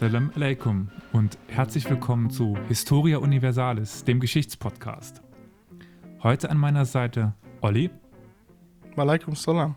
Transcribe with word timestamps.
Salam 0.00 0.32
alaikum 0.34 0.88
und 1.12 1.36
herzlich 1.48 1.84
willkommen 1.90 2.30
zu 2.30 2.56
Historia 2.68 3.18
Universalis, 3.18 4.02
dem 4.02 4.18
Geschichtspodcast. 4.18 5.20
Heute 6.22 6.48
an 6.48 6.56
meiner 6.56 6.86
Seite 6.86 7.34
Olli. 7.60 7.90
Malaikum 8.96 9.34
salam. 9.34 9.74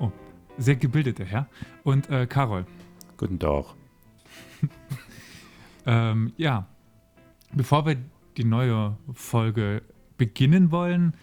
Oh, 0.00 0.10
sehr 0.56 0.76
gebildeter 0.76 1.26
Herr. 1.26 1.46
Und 1.82 2.08
äh, 2.08 2.26
Carol. 2.26 2.64
Guten 3.18 3.38
Tag. 3.38 3.66
ähm, 5.86 6.32
ja, 6.38 6.66
bevor 7.52 7.84
wir 7.84 7.98
die 8.38 8.44
neue 8.44 8.96
Folge 9.12 9.82
beginnen 10.16 10.70
wollen, 10.70 11.14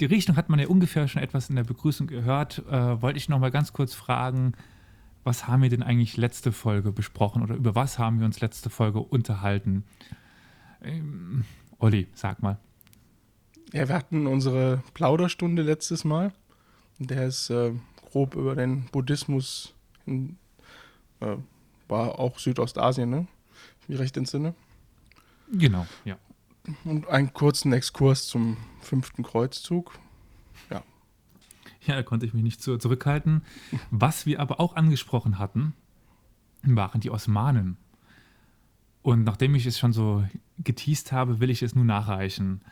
die 0.00 0.06
Richtung 0.06 0.34
hat 0.34 0.48
man 0.48 0.58
ja 0.58 0.66
ungefähr 0.66 1.06
schon 1.06 1.22
etwas 1.22 1.48
in 1.48 1.54
der 1.54 1.62
Begrüßung 1.62 2.08
gehört, 2.08 2.58
äh, 2.68 3.00
wollte 3.00 3.18
ich 3.18 3.28
noch 3.28 3.38
mal 3.38 3.52
ganz 3.52 3.72
kurz 3.72 3.94
fragen, 3.94 4.54
was 5.24 5.48
haben 5.48 5.62
wir 5.62 5.70
denn 5.70 5.82
eigentlich 5.82 6.16
letzte 6.16 6.52
Folge 6.52 6.92
besprochen 6.92 7.42
oder 7.42 7.54
über 7.54 7.74
was 7.74 7.98
haben 7.98 8.20
wir 8.20 8.26
uns 8.26 8.40
letzte 8.40 8.70
Folge 8.70 9.00
unterhalten? 9.00 9.84
Ähm, 10.82 11.44
Olli, 11.78 12.06
sag 12.14 12.42
mal. 12.42 12.58
Ja, 13.72 13.88
wir 13.88 13.94
hatten 13.94 14.26
unsere 14.26 14.82
Plauderstunde 14.92 15.62
letztes 15.62 16.04
Mal. 16.04 16.32
Der 16.98 17.26
ist 17.26 17.50
äh, 17.50 17.72
grob 17.96 18.36
über 18.36 18.54
den 18.54 18.84
Buddhismus 18.92 19.74
in, 20.06 20.36
äh, 21.20 21.36
war 21.88 22.18
auch 22.18 22.38
Südostasien, 22.38 23.10
ne? 23.10 23.26
Wie 23.88 23.96
recht 23.96 24.16
entsinne. 24.16 24.54
Genau, 25.52 25.86
ja. 26.04 26.16
Und 26.84 27.08
einen 27.08 27.32
kurzen 27.32 27.72
Exkurs 27.72 28.26
zum 28.26 28.56
fünften 28.80 29.22
Kreuzzug. 29.22 29.98
Ja. 30.70 30.82
Ja, 31.86 31.96
da 31.96 32.02
konnte 32.02 32.24
ich 32.26 32.32
mich 32.32 32.42
nicht 32.42 32.62
zurückhalten. 32.62 33.42
Was 33.90 34.26
wir 34.26 34.40
aber 34.40 34.60
auch 34.60 34.76
angesprochen 34.76 35.38
hatten, 35.38 35.74
waren 36.62 37.00
die 37.00 37.10
Osmanen. 37.10 37.76
Und 39.02 39.24
nachdem 39.24 39.54
ich 39.54 39.66
es 39.66 39.78
schon 39.78 39.92
so 39.92 40.24
geteased 40.58 41.12
habe, 41.12 41.40
will 41.40 41.50
ich 41.50 41.62
es 41.62 41.74
nun 41.74 41.86
nachreichen. 41.86 42.62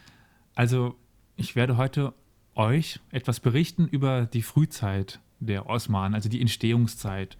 Also, 0.55 0.97
ich 1.37 1.57
werde 1.57 1.77
heute 1.77 2.15
euch 2.55 3.01
etwas 3.11 3.41
berichten 3.41 3.87
über 3.87 4.27
die 4.27 4.43
Frühzeit 4.43 5.21
der 5.41 5.67
Osmanen, 5.67 6.15
also 6.15 6.29
die 6.29 6.41
Entstehungszeit. 6.41 7.37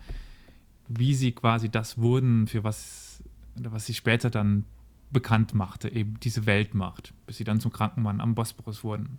Wie 0.89 1.15
sie 1.15 1.33
quasi 1.33 1.71
das 1.71 1.99
wurden, 1.99 2.47
für 2.47 2.65
was, 2.65 3.23
was 3.57 3.87
sie 3.87 3.95
später 3.95 4.29
dann 4.29 4.65
bekannt 5.11 5.55
machte, 5.55 5.91
eben 5.91 6.19
diese 6.21 6.45
Weltmacht, 6.47 7.15
bis 7.27 7.37
sie 7.37 7.45
dann 7.45 7.61
zum 7.61 7.73
kranken 7.73 8.03
Mann 8.03 8.21
am 8.21 8.35
Bosporus 8.35 8.83
wurden. 8.85 9.19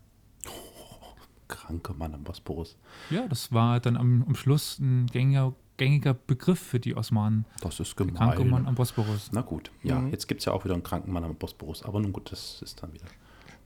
Kranke 1.47 1.93
Mann 1.93 2.13
am 2.13 2.23
Bosporus. 2.23 2.77
Ja, 3.09 3.27
das 3.27 3.51
war 3.51 3.79
dann 3.79 3.97
am, 3.97 4.23
am 4.27 4.35
Schluss 4.35 4.79
ein 4.79 5.07
gängiger, 5.07 5.53
gängiger 5.77 6.13
Begriff 6.13 6.59
für 6.59 6.79
die 6.79 6.95
Osmanen. 6.95 7.45
Das 7.61 7.79
ist 7.79 7.95
gemein. 7.95 8.15
Kranke 8.15 8.45
Mann 8.45 8.67
am 8.67 8.75
Bosporus. 8.75 9.31
Na 9.31 9.41
gut, 9.41 9.71
ja, 9.83 9.99
mhm. 9.99 10.11
jetzt 10.11 10.27
gibt 10.27 10.41
es 10.41 10.45
ja 10.45 10.53
auch 10.53 10.63
wieder 10.65 10.73
einen 10.73 10.83
kranken 10.83 11.11
Mann 11.11 11.23
am 11.23 11.35
Bosporus, 11.35 11.83
aber 11.83 11.99
nun 11.99 12.13
gut, 12.13 12.31
das 12.31 12.61
ist 12.61 12.81
dann 12.81 12.93
wieder. 12.93 13.05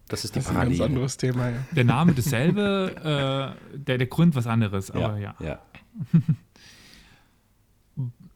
Das 0.08 0.24
ist 0.24 0.36
die 0.36 0.40
das 0.40 0.50
ist 0.50 0.56
ein 0.56 0.70
ganz 0.70 0.80
anderes 0.80 1.18
Thema, 1.18 1.50
ja. 1.50 1.58
Der 1.76 1.84
Name 1.84 2.14
dasselbe, 2.14 3.56
äh, 3.74 3.78
der, 3.78 3.98
der 3.98 4.08
Grund 4.08 4.36
was 4.36 4.48
anderes, 4.48 4.90
aber 4.92 5.18
ja. 5.18 5.36
ja. 5.40 5.46
ja. 5.46 5.60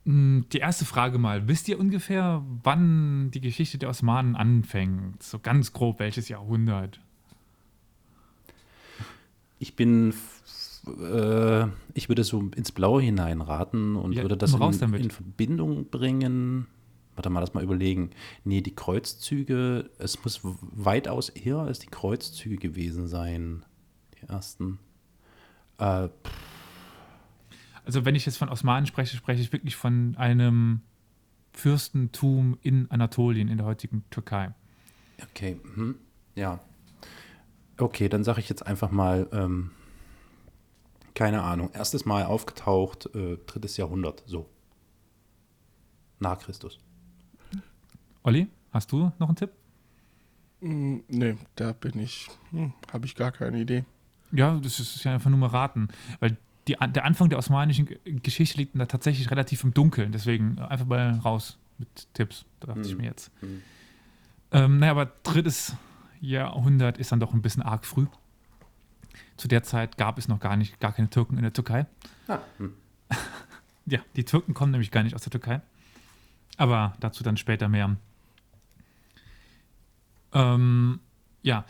Hm, 0.06 0.46
die 0.52 0.58
erste 0.58 0.86
Frage 0.86 1.18
mal. 1.20 1.48
Wisst 1.48 1.68
ihr 1.70 1.80
ungefähr, 1.80 2.44
wann 2.64 3.30
die 3.32 3.42
Geschichte 3.42 3.78
der 3.78 3.90
Osmanen 3.90 4.36
anfängt? 4.36 5.22
So 5.22 5.40
ganz 5.40 5.74
grob, 5.74 6.00
welches 6.00 6.28
Jahrhundert? 6.28 7.00
Ich 9.62 9.76
bin, 9.76 10.12
äh, 10.88 11.68
ich 11.94 12.10
würde 12.10 12.24
so 12.24 12.50
ins 12.56 12.72
Blaue 12.72 13.00
hineinraten 13.04 13.96
und 13.96 14.14
ja, 14.14 14.24
würde 14.24 14.36
das 14.36 14.56
in, 14.56 14.94
in, 14.96 15.12
Verbindung 15.12 15.88
bringen. 15.92 16.66
Warte 17.14 17.30
mal, 17.30 17.42
lass 17.42 17.54
mal 17.54 17.64
überlegen. 17.64 18.10
Nee, 18.44 18.62
die 18.62 18.74
Kreuzzüge, 18.74 19.92
es 20.00 20.24
muss 20.24 20.42
weitaus 20.62 21.30
eher 21.30 21.60
als 21.60 21.78
die 21.78 21.90
Kreuzzüge 21.90 22.58
gewesen 22.58 23.08
sein. 23.08 23.64
Die 24.16 24.28
ersten. 24.28 24.80
Äh, 25.78 26.10
also 27.86 28.04
wenn 28.04 28.16
ich 28.16 28.26
jetzt 28.26 28.38
von 28.38 28.50
Osmanen 28.50 28.88
spreche, 28.88 29.16
spreche 29.16 29.44
ich 29.44 29.54
wirklich 29.54 29.76
von 29.76 30.16
einem 30.18 30.82
Fürstentum 31.54 32.58
in 32.64 32.90
Anatolien, 32.90 33.48
in 33.48 33.58
der 33.58 33.68
heutigen 33.68 34.06
Türkei. 34.10 34.56
Okay, 35.22 35.60
mhm. 35.76 35.98
ja. 36.34 36.60
Okay, 37.82 38.10
dann 38.10 38.24
sage 38.24 38.40
ich 38.40 38.48
jetzt 38.48 38.66
einfach 38.66 38.92
mal, 38.92 39.28
ähm, 39.32 39.72
keine 41.16 41.42
Ahnung, 41.42 41.72
erstes 41.74 42.06
Mal 42.06 42.26
aufgetaucht, 42.26 43.10
äh, 43.16 43.38
drittes 43.48 43.76
Jahrhundert, 43.78 44.24
so. 44.28 44.48
Nach 46.20 46.38
Christus. 46.38 46.80
Olli, 48.22 48.48
hast 48.72 48.92
du 48.92 49.12
noch 49.18 49.30
einen 49.30 49.36
Tipp? 49.36 49.50
Mm, 50.60 50.98
nee, 51.08 51.36
da 51.56 51.74
bin 51.74 51.98
ich, 52.00 52.28
hm, 52.52 52.74
habe 52.94 53.08
ich 53.08 53.16
gar 53.16 53.32
keine 53.32 53.60
Idee. 53.60 53.84
Ja, 54.32 54.60
das 54.62 54.80
ist 54.80 55.04
ja 55.04 55.14
einfach 55.14 55.32
nur 55.32 55.40
mal 55.40 55.48
raten, 55.48 55.88
weil 56.20 56.38
die, 56.68 56.78
der 56.80 57.04
Anfang 57.04 57.30
der 57.30 57.40
osmanischen 57.40 57.90
Geschichte 58.22 58.60
liegt 58.60 58.80
da 58.80 58.86
tatsächlich 58.86 59.32
relativ 59.32 59.64
im 59.64 59.74
Dunkeln. 59.74 60.12
Deswegen 60.12 60.60
einfach 60.60 60.86
mal 60.86 61.20
raus 61.26 61.58
mit 61.80 62.08
Tipps, 62.14 62.46
dachte 62.60 62.80
mhm. 62.80 62.86
ich 62.86 62.96
mir 62.96 63.06
jetzt. 63.06 63.32
Mhm. 63.42 63.64
Ähm, 64.52 64.78
naja, 64.78 64.92
aber 64.92 65.12
drittes 65.24 65.76
Jahrhundert 66.22 66.98
ist 67.00 67.12
dann 67.12 67.20
doch 67.20 67.34
ein 67.34 67.42
bisschen 67.42 67.64
arg 67.64 67.86
früh. 67.86 68.06
Zu 69.38 69.48
der 69.48 69.64
Zeit 69.64 69.98
gab 69.98 70.18
es 70.18 70.28
noch 70.28 70.40
gar 70.40 70.56
nicht, 70.56 70.80
gar 70.80 70.94
keine 70.94 71.10
Türken 71.10 71.36
in 71.36 71.42
der 71.42 71.52
Türkei. 71.52 71.88
Ah. 72.28 72.40
Hm. 72.58 72.74
ja, 73.88 74.00
die 74.16 74.24
Türken 74.24 74.54
kommen 74.54 74.72
nämlich 74.72 74.92
gar 74.92 75.04
nicht 75.04 75.16
aus 75.16 75.24
der 75.24 75.32
Türkei. 75.32 75.62
Aber 76.58 76.94
dazu 77.00 77.24
dann 77.24 77.38
später 77.38 77.68
mehr. 77.68 77.98
Ähm, 80.34 81.00
ja. 81.42 81.66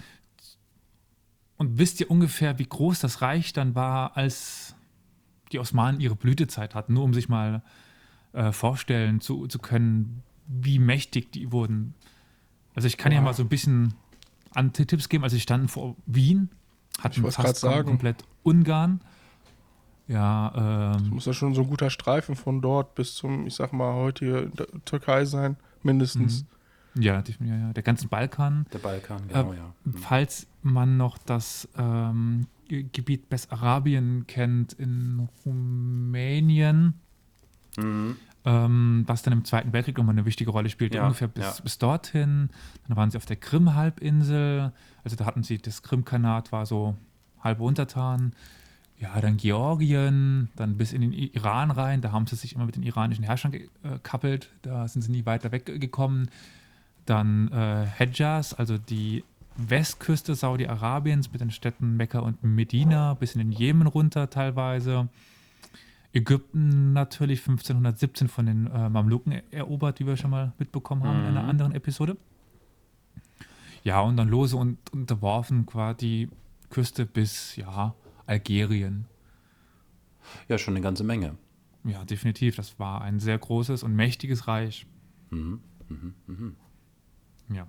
Und 1.57 1.77
wisst 1.77 2.01
ihr 2.01 2.11
ungefähr, 2.11 2.59
wie 2.59 2.65
groß 2.65 2.99
das 2.99 3.21
Reich 3.21 3.53
dann 3.53 3.73
war, 3.73 4.17
als 4.17 4.75
die 5.51 5.59
Osmanen 5.59 6.01
ihre 6.01 6.15
Blütezeit 6.15 6.75
hatten, 6.75 6.93
nur 6.93 7.03
um 7.03 7.13
sich 7.13 7.29
mal 7.29 7.63
äh, 8.33 8.51
vorstellen 8.51 9.21
zu, 9.21 9.47
zu 9.47 9.59
können, 9.59 10.23
wie 10.47 10.79
mächtig 10.79 11.31
die 11.31 11.51
wurden. 11.51 11.93
Also 12.73 12.87
ich 12.87 12.97
kann 12.97 13.11
wow. 13.11 13.15
ja 13.15 13.21
mal 13.21 13.33
so 13.33 13.43
ein 13.43 13.49
bisschen 13.49 13.93
Antitipps 14.53 15.09
geben. 15.09 15.23
Also 15.23 15.35
sie 15.35 15.41
standen 15.41 15.67
vor 15.67 15.95
Wien, 16.05 16.49
hatten 16.99 17.29
fast 17.31 17.59
sagen. 17.59 17.87
komplett 17.87 18.23
Ungarn. 18.43 19.01
Ja, 20.07 20.93
ähm, 20.93 21.03
das 21.03 21.09
muss 21.09 21.25
ja 21.25 21.33
schon 21.33 21.53
so 21.53 21.61
ein 21.61 21.67
guter 21.69 21.89
Streifen 21.89 22.35
von 22.35 22.61
dort 22.61 22.95
bis 22.95 23.15
zum, 23.15 23.47
ich 23.47 23.55
sag 23.55 23.71
mal, 23.71 23.93
heutige 23.93 24.51
Türkei 24.83 25.25
sein, 25.25 25.55
mindestens. 25.83 26.43
Mhm. 26.43 26.47
Ja, 27.03 27.23
ja, 27.39 27.55
ja, 27.55 27.73
der 27.73 27.83
ganze 27.83 28.09
Balkan. 28.09 28.65
Der 28.73 28.79
Balkan, 28.79 29.27
genau, 29.29 29.53
äh, 29.53 29.57
ja. 29.57 29.73
Mhm. 29.85 29.93
Falls 29.93 30.47
man 30.61 30.97
noch 30.97 31.17
das 31.17 31.69
ähm, 31.77 32.47
Gebiet 32.67 33.29
Bessarabien 33.29 34.25
kennt, 34.27 34.73
in 34.73 35.29
Rumänien, 35.45 36.95
mhm. 37.77 38.17
Ähm, 38.45 39.03
was 39.07 39.21
dann 39.21 39.33
im 39.33 39.45
Zweiten 39.45 39.73
Weltkrieg 39.73 39.97
nochmal 39.97 40.15
eine 40.15 40.25
wichtige 40.25 40.51
Rolle 40.51 40.69
spielt, 40.69 40.95
ja, 40.95 41.03
ungefähr 41.03 41.27
bis, 41.27 41.43
ja. 41.43 41.63
bis 41.63 41.77
dorthin. 41.77 42.49
Dann 42.87 42.97
waren 42.97 43.11
sie 43.11 43.17
auf 43.17 43.25
der 43.25 43.35
Krim-Halbinsel, 43.35 44.71
also 45.03 45.15
da 45.15 45.25
hatten 45.25 45.43
sie, 45.43 45.57
das 45.57 45.83
Krimkanat 45.83 46.51
war 46.51 46.65
so 46.65 46.95
halb 47.39 47.59
untertan. 47.59 48.33
Ja, 48.97 49.19
dann 49.19 49.37
Georgien, 49.37 50.49
dann 50.55 50.77
bis 50.77 50.93
in 50.93 51.01
den 51.01 51.11
Iran 51.11 51.71
rein, 51.71 52.01
da 52.01 52.11
haben 52.11 52.27
sie 52.27 52.35
sich 52.35 52.53
immer 52.53 52.65
mit 52.65 52.75
den 52.75 52.83
iranischen 52.83 53.23
Herrschern 53.23 53.51
gekappelt, 53.51 54.51
da 54.61 54.87
sind 54.87 55.01
sie 55.01 55.11
nie 55.11 55.25
weiter 55.25 55.51
weggekommen. 55.51 56.29
Dann 57.07 57.51
äh, 57.51 57.85
Hedjas, 57.85 58.53
also 58.53 58.77
die 58.77 59.23
Westküste 59.57 60.35
Saudi-Arabiens 60.35 61.31
mit 61.31 61.41
den 61.41 61.51
Städten 61.51 61.97
Mekka 61.97 62.19
und 62.19 62.43
Medina 62.43 63.15
bis 63.15 63.33
in 63.33 63.39
den 63.39 63.51
Jemen 63.51 63.87
runter 63.87 64.29
teilweise. 64.29 65.09
Ägypten 66.13 66.93
natürlich 66.93 67.39
1517 67.39 68.27
von 68.27 68.45
den 68.45 68.67
äh, 68.67 68.89
Mamluken 68.89 69.41
erobert, 69.51 69.99
wie 69.99 70.07
wir 70.07 70.17
schon 70.17 70.31
mal 70.31 70.53
mitbekommen 70.57 71.03
haben 71.03 71.21
mhm. 71.21 71.23
in 71.23 71.29
einer 71.29 71.43
mhm. 71.43 71.49
anderen 71.49 71.71
Episode. 71.73 72.17
Ja, 73.83 74.01
und 74.01 74.17
dann 74.17 74.27
lose 74.27 74.57
und 74.57 74.77
unterworfen 74.91 75.65
quasi 75.65 75.97
die 75.97 76.29
Küste 76.69 77.05
bis, 77.05 77.55
ja, 77.55 77.95
Algerien. 78.25 79.05
Ja, 80.47 80.57
schon 80.57 80.75
eine 80.75 80.81
ganze 80.81 81.03
Menge. 81.03 81.37
Ja, 81.83 82.05
definitiv. 82.05 82.55
Das 82.55 82.77
war 82.77 83.01
ein 83.01 83.19
sehr 83.19 83.37
großes 83.37 83.83
und 83.83 83.95
mächtiges 83.95 84.47
Reich. 84.47 84.85
Mhm. 85.29 85.61
Mhm. 85.89 86.13
Mhm. 86.27 86.55
Ja. 87.53 87.67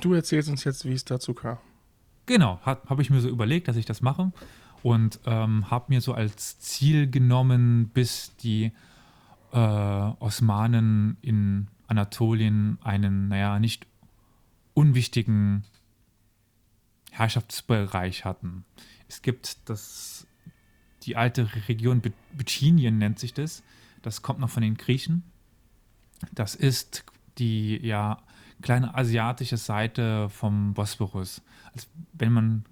Du 0.00 0.12
erzählst 0.12 0.48
uns 0.48 0.64
jetzt, 0.64 0.84
wie 0.84 0.92
es 0.92 1.04
dazu 1.04 1.34
kam. 1.34 1.58
Genau, 2.26 2.60
habe 2.64 3.00
ich 3.00 3.08
mir 3.08 3.20
so 3.20 3.28
überlegt, 3.28 3.68
dass 3.68 3.76
ich 3.76 3.86
das 3.86 4.02
mache 4.02 4.32
und 4.82 5.20
ähm, 5.26 5.70
habe 5.70 5.86
mir 5.88 6.00
so 6.00 6.14
als 6.14 6.58
Ziel 6.58 7.10
genommen, 7.10 7.90
bis 7.92 8.36
die 8.36 8.72
äh, 9.52 9.56
Osmanen 9.58 11.16
in 11.22 11.68
Anatolien 11.86 12.78
einen, 12.82 13.28
naja, 13.28 13.58
nicht 13.58 13.86
unwichtigen 14.74 15.64
Herrschaftsbereich 17.10 18.24
hatten. 18.24 18.64
Es 19.08 19.22
gibt 19.22 19.68
das, 19.68 20.26
die 21.02 21.16
alte 21.16 21.48
Region 21.68 22.02
Bithynien 22.32 22.98
nennt 22.98 23.18
sich 23.18 23.34
das. 23.34 23.62
Das 24.02 24.22
kommt 24.22 24.38
noch 24.38 24.50
von 24.50 24.62
den 24.62 24.76
Griechen. 24.76 25.24
Das 26.32 26.54
ist 26.54 27.04
die 27.38 27.78
ja 27.84 28.22
kleine 28.62 28.94
asiatische 28.94 29.56
Seite 29.56 30.28
vom 30.28 30.74
Bosporus. 30.74 31.42
Also 31.72 31.88
wenn 32.12 32.32
man, 32.32 32.64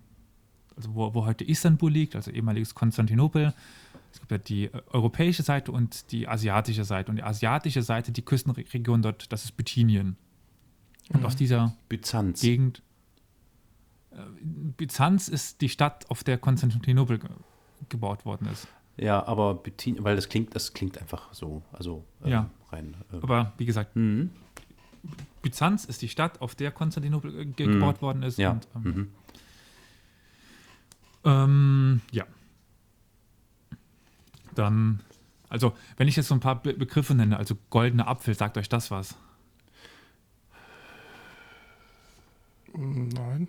also 0.77 0.95
wo, 0.95 1.15
wo 1.15 1.27
heute 1.27 1.45
Istanbul 1.45 1.91
liegt, 1.91 2.17
also 2.17 2.31
ehemaliges 2.31 2.75
Konstantinopel, 2.75 3.55
es 4.13 4.21
gibt 4.21 4.33
ja 4.33 4.39
die 4.39 4.65
äh, 4.65 4.83
europäische 4.93 5.43
Seite 5.43 5.73
und 5.73 6.11
die 6.13 6.27
asiatische 6.27 6.85
Seite. 6.85 7.11
Und 7.11 7.17
die 7.17 7.23
asiatische 7.23 7.83
Seite, 7.83 8.13
die 8.13 8.23
Küstenregion 8.23 9.03
dort, 9.03 9.31
das 9.33 9.45
ist 9.45 9.57
Bithynien. 9.57 10.17
Und 11.13 11.21
mhm. 11.21 11.27
aus 11.27 11.37
dieser 11.37 11.77
Byzanz. 11.89 12.41
Gegend. 12.41 12.83
Äh, 14.13 14.17
Byzanz 14.77 15.29
ist 15.29 15.61
die 15.61 15.69
Stadt, 15.69 16.11
auf 16.11 16.25
der 16.25 16.39
Konstantinopel 16.39 17.19
ge 17.19 17.29
gebaut 17.91 18.25
worden 18.25 18.49
ist. 18.49 18.67
Ja, 18.97 19.27
aber 19.27 19.55
Bithynien, 19.55 20.03
weil 20.03 20.17
das 20.17 20.31
klingt, 20.31 20.55
das 20.55 20.73
klingt 20.73 20.97
einfach 20.99 21.33
so, 21.35 21.63
also 21.73 22.07
ähm, 22.25 22.31
ja. 22.31 22.51
rein. 22.71 22.97
Äh, 23.13 23.17
aber 23.17 23.53
wie 23.59 23.67
gesagt, 23.67 23.95
mhm. 23.95 24.31
Byzanz 25.43 25.85
ist 25.85 26.01
die 26.01 26.09
Stadt, 26.09 26.41
auf 26.41 26.55
der 26.55 26.71
Konstantinopel 26.71 27.45
ge 27.45 27.67
mhm. 27.67 27.73
gebaut 27.73 28.01
worden 28.01 28.23
ist. 28.23 28.39
Ja. 28.39 28.53
Und, 28.53 28.69
ähm, 28.75 28.83
mhm. 28.83 29.09
Ähm, 31.27 32.01
ja. 32.13 32.25
Dann, 34.55 35.01
also, 35.49 35.75
wenn 35.97 36.09
ich 36.09 36.17
jetzt 36.17 36.29
so 36.29 36.35
ein 36.35 36.41
paar 36.41 36.63
Be 36.63 36.73
Begriffe 36.73 37.15
nenne, 37.15 37.37
also 37.37 37.57
goldener 37.69 38.09
Apfel, 38.09 38.35
sagt 38.35 38.57
euch 38.57 38.69
das 38.69 38.91
was? 38.91 39.17
Nein. 42.75 43.49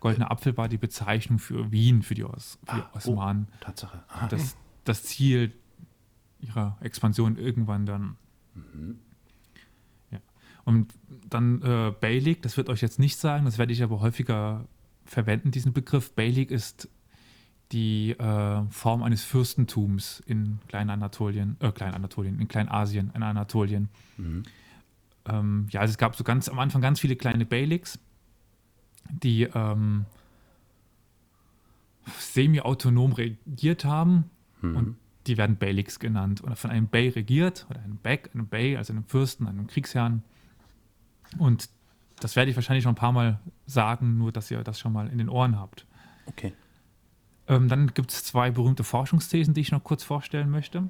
Goldener 0.00 0.30
Apfel 0.30 0.56
war 0.56 0.68
die 0.68 0.76
Bezeichnung 0.76 1.38
für 1.38 1.72
Wien, 1.72 2.02
für 2.02 2.14
die, 2.14 2.24
Os 2.24 2.58
für 2.66 2.76
die 2.76 2.82
ah, 2.82 2.90
Osmanen. 2.92 3.48
Oh, 3.50 3.56
Tatsache. 3.60 4.04
Ah. 4.08 4.28
Das, 4.28 4.56
das 4.84 5.02
Ziel 5.02 5.54
ihrer 6.40 6.76
Expansion 6.80 7.36
irgendwann 7.36 7.86
dann. 7.86 8.16
Mhm. 8.54 8.98
Ja. 10.10 10.18
Und 10.64 10.92
dann 11.28 11.62
äh, 11.62 11.92
Beylik, 11.98 12.42
das 12.42 12.56
wird 12.56 12.68
euch 12.68 12.82
jetzt 12.82 12.98
nicht 12.98 13.16
sagen, 13.16 13.46
das 13.46 13.56
werde 13.56 13.72
ich 13.72 13.82
aber 13.82 14.00
häufiger 14.00 14.66
verwenden, 15.04 15.50
diesen 15.50 15.72
Begriff. 15.72 16.12
Beylik 16.12 16.50
ist 16.50 16.88
die 17.72 18.12
äh, 18.12 18.62
Form 18.70 19.02
eines 19.02 19.24
Fürstentums 19.24 20.22
in 20.26 20.58
Kleinanatolien, 20.68 21.56
äh, 21.60 21.72
Kleinanatolien, 21.72 22.38
in 22.40 22.48
Kleinasien, 22.48 23.10
in 23.14 23.22
Anatolien. 23.22 23.88
Mhm. 24.16 24.42
Ähm, 25.26 25.66
ja, 25.70 25.80
also 25.80 25.92
es 25.92 25.98
gab 25.98 26.16
so 26.16 26.24
ganz 26.24 26.48
am 26.48 26.58
Anfang 26.58 26.82
ganz 26.82 27.00
viele 27.00 27.16
kleine 27.16 27.46
Beyliks, 27.46 27.98
die 29.10 29.44
ähm, 29.54 30.04
semi-autonom 32.18 33.12
regiert 33.12 33.84
haben 33.84 34.30
mhm. 34.60 34.76
und 34.76 34.96
die 35.26 35.38
werden 35.38 35.56
Beyliks 35.56 35.98
genannt 35.98 36.44
oder 36.44 36.54
von 36.54 36.70
einem 36.70 36.86
Bey 36.86 37.08
regiert 37.08 37.66
oder 37.70 37.80
einem 37.80 37.96
Beg, 37.96 38.30
einem 38.34 38.46
Bey, 38.46 38.76
also 38.76 38.92
einem 38.92 39.04
Fürsten, 39.04 39.48
einem 39.48 39.66
Kriegsherrn. 39.66 40.22
Und 41.38 41.70
das 42.24 42.36
werde 42.36 42.50
ich 42.50 42.56
wahrscheinlich 42.56 42.86
noch 42.86 42.92
ein 42.92 42.96
paar 42.96 43.12
Mal 43.12 43.38
sagen, 43.66 44.16
nur 44.16 44.32
dass 44.32 44.50
ihr 44.50 44.64
das 44.64 44.80
schon 44.80 44.94
mal 44.94 45.08
in 45.08 45.18
den 45.18 45.28
Ohren 45.28 45.60
habt. 45.60 45.86
Okay. 46.24 46.54
Ähm, 47.46 47.68
dann 47.68 47.92
gibt 47.92 48.12
es 48.12 48.24
zwei 48.24 48.50
berühmte 48.50 48.82
Forschungsthesen, 48.82 49.52
die 49.52 49.60
ich 49.60 49.70
noch 49.70 49.84
kurz 49.84 50.02
vorstellen 50.02 50.48
möchte. 50.48 50.88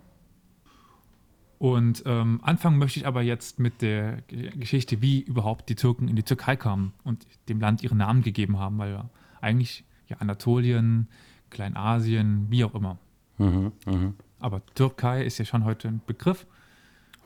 Und 1.59 2.05
ähm, 2.07 2.39
anfangen 2.45 2.79
möchte 2.79 3.01
ich 3.01 3.07
aber 3.09 3.23
jetzt 3.23 3.59
mit 3.59 3.83
der 3.83 4.23
Geschichte, 4.29 5.03
wie 5.03 5.23
überhaupt 5.23 5.69
die 5.69 5.75
Türken 5.75 6.07
in 6.07 6.15
die 6.15 6.23
Türkei 6.23 6.55
kamen 6.55 6.93
und 7.03 7.27
dem 7.49 7.59
Land 7.59 7.83
ihren 7.83 7.99
Namen 7.99 8.23
gegeben 8.23 8.61
haben, 8.61 8.79
weil 8.79 8.93
ja 8.93 9.11
eigentlich 9.41 9.85
ja 10.07 10.19
Anatolien, 10.19 11.09
Kleinasien, 11.51 12.47
wie 12.49 12.63
auch 12.63 12.77
immer. 12.77 12.97
Mhm, 13.39 13.73
mh. 13.87 14.13
Aber 14.39 14.65
Türkei 14.77 15.25
ist 15.25 15.39
ja 15.39 15.45
schon 15.45 15.65
heute 15.65 15.89
ein 15.89 16.01
Begriff. 16.07 16.47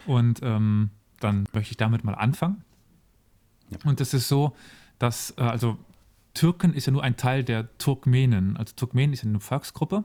Und 0.06 0.40
ähm, 0.42 0.92
dann 1.20 1.46
möchte 1.52 1.72
ich 1.72 1.76
damit 1.76 2.04
mal 2.04 2.14
anfangen. 2.14 2.64
Ja. 3.70 3.78
Und 3.84 4.00
es 4.00 4.14
ist 4.14 4.28
so, 4.28 4.54
dass, 4.98 5.34
äh, 5.36 5.42
also 5.42 5.78
Türken 6.34 6.74
ist 6.74 6.86
ja 6.86 6.92
nur 6.92 7.02
ein 7.02 7.16
Teil 7.16 7.44
der 7.44 7.76
Turkmenen. 7.78 8.56
Also 8.56 8.74
Turkmenen 8.76 9.12
ist 9.12 9.24
ja 9.24 9.28
eine 9.28 9.40
Volksgruppe, 9.40 10.04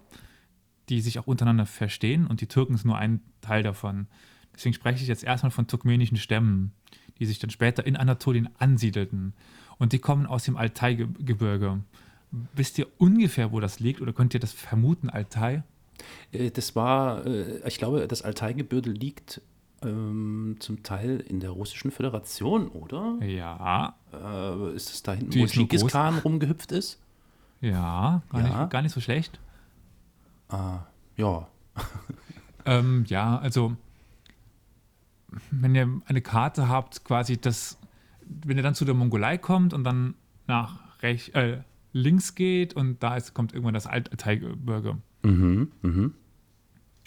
die 0.89 1.01
sich 1.01 1.19
auch 1.19 1.27
untereinander 1.27 1.65
verstehen 1.65 2.27
und 2.27 2.42
die 2.42 2.48
Türken 2.48 2.75
sind 2.75 2.88
nur 2.88 2.98
ein 2.98 3.21
Teil 3.42 3.63
davon. 3.63 4.07
Deswegen 4.56 4.74
spreche 4.74 5.01
ich 5.01 5.07
jetzt 5.07 5.24
erstmal 5.24 5.51
von 5.51 5.68
turkmenischen 5.68 6.18
Stämmen, 6.18 6.74
die 7.19 7.25
sich 7.25 7.39
dann 7.39 7.50
später 7.50 7.86
in 7.86 7.95
Anatolien 7.95 8.50
ansiedelten. 8.60 9.33
Und 9.77 9.94
die 9.94 10.00
kommen 10.00 10.25
aus 10.25 10.44
dem 10.44 10.57
Altai-Gebirge. 10.57 11.83
Wisst 12.54 12.77
ihr 12.77 12.88
ungefähr, 12.98 13.51
wo 13.51 13.59
das 13.59 13.80
liegt 13.80 14.01
oder 14.01 14.13
könnt 14.13 14.33
ihr 14.33 14.39
das 14.39 14.54
vermuten, 14.54 15.09
Altai? 15.09 15.63
Äh, 16.31 16.51
das 16.51 16.75
war, 16.75 17.25
äh, 17.25 17.68
ich 17.68 17.77
glaube, 17.77 18.07
das 18.07 18.21
Altai-Gebirge 18.21 18.89
liegt 18.89 19.42
ähm, 19.85 20.57
zum 20.59 20.83
Teil 20.83 21.19
in 21.19 21.39
der 21.39 21.51
Russischen 21.51 21.91
Föderation, 21.91 22.68
oder? 22.68 23.18
Ja. 23.24 23.95
Äh, 24.12 24.75
ist 24.75 24.91
es 24.91 25.03
da 25.03 25.13
hinten, 25.13 25.31
Die 25.31 25.41
wo 25.41 25.45
Genghis 25.45 25.85
Khan 25.88 26.18
rumgehüpft 26.19 26.71
ist? 26.71 27.00
Ja, 27.62 28.21
gar, 28.30 28.41
ja. 28.41 28.62
Nicht, 28.62 28.69
gar 28.71 28.81
nicht 28.81 28.94
so 28.94 29.01
schlecht. 29.01 29.39
Ah, 30.50 30.80
ja. 31.15 31.47
ähm, 32.65 33.06
ja, 33.07 33.38
also 33.38 33.75
wenn 35.51 35.75
ihr 35.75 36.01
eine 36.06 36.21
Karte 36.21 36.68
habt, 36.68 37.03
quasi 37.03 37.39
das, 37.39 37.77
wenn 38.25 38.57
ihr 38.57 38.63
dann 38.63 38.75
zu 38.75 38.85
der 38.85 38.94
Mongolei 38.94 39.38
kommt 39.38 39.74
und 39.74 39.83
dann 39.83 40.15
nach 40.47 41.01
rechts, 41.01 41.30
äh, 41.30 41.59
links 41.94 42.35
geht 42.35 42.74
und 42.74 43.01
da 43.01 43.15
ist, 43.15 43.33
kommt 43.33 43.53
irgendwann 43.53 43.74
das 43.74 43.88
Altai-Gebirge. 43.88 44.97
Mhm, 45.24 45.71
mhm. 45.81 46.13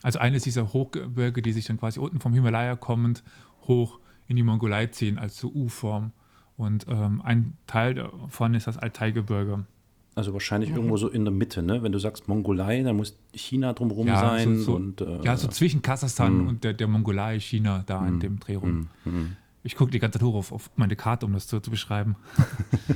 Also 0.06 0.20
eines 0.20 0.44
dieser 0.44 0.72
Hochgebirge, 0.72 1.42
die 1.42 1.50
sich 1.50 1.64
dann 1.64 1.78
quasi 1.78 1.98
unten 1.98 2.20
vom 2.20 2.32
Himalaya 2.32 2.76
kommend 2.76 3.24
hoch 3.62 3.98
in 4.28 4.36
die 4.36 4.44
Mongolei 4.44 4.86
ziehen, 4.86 5.18
als 5.18 5.36
so 5.36 5.50
U-Form. 5.52 6.12
Und 6.56 6.86
ähm, 6.88 7.20
ein 7.22 7.54
Teil 7.66 7.94
davon 7.94 8.54
ist 8.54 8.68
das 8.68 8.78
Altai-Gebirge. 8.78 9.66
Also 10.14 10.32
wahrscheinlich 10.32 10.70
mhm. 10.70 10.76
irgendwo 10.76 10.96
so 10.96 11.08
in 11.08 11.24
der 11.24 11.34
Mitte, 11.34 11.60
ne? 11.60 11.82
Wenn 11.82 11.90
du 11.90 11.98
sagst 11.98 12.28
Mongolei, 12.28 12.84
dann 12.84 12.94
muss 12.94 13.18
China 13.34 13.72
drumherum 13.72 14.06
ja, 14.06 14.20
sein. 14.20 14.58
So, 14.58 14.62
so, 14.62 14.76
und, 14.76 15.00
äh, 15.00 15.22
ja, 15.24 15.36
so 15.36 15.48
zwischen 15.48 15.82
Kasachstan 15.82 16.42
mhm. 16.42 16.48
und 16.50 16.62
der, 16.62 16.72
der, 16.72 16.86
Mongolei, 16.86 17.40
China, 17.40 17.82
da 17.84 18.06
in 18.06 18.14
mhm. 18.14 18.20
dem 18.20 18.38
Dreh 18.38 18.54
rum. 18.54 18.86
Mhm. 19.04 19.32
Ich 19.64 19.74
gucke 19.74 19.90
die 19.90 19.98
ganze 19.98 20.20
Zeit 20.20 20.28
hoch 20.28 20.36
auf, 20.36 20.52
auf, 20.52 20.70
meine 20.76 20.94
Karte, 20.94 21.26
um 21.26 21.32
das 21.32 21.48
zu, 21.48 21.58
zu 21.58 21.72
beschreiben. 21.72 22.14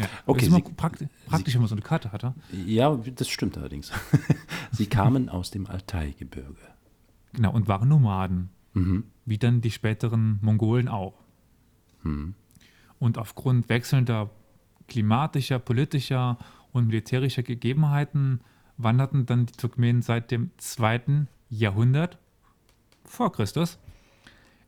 Ja. 0.00 0.08
Okay, 0.26 0.46
das 0.46 0.48
ist 0.48 0.66
Sie, 0.66 0.72
praktisch, 0.72 1.08
praktisch, 1.26 1.54
wenn 1.54 1.60
man 1.62 1.68
so 1.68 1.74
eine 1.74 1.82
Karte 1.82 2.12
hat. 2.12 2.34
Ja, 2.66 2.96
das 2.96 3.28
stimmt 3.28 3.58
allerdings. 3.58 3.92
Sie 4.72 4.86
kamen 4.86 5.28
aus 5.28 5.50
dem 5.50 5.66
Altai-Gebirge. 5.66 6.56
Genau, 7.32 7.52
und 7.52 7.68
waren 7.68 7.88
Nomaden. 7.88 8.50
Mhm. 8.72 9.04
Wie 9.24 9.38
dann 9.38 9.60
die 9.60 9.70
späteren 9.70 10.38
Mongolen 10.42 10.88
auch. 10.88 11.14
Mhm. 12.02 12.34
Und 12.98 13.18
aufgrund 13.18 13.68
wechselnder 13.68 14.30
klimatischer, 14.88 15.58
politischer 15.58 16.38
und 16.72 16.86
militärischer 16.86 17.42
Gegebenheiten 17.42 18.40
wanderten 18.76 19.26
dann 19.26 19.46
die 19.46 19.52
Turkmenen 19.52 20.02
seit 20.02 20.30
dem 20.30 20.50
zweiten 20.56 21.28
Jahrhundert 21.48 22.18
vor 23.04 23.32
Christus 23.32 23.78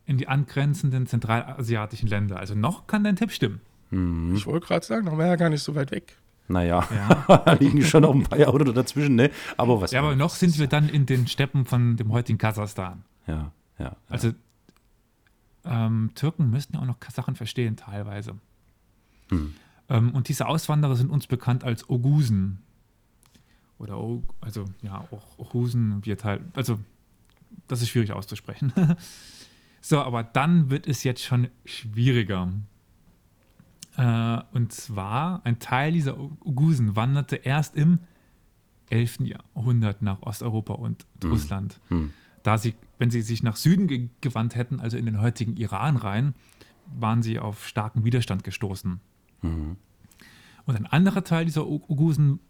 in 0.04 0.18
die 0.18 0.28
angrenzenden 0.28 1.06
zentralasiatischen 1.06 2.08
Länder. 2.08 2.38
Also 2.38 2.54
noch 2.54 2.86
kann 2.86 3.04
dein 3.04 3.16
Tipp 3.16 3.30
stimmen. 3.30 3.60
Mhm. 3.92 4.34
Ich 4.34 4.46
wollte 4.46 4.66
gerade 4.66 4.84
sagen, 4.84 5.06
noch 5.06 5.18
wäre 5.18 5.28
ja 5.28 5.36
gar 5.36 5.50
nicht 5.50 5.62
so 5.62 5.74
weit 5.74 5.90
weg. 5.90 6.16
Naja, 6.48 6.86
ja. 6.94 7.38
da 7.44 7.52
liegen 7.52 7.82
schon 7.82 8.02
noch 8.02 8.14
ein 8.14 8.24
paar 8.24 8.38
Jahrhunderte 8.38 8.72
dazwischen, 8.72 9.14
ne? 9.14 9.30
Aber 9.56 9.80
was. 9.80 9.92
Ja, 9.92 10.00
aber 10.00 10.16
noch 10.16 10.34
sind 10.34 10.58
wir 10.58 10.66
dann 10.66 10.88
in 10.88 11.06
den 11.06 11.26
Steppen 11.26 11.64
von 11.64 11.96
dem 11.96 12.10
heutigen 12.12 12.38
Kasachstan. 12.38 13.04
Ja, 13.26 13.52
ja. 13.78 13.84
ja. 13.84 13.96
Also 14.08 14.32
ähm, 15.64 16.10
Türken 16.14 16.50
müssten 16.50 16.74
ja 16.74 16.80
auch 16.80 16.86
noch 16.86 16.98
Sachen 17.12 17.36
verstehen, 17.36 17.76
teilweise. 17.76 18.36
Hm. 19.28 19.54
Ähm, 19.88 20.10
und 20.10 20.28
diese 20.28 20.46
Auswanderer 20.46 20.96
sind 20.96 21.10
uns 21.10 21.26
bekannt 21.26 21.64
als 21.64 21.88
Ogusen. 21.88 22.58
Oder, 23.78 23.98
o 23.98 24.22
also, 24.40 24.64
ja, 24.82 25.06
auch 25.10 25.38
Ogusen, 25.38 26.04
wir 26.04 26.16
teil, 26.16 26.40
also, 26.54 26.78
das 27.68 27.82
ist 27.82 27.88
schwierig 27.88 28.12
auszusprechen. 28.12 28.72
so, 29.80 30.00
aber 30.00 30.22
dann 30.22 30.70
wird 30.70 30.86
es 30.86 31.04
jetzt 31.04 31.22
schon 31.22 31.48
schwieriger. 31.64 32.52
Äh, 34.32 34.44
und 34.52 34.72
zwar, 34.72 35.40
ein 35.44 35.58
Teil 35.58 35.92
dieser 35.92 36.18
Ogusen 36.18 36.96
wanderte 36.96 37.36
erst 37.36 37.76
im 37.76 38.00
11. 38.90 39.20
Jahrhundert 39.20 40.02
nach 40.02 40.22
Osteuropa 40.22 40.74
und 40.74 41.06
mhm. 41.22 41.30
Russland. 41.30 41.80
Mhm. 41.88 42.12
Da 42.42 42.58
sie, 42.58 42.74
wenn 42.98 43.10
sie 43.10 43.22
sich 43.22 43.42
nach 43.42 43.56
Süden 43.56 43.86
ge 43.86 44.08
gewandt 44.20 44.54
hätten, 44.54 44.80
also 44.80 44.96
in 44.96 45.06
den 45.06 45.20
heutigen 45.20 45.56
Iran 45.56 45.96
rein, 45.96 46.34
waren 46.98 47.22
sie 47.22 47.38
auf 47.38 47.66
starken 47.66 48.04
Widerstand 48.04 48.44
gestoßen. 48.44 49.00
Mhm. 49.42 49.76
Und 50.64 50.76
ein 50.76 50.86
anderer 50.86 51.24
Teil 51.24 51.44
dieser 51.44 51.66
Ogusen 51.66 52.40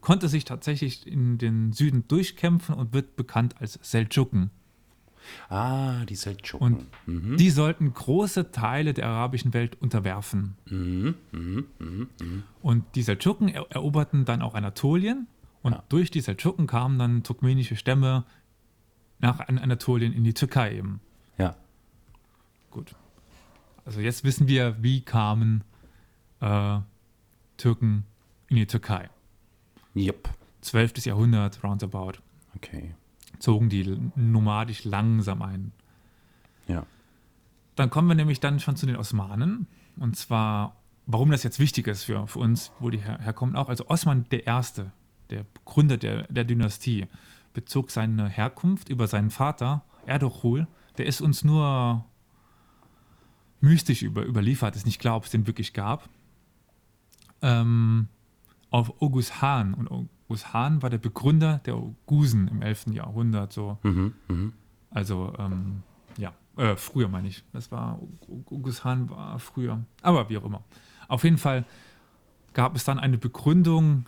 konnte 0.00 0.28
sich 0.28 0.44
tatsächlich 0.44 1.06
in 1.06 1.38
den 1.38 1.72
Süden 1.72 2.06
durchkämpfen 2.08 2.74
und 2.74 2.92
wird 2.92 3.16
bekannt 3.16 3.60
als 3.60 3.78
Seldschuken. 3.82 4.50
Ah, 5.48 6.04
die 6.04 6.16
Seldschuken. 6.16 6.66
Und 6.66 6.86
mhm. 7.06 7.36
die 7.36 7.50
sollten 7.50 7.92
große 7.92 8.50
Teile 8.50 8.94
der 8.94 9.06
arabischen 9.06 9.54
Welt 9.54 9.80
unterwerfen. 9.80 10.56
Mhm. 10.66 11.14
Mhm. 11.32 11.66
mhm, 11.78 12.08
mhm. 12.20 12.42
Und 12.62 12.84
die 12.94 13.02
Seldschuken 13.02 13.48
eroberten 13.48 14.24
dann 14.24 14.42
auch 14.42 14.54
Anatolien. 14.54 15.26
Und 15.62 15.72
ja. 15.72 15.82
durch 15.88 16.10
die 16.10 16.20
Seldschuken 16.20 16.66
kamen 16.66 16.98
dann 16.98 17.22
turkmenische 17.22 17.76
Stämme 17.76 18.24
nach 19.18 19.40
Anatolien 19.40 20.12
in 20.12 20.24
die 20.24 20.34
Türkei 20.34 20.76
eben. 20.76 21.00
Ja. 21.38 21.56
Gut. 22.70 22.94
Also 23.84 24.00
jetzt 24.00 24.24
wissen 24.24 24.48
wir, 24.48 24.76
wie 24.82 25.02
kamen 25.02 25.64
äh, 26.40 26.78
Türken 27.56 28.04
in 28.48 28.56
die 28.56 28.66
Türkei. 28.66 29.08
Yep. 29.96 30.28
12. 30.60 31.06
Jahrhundert, 31.06 31.62
roundabout. 31.62 32.14
Okay. 32.56 32.94
Zogen 33.44 33.68
die 33.68 34.00
nomadisch 34.16 34.84
langsam 34.84 35.42
ein. 35.42 35.72
Ja. 36.66 36.86
Dann 37.76 37.90
kommen 37.90 38.08
wir 38.08 38.14
nämlich 38.14 38.40
dann 38.40 38.58
schon 38.58 38.76
zu 38.76 38.86
den 38.86 38.96
Osmanen. 38.96 39.66
Und 39.96 40.16
zwar, 40.16 40.76
warum 41.04 41.30
das 41.30 41.42
jetzt 41.42 41.60
wichtig 41.60 41.86
ist 41.86 42.04
für, 42.04 42.26
für 42.26 42.38
uns, 42.38 42.72
wo 42.80 42.88
die 42.88 42.98
her 42.98 43.18
herkommen 43.20 43.54
auch. 43.54 43.68
Also 43.68 43.86
Osman 43.88 44.24
der 44.30 44.46
Erste, 44.46 44.92
der 45.28 45.44
Gründer 45.66 45.98
der, 45.98 46.22
der 46.32 46.44
Dynastie, 46.44 47.06
bezog 47.52 47.90
seine 47.90 48.28
Herkunft 48.28 48.88
über 48.88 49.06
seinen 49.08 49.30
Vater, 49.30 49.84
Erdochul. 50.06 50.66
Der 50.96 51.04
ist 51.04 51.20
uns 51.20 51.44
nur 51.44 52.02
mystisch 53.60 54.00
über, 54.00 54.24
überliefert, 54.24 54.74
ist 54.74 54.86
nicht 54.86 55.00
klar, 55.00 55.16
ob 55.16 55.24
es 55.24 55.30
den 55.30 55.46
wirklich 55.46 55.74
gab. 55.74 56.08
Ähm, 57.42 58.08
auf 58.70 59.02
August 59.02 59.42
Hahn. 59.42 59.74
Und 59.74 60.08
August 60.26 60.52
Hahn 60.52 60.82
war 60.82 60.90
der 60.90 60.98
Begründer 60.98 61.58
der 61.66 61.76
Ogusen 61.76 62.48
im 62.48 62.62
11. 62.62 62.86
Jahrhundert. 62.92 63.52
So. 63.52 63.78
Mhm, 63.82 64.14
mh. 64.28 64.52
Also, 64.90 65.32
ähm, 65.38 65.82
ja, 66.16 66.32
äh, 66.56 66.76
früher 66.76 67.08
meine 67.08 67.28
ich. 67.28 67.44
Das 67.52 67.70
war, 67.70 68.00
Hahn 68.84 69.10
war 69.10 69.38
früher. 69.38 69.84
Aber 70.02 70.28
wie 70.28 70.38
auch 70.38 70.44
immer. 70.44 70.62
Auf 71.08 71.24
jeden 71.24 71.38
Fall 71.38 71.64
gab 72.52 72.76
es 72.76 72.84
dann 72.84 72.98
eine 72.98 73.18
Begründung 73.18 74.06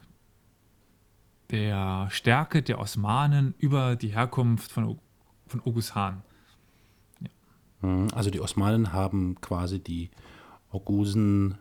der 1.50 2.08
Stärke 2.10 2.62
der 2.62 2.78
Osmanen 2.80 3.54
über 3.58 3.96
die 3.96 4.08
Herkunft 4.08 4.72
von, 4.72 4.98
von 5.46 5.60
August 5.60 5.94
Hahn. 5.94 6.22
Mhm. 7.82 8.08
Also 8.14 8.30
die 8.30 8.40
Osmanen 8.40 8.92
haben 8.92 9.40
quasi 9.40 9.80
die 9.80 10.10
Ogusen 10.70 11.58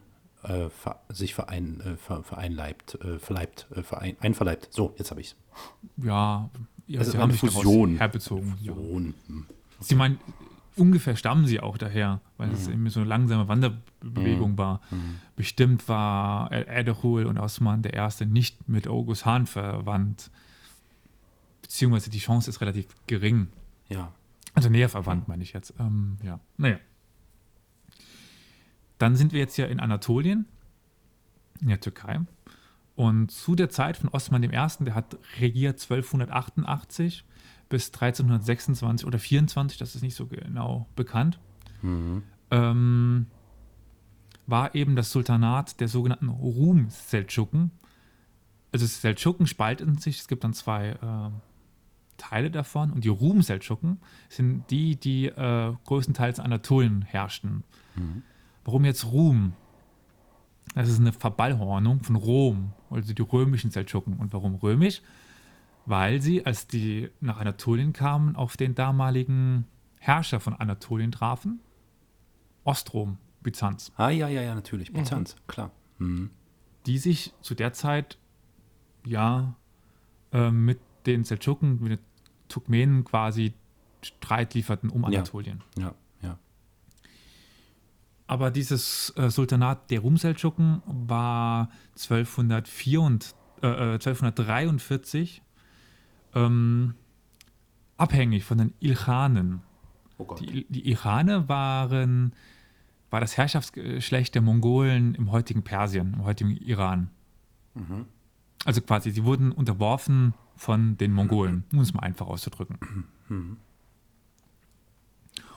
äh, 0.49 0.69
sich 1.09 1.33
verein, 1.33 1.81
äh, 1.81 1.97
vereinleibt, 2.23 2.95
äh, 2.95 3.19
verleibt, 3.19 3.67
äh, 3.75 3.83
verein, 3.83 4.15
einverleibt. 4.19 4.69
So, 4.71 4.93
jetzt 4.97 5.11
habe 5.11 5.21
ich 5.21 5.27
es. 5.27 5.35
Ja, 5.97 6.49
ja 6.87 6.99
also 6.99 7.11
sie 7.11 7.17
haben 7.17 7.31
Fusion. 7.31 7.97
herbezogen. 7.97 8.55
Fusion. 8.57 9.13
Ja. 9.27 9.35
Okay. 9.35 9.45
Sie 9.79 9.95
meinen, 9.95 10.19
ungefähr 10.75 11.15
stammen 11.15 11.45
sie 11.45 11.59
auch 11.59 11.77
daher, 11.77 12.21
weil 12.37 12.51
es 12.51 12.67
mhm. 12.67 12.73
eben 12.73 12.89
so 12.89 12.99
eine 12.99 13.09
langsame 13.09 13.47
Wanderbewegung 13.47 14.53
mhm. 14.53 14.57
war. 14.57 14.81
Mhm. 14.91 15.19
Bestimmt 15.35 15.87
war 15.87 16.51
Erdechul 16.51 17.25
und 17.25 17.37
Osman 17.37 17.81
der 17.81 17.93
Erste 17.93 18.25
nicht 18.25 18.69
mit 18.69 18.87
August 18.87 19.25
Hahn 19.25 19.47
verwandt. 19.47 20.31
Beziehungsweise 21.61 22.09
die 22.09 22.19
Chance 22.19 22.49
ist 22.49 22.61
relativ 22.61 22.87
gering. 23.07 23.47
Ja. 23.89 24.11
Also 24.53 24.69
näher 24.69 24.89
verwandt, 24.89 25.27
meine 25.27 25.43
ich 25.43 25.53
jetzt. 25.53 25.73
Ähm, 25.79 26.17
ja, 26.23 26.39
naja. 26.57 26.77
Dann 28.97 29.15
sind 29.15 29.33
wir 29.33 29.39
jetzt 29.39 29.57
ja 29.57 29.65
in 29.65 29.79
Anatolien, 29.79 30.45
in 31.61 31.67
der 31.67 31.79
Türkei. 31.79 32.19
Und 32.95 33.31
zu 33.31 33.55
der 33.55 33.69
Zeit 33.69 33.97
von 33.97 34.09
Osman 34.09 34.43
I., 34.43 34.49
der 34.49 34.95
hat 34.95 35.17
regiert 35.39 35.81
1288 35.81 37.25
bis 37.67 37.87
1326 37.87 39.05
oder 39.05 39.19
24, 39.19 39.77
das 39.77 39.95
ist 39.95 40.01
nicht 40.01 40.15
so 40.15 40.27
genau 40.27 40.87
bekannt, 40.95 41.39
mhm. 41.81 42.23
ähm, 42.51 43.25
war 44.47 44.75
eben 44.75 44.95
das 44.95 45.11
Sultanat 45.11 45.79
der 45.79 45.87
sogenannten 45.87 46.29
Rum-Seldschuken. 46.29 47.71
Also 48.71 48.85
Seldschuken 48.85 49.47
spalten 49.47 49.97
sich, 49.97 50.19
es 50.19 50.27
gibt 50.27 50.43
dann 50.43 50.53
zwei 50.53 50.89
äh, 50.89 51.31
Teile 52.17 52.51
davon 52.51 52.91
und 52.91 53.03
die 53.03 53.09
Rum-Seldschuken 53.09 53.99
sind 54.29 54.69
die, 54.69 54.95
die 54.95 55.25
äh, 55.25 55.73
größtenteils 55.85 56.39
Anatolien 56.39 57.01
herrschten. 57.01 57.63
Mhm. 57.95 58.23
Warum 58.65 58.83
jetzt 58.83 59.05
Rum? 59.05 59.53
Das 60.73 60.89
ist 60.89 60.99
eine 60.99 61.13
Verballhornung 61.13 62.03
von 62.03 62.15
Rom, 62.15 62.73
also 62.89 63.13
die 63.13 63.21
römischen 63.21 63.71
Seldschuken. 63.71 64.17
Und 64.17 64.33
warum 64.33 64.55
römisch? 64.55 65.01
Weil 65.85 66.21
sie, 66.21 66.45
als 66.45 66.67
die 66.67 67.09
nach 67.21 67.37
Anatolien 67.37 67.93
kamen, 67.93 68.35
auf 68.35 68.57
den 68.57 68.75
damaligen 68.75 69.65
Herrscher 69.99 70.39
von 70.39 70.53
Anatolien 70.53 71.11
trafen. 71.11 71.61
Ostrom, 72.63 73.19
Byzanz. 73.43 73.91
Ah, 73.95 74.09
ja, 74.09 74.27
ja, 74.27 74.41
ja, 74.41 74.55
natürlich. 74.55 74.91
Byzanz, 74.91 75.35
mhm. 75.35 75.39
klar. 75.47 75.71
Mhm. 75.99 76.31
Die 76.87 76.97
sich 76.97 77.33
zu 77.41 77.53
der 77.53 77.73
Zeit 77.73 78.17
ja 79.05 79.55
äh, 80.33 80.49
mit 80.49 80.79
den 81.05 81.23
Seldschuken, 81.23 81.81
mit 81.81 81.91
den 81.91 81.99
Turkmenen 82.47 83.03
quasi 83.03 83.53
Streit 84.01 84.55
lieferten 84.55 84.89
um 84.89 85.05
Anatolien. 85.05 85.63
Ja, 85.77 85.85
ja. 85.85 85.95
Aber 88.27 88.51
dieses 88.51 89.13
äh, 89.17 89.29
Sultanat 89.29 89.91
der 89.91 89.99
Rum-Seldschuken 89.99 90.81
war 90.85 91.69
1204 91.93 93.01
und, 93.01 93.35
äh, 93.61 93.67
1243 93.67 95.41
äh, 96.33 96.39
ähm, 96.39 96.95
abhängig 97.97 98.43
von 98.43 98.57
den 98.57 98.73
Ilkhanen. 98.79 99.61
Oh 100.17 100.33
die, 100.39 100.65
die 100.69 100.87
Ilkhane 100.89 101.47
waren 101.49 102.33
war 103.15 103.21
das 103.21 103.37
Herrschaftsgeschlecht 103.37 104.35
der 104.35 104.41
Mongolen 104.41 105.15
im 105.15 105.31
heutigen 105.31 105.63
Persien, 105.63 106.15
im 106.15 106.25
heutigen 106.25 106.51
Iran. 106.51 107.11
Mhm. 107.73 108.07
Also 108.65 108.81
quasi, 108.81 109.11
sie 109.11 109.23
wurden 109.23 109.53
unterworfen 109.53 110.33
von 110.57 110.97
den 110.97 111.13
Mongolen, 111.13 111.63
um 111.71 111.79
es 111.79 111.93
mal 111.93 112.01
einfach 112.01 112.27
auszudrücken. 112.27 112.77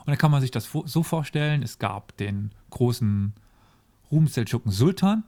Und 0.09 0.13
dann 0.13 0.21
kann 0.21 0.31
man 0.31 0.41
sich 0.41 0.49
das 0.49 0.67
so 0.85 1.03
vorstellen, 1.03 1.61
es 1.61 1.77
gab 1.77 2.17
den 2.17 2.49
großen 2.71 3.31
Ruhmseldschuken 4.09 4.71
Sultan, 4.71 5.23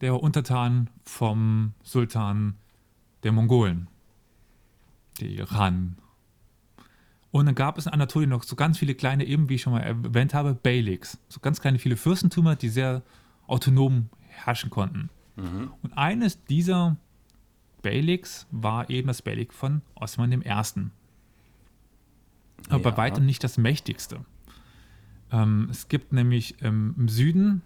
der 0.00 0.12
war 0.12 0.22
untertan 0.22 0.88
vom 1.02 1.72
Sultan 1.82 2.54
der 3.24 3.32
Mongolen, 3.32 3.88
die 5.18 5.34
Iran. 5.34 5.96
Und 7.32 7.46
dann 7.46 7.56
gab 7.56 7.76
es 7.76 7.86
in 7.86 7.92
Anatolien 7.92 8.30
noch 8.30 8.44
so 8.44 8.54
ganz 8.54 8.78
viele 8.78 8.94
kleine, 8.94 9.24
eben 9.24 9.48
wie 9.48 9.56
ich 9.56 9.62
schon 9.62 9.72
mal 9.72 9.80
erwähnt 9.80 10.32
habe, 10.32 10.54
Beyliks. 10.54 11.18
So 11.28 11.40
ganz 11.40 11.60
kleine 11.60 11.80
viele 11.80 11.96
Fürstentümer, 11.96 12.54
die 12.54 12.68
sehr 12.68 13.02
autonom 13.48 14.10
herrschen 14.28 14.70
konnten. 14.70 15.10
Mhm. 15.34 15.72
Und 15.82 15.98
eines 15.98 16.44
dieser 16.44 16.96
Beyliks 17.82 18.46
war 18.52 18.90
eben 18.90 19.08
das 19.08 19.22
Beylik 19.22 19.52
von 19.52 19.82
Osman 19.96 20.30
I. 20.30 20.90
Aber 22.68 22.82
ja. 22.82 22.90
bei 22.90 22.96
weitem 22.96 23.26
nicht 23.26 23.42
das 23.44 23.58
mächtigste. 23.58 24.24
Ähm, 25.32 25.68
es 25.70 25.88
gibt 25.88 26.12
nämlich 26.12 26.56
ähm, 26.62 26.94
im 26.98 27.08
Süden 27.08 27.62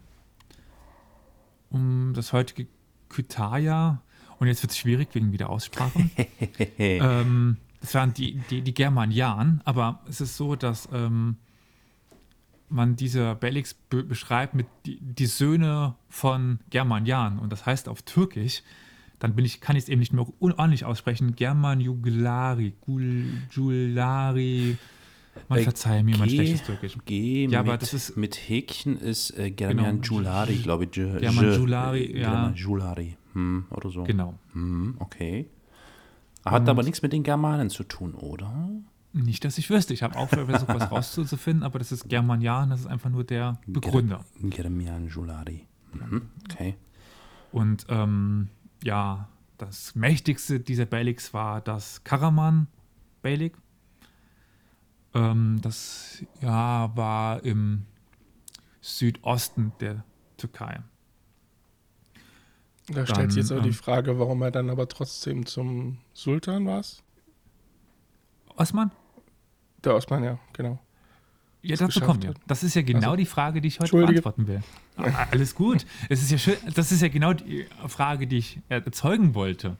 um 1.70 2.12
das 2.14 2.32
heutige 2.32 2.68
Kütahya, 3.08 4.02
und 4.38 4.48
jetzt 4.48 4.62
wird 4.62 4.72
es 4.72 4.78
schwierig 4.78 5.14
wegen 5.14 5.32
Wiederaussprache. 5.32 6.10
ähm, 6.78 7.58
das 7.80 7.94
waren 7.94 8.12
die, 8.12 8.40
die, 8.50 8.60
die 8.60 8.74
Germanianen, 8.74 9.60
aber 9.64 10.00
es 10.08 10.20
ist 10.20 10.36
so, 10.36 10.56
dass 10.56 10.88
ähm, 10.92 11.36
man 12.68 12.96
diese 12.96 13.36
Beyliks 13.36 13.74
be 13.74 14.02
beschreibt 14.02 14.54
mit 14.54 14.66
die, 14.84 14.98
die 15.00 15.26
Söhne 15.26 15.94
von 16.08 16.58
Germanian. 16.70 17.38
Und 17.38 17.52
das 17.52 17.66
heißt 17.66 17.88
auf 17.88 18.02
Türkisch 18.02 18.62
dann 19.22 19.36
bin 19.36 19.44
ich, 19.44 19.60
kann 19.60 19.76
ich 19.76 19.84
es 19.84 19.88
eben 19.88 20.00
nicht 20.00 20.12
mehr 20.12 20.26
ordentlich 20.40 20.84
aussprechen. 20.84 21.36
German 21.36 21.80
Juglari, 21.80 22.74
Julari. 23.52 24.76
Man 25.48 25.58
äh, 25.60 25.62
verzeihe 25.62 26.02
mir 26.02 26.18
mein 26.18 26.28
schlechtes 26.28 26.64
Türkisch. 26.64 26.96
G 27.04 27.44
ja, 27.44 27.62
mit, 27.62 27.68
aber 27.68 27.78
das 27.78 27.94
ist, 27.94 28.16
mit 28.16 28.34
Häkchen 28.34 28.98
ist 28.98 29.30
äh, 29.38 29.52
German 29.52 30.00
genau. 30.00 30.16
Julari, 30.16 30.56
glaube 30.56 30.84
ich. 30.84 30.90
German 30.90 31.54
Julari, 31.54 32.18
ja. 32.18 32.30
German 32.30 32.54
Julari, 32.56 33.16
hm, 33.34 33.66
oder 33.70 33.90
so. 33.90 34.02
Genau. 34.02 34.34
Hm, 34.54 34.96
okay. 34.98 35.46
Hat 36.44 36.62
Und 36.62 36.68
aber 36.68 36.82
nichts 36.82 37.00
mit 37.02 37.12
den 37.12 37.22
Germanen 37.22 37.70
zu 37.70 37.84
tun, 37.84 38.14
oder? 38.14 38.70
Nicht, 39.12 39.44
dass 39.44 39.56
ich 39.56 39.70
wüsste. 39.70 39.94
Ich 39.94 40.02
habe 40.02 40.16
auch 40.16 40.30
versucht, 40.30 40.66
was 40.66 40.90
rauszufinden, 40.90 41.62
aber 41.62 41.78
das 41.78 41.92
ist 41.92 42.08
Germanian, 42.08 42.70
das 42.70 42.80
ist 42.80 42.86
einfach 42.86 43.10
nur 43.10 43.22
der 43.22 43.60
Begründer. 43.68 44.24
German 44.40 45.06
Julari. 45.06 45.68
Mhm. 45.92 46.22
Okay. 46.50 46.74
Und 47.52 47.86
ähm, 47.88 48.48
ja, 48.82 49.28
das 49.58 49.94
mächtigste 49.94 50.60
dieser 50.60 50.86
Beyliks 50.86 51.32
war 51.32 51.60
das 51.60 52.02
Karaman 52.04 52.66
Beylik. 53.22 53.56
Ähm, 55.14 55.60
das 55.62 56.24
ja, 56.40 56.90
war 56.96 57.44
im 57.44 57.86
Südosten 58.80 59.72
der 59.80 60.04
Türkei. 60.36 60.80
Da 62.88 63.06
stellt 63.06 63.30
sich 63.30 63.42
jetzt 63.42 63.52
auch 63.52 63.58
ähm, 63.58 63.62
die 63.62 63.72
Frage, 63.72 64.18
warum 64.18 64.42
er 64.42 64.50
dann 64.50 64.68
aber 64.68 64.88
trotzdem 64.88 65.46
zum 65.46 65.98
Sultan 66.12 66.66
war. 66.66 66.82
Osman? 68.56 68.90
Der 69.84 69.94
Osman, 69.94 70.24
ja, 70.24 70.38
genau. 70.52 70.78
Ja, 71.62 71.76
dazu 71.76 72.00
kommen 72.00 72.22
wir. 72.22 72.34
Das 72.46 72.64
ist 72.64 72.74
ja 72.74 72.82
genau 72.82 73.10
also, 73.10 73.16
die 73.16 73.26
Frage, 73.26 73.60
die 73.60 73.68
ich 73.68 73.78
heute 73.78 73.96
beantworten 73.96 74.46
will. 74.48 74.62
Ah, 74.96 75.26
alles 75.30 75.54
gut. 75.54 75.86
Es 76.08 76.20
ist 76.20 76.30
ja 76.30 76.38
schön, 76.38 76.56
das 76.74 76.90
ist 76.90 77.02
ja 77.02 77.08
genau 77.08 77.32
die 77.32 77.66
Frage, 77.86 78.26
die 78.26 78.38
ich 78.38 78.60
erzeugen 78.68 79.34
wollte. 79.34 79.76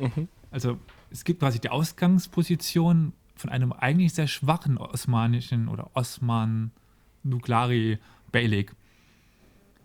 Mhm. 0.00 0.28
Also 0.50 0.78
es 1.10 1.24
gibt 1.24 1.40
quasi 1.40 1.60
die 1.60 1.68
Ausgangsposition 1.68 3.12
von 3.34 3.50
einem 3.50 3.72
eigentlich 3.72 4.14
sehr 4.14 4.28
schwachen 4.28 4.78
osmanischen 4.78 5.68
oder 5.68 5.90
Osman 5.94 6.70
Nuklari 7.22 7.98
Beylik. 8.32 8.74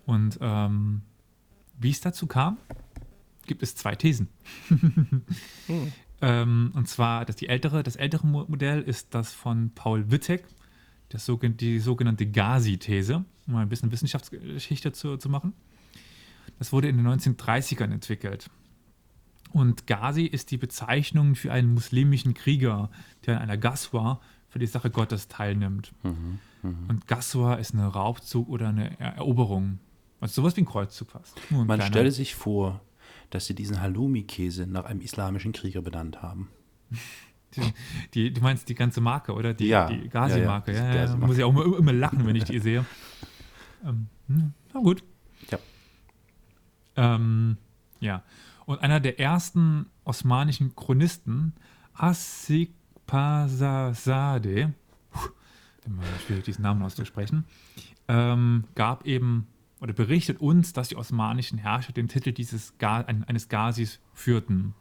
Und 0.06 0.40
ähm, 0.42 1.02
wie 1.78 1.92
es 1.92 2.00
dazu 2.00 2.28
kam, 2.28 2.58
gibt 3.46 3.64
es 3.64 3.76
zwei 3.76 3.96
Thesen. 3.96 4.30
hm. 4.68 5.24
ähm, 6.22 6.72
und 6.74 6.88
zwar, 6.88 7.26
dass 7.26 7.36
die 7.36 7.50
ältere, 7.50 7.84
das 7.84 7.96
ältere 7.96 8.26
Modell 8.26 8.82
ist 8.82 9.14
das 9.14 9.34
von 9.34 9.72
Paul 9.76 10.12
Wittek, 10.12 10.46
das, 11.12 11.30
die 11.42 11.80
sogenannte 11.80 12.26
Gazi-These, 12.26 13.26
um 13.48 13.56
ein 13.56 13.70
bisschen 13.70 13.92
Wissenschaftsgeschichte 13.92 14.92
zu, 14.92 15.18
zu 15.18 15.30
machen. 15.30 15.54
Das 16.58 16.72
wurde 16.72 16.88
in 16.88 16.98
den 16.98 17.08
1930ern 17.08 17.92
entwickelt. 17.92 18.50
Und 19.52 19.88
Ghazi 19.88 20.24
ist 20.24 20.52
die 20.52 20.58
Bezeichnung 20.58 21.36
für 21.36 21.52
einen 21.52 21.74
muslimischen 21.74 22.34
Krieger, 22.34 22.90
der 23.26 23.38
an 23.38 23.44
einer 23.44 23.58
Gaswa 23.58 24.22
für 24.48 24.60
die 24.60 24.68
Sache 24.68 24.90
Gottes 24.90 25.28
teilnimmt. 25.28 25.92
Mhm, 26.04 26.40
mh. 26.62 26.70
Und 26.88 27.08
Gaswa 27.08 27.56
ist 27.56 27.74
eine 27.74 27.88
Raubzug 27.88 28.48
oder 28.48 28.70
eine 28.70 28.98
Eroberung. 29.00 29.80
Also 30.22 30.42
sowas 30.42 30.56
wie 30.56 30.62
ein 30.62 30.66
Kreuzzug 30.66 31.12
fast. 31.12 31.40
Ein 31.50 31.68
Man 31.68 31.82
stelle 31.82 32.12
sich 32.12 32.36
vor, 32.36 32.82
dass 33.30 33.46
sie 33.48 33.56
diesen 33.56 33.82
Halloumi-Käse 33.82 34.68
nach 34.68 34.86
einem 34.86 35.02
islamischen 35.02 35.52
Krieger 35.52 35.82
benannt 35.82 36.22
haben. 36.22 36.50
Die, 38.14 38.32
du 38.32 38.42
meinst 38.42 38.70
die 38.70 38.76
ganze 38.76 39.02
Marke, 39.02 39.34
oder? 39.34 39.54
Die, 39.54 39.68
ja, 39.68 39.88
die 39.88 40.08
Gazi-Marke. 40.10 40.74
Ja, 40.74 40.86
ja, 40.86 40.96
ja, 40.96 41.06
ja. 41.06 41.16
Muss 41.16 41.38
ich 41.38 41.44
auch 41.44 41.50
immer, 41.50 41.78
immer, 41.78 41.94
lachen, 41.94 42.26
wenn 42.26 42.36
ich 42.36 42.46
die 42.46 42.60
sehe. 42.60 42.86
Ähm, 43.86 44.08
hm, 44.28 44.54
na 44.74 44.80
gut. 44.80 45.04
Ja. 45.50 45.60
Ähm, 46.96 47.58
ja. 48.00 48.24
Und 48.66 48.82
einer 48.82 49.00
der 49.00 49.20
ersten 49.20 49.88
osmanischen 50.04 50.76
Chronisten, 50.76 51.54
Asikpasazadeh, 51.94 54.70
immer 55.86 56.04
schwierig 56.26 56.46
diesen 56.46 56.62
Namen 56.62 56.84
auszusprechen, 56.84 57.46
ähm, 58.08 58.66
gab 58.76 59.06
eben 59.06 59.48
oder 59.82 59.94
berichtet 59.94 60.40
uns, 60.40 60.74
dass 60.74 60.90
die 60.90 60.96
osmanischen 60.96 61.58
Herrscher 61.58 61.92
den 61.92 62.08
Titel 62.08 62.32
dieses 62.32 62.78
Ga 62.78 63.02
eines 63.02 63.50
Ghazis 63.50 64.00
führten. 64.14 64.76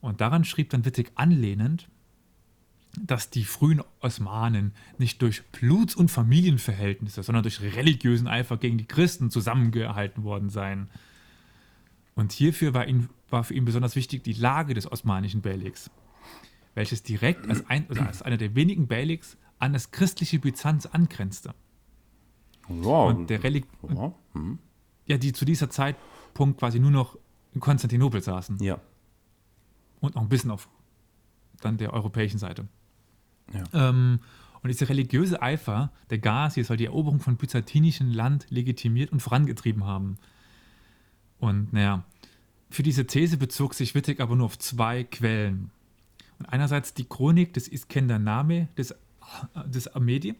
Und 0.00 0.20
daran 0.20 0.44
schrieb 0.44 0.70
dann 0.70 0.84
Wittig 0.84 1.12
anlehnend, 1.14 1.88
dass 2.98 3.30
die 3.30 3.44
frühen 3.44 3.82
Osmanen 4.00 4.72
nicht 4.98 5.20
durch 5.22 5.44
Bluts- 5.48 5.94
und 5.94 6.10
Familienverhältnisse, 6.10 7.22
sondern 7.22 7.42
durch 7.42 7.60
religiösen 7.60 8.26
Eifer 8.26 8.56
gegen 8.56 8.78
die 8.78 8.86
Christen 8.86 9.30
zusammengehalten 9.30 10.24
worden 10.24 10.48
seien. 10.48 10.88
Und 12.14 12.32
hierfür 12.32 12.72
war, 12.72 12.86
ihn, 12.86 13.10
war 13.28 13.44
für 13.44 13.54
ihn 13.54 13.66
besonders 13.66 13.96
wichtig 13.96 14.24
die 14.24 14.32
Lage 14.32 14.72
des 14.72 14.90
osmanischen 14.90 15.42
Beyliks, 15.42 15.90
welches 16.74 17.02
direkt 17.02 17.48
als, 17.48 17.68
ein, 17.68 17.86
also 17.88 18.02
als 18.02 18.22
einer 18.22 18.38
der 18.38 18.54
wenigen 18.54 18.86
Beyliks 18.86 19.36
an 19.58 19.72
das 19.72 19.90
christliche 19.90 20.38
Byzanz 20.38 20.86
angrenzte. 20.86 21.54
Ja, 22.68 23.04
und 23.04 23.30
der 23.30 23.42
Relik 23.44 23.66
ja, 23.88 24.12
hm. 24.32 24.58
ja, 25.06 25.18
die 25.18 25.32
zu 25.32 25.44
dieser 25.44 25.70
Zeitpunkt 25.70 26.58
quasi 26.58 26.80
nur 26.80 26.90
noch 26.90 27.18
in 27.54 27.60
Konstantinopel 27.60 28.22
saßen. 28.22 28.62
Ja. 28.62 28.80
Und 30.06 30.14
noch 30.14 30.22
ein 30.22 30.28
bisschen 30.28 30.50
auf 30.50 30.68
dann 31.60 31.78
der 31.78 31.92
europäischen 31.92 32.38
Seite. 32.38 32.68
Ja. 33.52 33.88
Ähm, 33.88 34.20
und 34.62 34.68
dieser 34.68 34.88
religiöse 34.88 35.42
Eifer 35.42 35.92
der 36.10 36.18
Gazi 36.18 36.62
soll 36.64 36.76
die 36.76 36.86
Eroberung 36.86 37.20
von 37.20 37.36
byzantinischem 37.36 38.10
Land 38.10 38.46
legitimiert 38.50 39.12
und 39.12 39.20
vorangetrieben 39.20 39.84
haben. 39.84 40.18
Und 41.38 41.72
naja, 41.72 42.04
für 42.70 42.82
diese 42.82 43.06
These 43.06 43.36
bezog 43.36 43.74
sich 43.74 43.94
Wittig 43.94 44.20
aber 44.20 44.36
nur 44.36 44.46
auf 44.46 44.58
zwei 44.58 45.04
Quellen. 45.04 45.70
Und 46.38 46.46
einerseits 46.46 46.94
die 46.94 47.04
Chronik 47.04 47.54
des 47.54 47.68
Iskender 47.68 48.18
Name 48.18 48.68
des, 48.76 48.94
des 49.66 49.88
Amedi. 49.88 50.34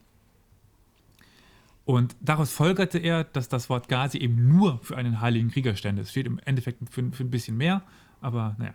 Und 1.85 2.15
daraus 2.19 2.51
folgerte 2.51 2.99
er, 2.99 3.23
dass 3.23 3.47
das 3.47 3.69
Wort 3.69 3.87
Gazi 3.87 4.17
eben 4.17 4.49
nur 4.49 4.79
für 4.79 4.97
einen 4.97 5.21
heiligen 5.21 5.49
Krieger 5.49 5.75
stände. 5.75 6.01
Es 6.01 6.11
steht 6.11 6.27
im 6.27 6.39
Endeffekt 6.39 6.89
für, 6.89 7.11
für 7.11 7.23
ein 7.23 7.31
bisschen 7.31 7.55
mehr, 7.55 7.81
aber 8.19 8.55
naja. 8.59 8.73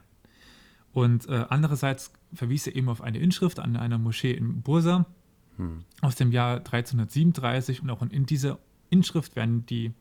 Und 0.93 1.29
äh, 1.29 1.47
andererseits 1.49 2.13
verwies 2.35 2.67
er 2.67 2.77
eben 2.77 2.89
auf 2.89 3.01
eine 3.01 3.19
Inschrift 3.19 3.59
an 3.59 3.77
einer 3.77 3.99
Moschee 3.99 4.33
in 4.33 4.63
Bursa 4.63 5.07
hm. 5.57 5.85
aus 6.01 6.17
dem 6.17 6.33
Jahr 6.33 6.59
1337 6.59 7.83
und 7.83 7.91
auch 7.91 8.03
in 8.03 8.27
dieser 8.27 8.59
Inschrift 8.91 9.37
werden 9.37 9.65
die 9.67 9.93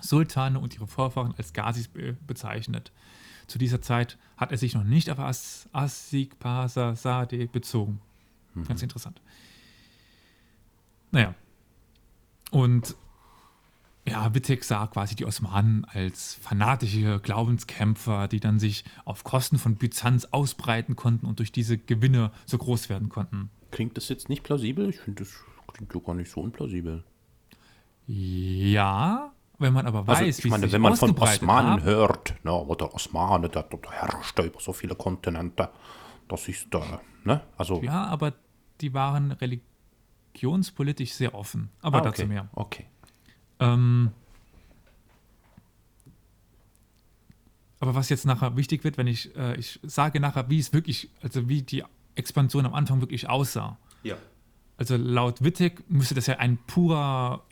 Sultane 0.00 0.58
und 0.58 0.74
ihre 0.74 0.86
Vorfahren 0.86 1.34
als 1.36 1.52
Ghazis 1.52 1.88
be 1.88 2.16
bezeichnet. 2.26 2.92
Zu 3.46 3.58
dieser 3.58 3.82
Zeit 3.82 4.18
hat 4.36 4.52
er 4.52 4.58
sich 4.58 4.74
noch 4.74 4.84
nicht 4.84 5.10
auf 5.10 5.18
As 5.18 5.68
Asikpasa 5.72 6.94
Sade 6.94 7.46
bezogen. 7.46 8.00
Mhm. 8.54 8.64
Ganz 8.64 8.82
interessant. 8.82 9.20
Naja. 11.10 11.34
Und 12.50 12.94
ja, 14.10 14.34
Wittek 14.34 14.64
sah 14.64 14.86
quasi 14.86 15.14
die 15.14 15.24
Osmanen 15.24 15.84
als 15.84 16.38
fanatische 16.40 17.20
Glaubenskämpfer, 17.20 18.28
die 18.28 18.40
dann 18.40 18.58
sich 18.58 18.84
auf 19.04 19.24
Kosten 19.24 19.58
von 19.58 19.76
Byzanz 19.76 20.26
ausbreiten 20.26 20.96
konnten 20.96 21.26
und 21.26 21.38
durch 21.38 21.52
diese 21.52 21.78
Gewinne 21.78 22.30
so 22.46 22.58
groß 22.58 22.88
werden 22.88 23.08
konnten. 23.08 23.50
Klingt 23.70 23.96
das 23.96 24.08
jetzt 24.08 24.28
nicht 24.28 24.42
plausibel? 24.42 24.88
Ich 24.88 25.00
finde, 25.00 25.24
das 25.24 25.34
klingt 25.72 25.94
ja 25.94 26.00
gar 26.00 26.14
nicht 26.14 26.30
so 26.30 26.40
unplausibel. 26.40 27.04
Ja, 28.06 29.32
wenn 29.58 29.72
man 29.72 29.86
aber 29.86 30.00
also, 30.00 30.12
weiß, 30.12 30.18
also, 30.20 30.38
ich 30.38 30.50
meine, 30.50 30.72
wenn 30.72 30.80
man 30.80 30.96
von 30.96 31.18
Osmanen 31.18 31.72
haben, 31.72 31.82
hört, 31.82 32.34
na, 32.42 32.64
ne, 32.64 32.76
der 32.76 32.94
Osmane, 32.94 33.48
der, 33.48 33.64
der 33.64 33.90
herrscht 33.90 34.38
über 34.38 34.60
so 34.60 34.72
viele 34.72 34.94
Kontinente, 34.94 35.68
das 36.28 36.48
ist, 36.48 36.74
äh, 36.74 36.80
ne, 37.24 37.42
also. 37.56 37.82
Ja, 37.82 38.04
aber 38.06 38.34
die 38.80 38.94
waren 38.94 39.32
religionspolitisch 39.32 41.12
sehr 41.12 41.34
offen. 41.34 41.70
Aber 41.82 41.98
ah, 41.98 42.00
okay. 42.00 42.10
dazu 42.10 42.26
mehr. 42.26 42.48
Okay. 42.54 42.86
Ähm, 43.60 44.10
aber 47.80 47.94
was 47.94 48.08
jetzt 48.08 48.26
nachher 48.26 48.56
wichtig 48.56 48.84
wird, 48.84 48.98
wenn 48.98 49.06
ich, 49.06 49.34
äh, 49.36 49.56
ich 49.56 49.78
sage 49.82 50.20
nachher, 50.20 50.50
wie 50.50 50.58
es 50.58 50.72
wirklich, 50.72 51.10
also 51.22 51.48
wie 51.48 51.62
die 51.62 51.84
Expansion 52.14 52.66
am 52.66 52.74
Anfang 52.74 53.00
wirklich 53.00 53.28
aussah. 53.28 53.78
Ja. 54.02 54.16
Also 54.76 54.96
laut 54.96 55.42
Wittig 55.42 55.84
müsste 55.88 56.14
das 56.14 56.26
ja 56.26 56.36
ein 56.36 56.58
purer 56.58 57.42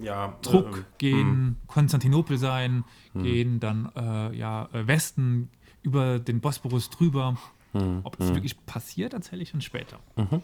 ja, 0.00 0.38
Druck 0.42 0.78
äh, 0.78 0.82
gehen 0.98 1.44
mh. 1.44 1.54
Konstantinopel 1.66 2.38
sein, 2.38 2.84
mh. 3.12 3.22
gehen 3.22 3.60
dann 3.60 3.90
äh, 3.96 4.36
ja, 4.36 4.68
äh, 4.72 4.86
Westen 4.86 5.50
über 5.82 6.18
den 6.18 6.40
Bosporus 6.40 6.90
drüber. 6.90 7.36
Mh. 7.72 8.00
Ob 8.02 8.16
das 8.18 8.34
wirklich 8.34 8.56
passiert, 8.66 9.14
erzähle 9.14 9.42
ich 9.42 9.52
dann 9.52 9.60
später. 9.60 10.00
Mhm. 10.16 10.42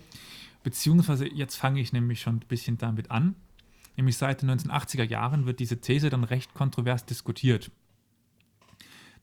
Beziehungsweise 0.63 1.27
jetzt 1.27 1.57
fange 1.57 1.81
ich 1.81 1.93
nämlich 1.93 2.21
schon 2.21 2.37
ein 2.37 2.45
bisschen 2.49 2.79
damit 2.79 3.11
an. 3.11 3.35
Nämlich 3.97 4.17
seit 4.17 4.43
den 4.43 4.51
1980er 4.51 5.05
Jahren 5.05 5.47
wird 5.47 5.59
diese 5.59 5.81
These 5.81 6.11
dann 6.11 6.25
recht 6.25 6.55
kontrovers 6.55 7.07
diskutiert. 7.07 7.71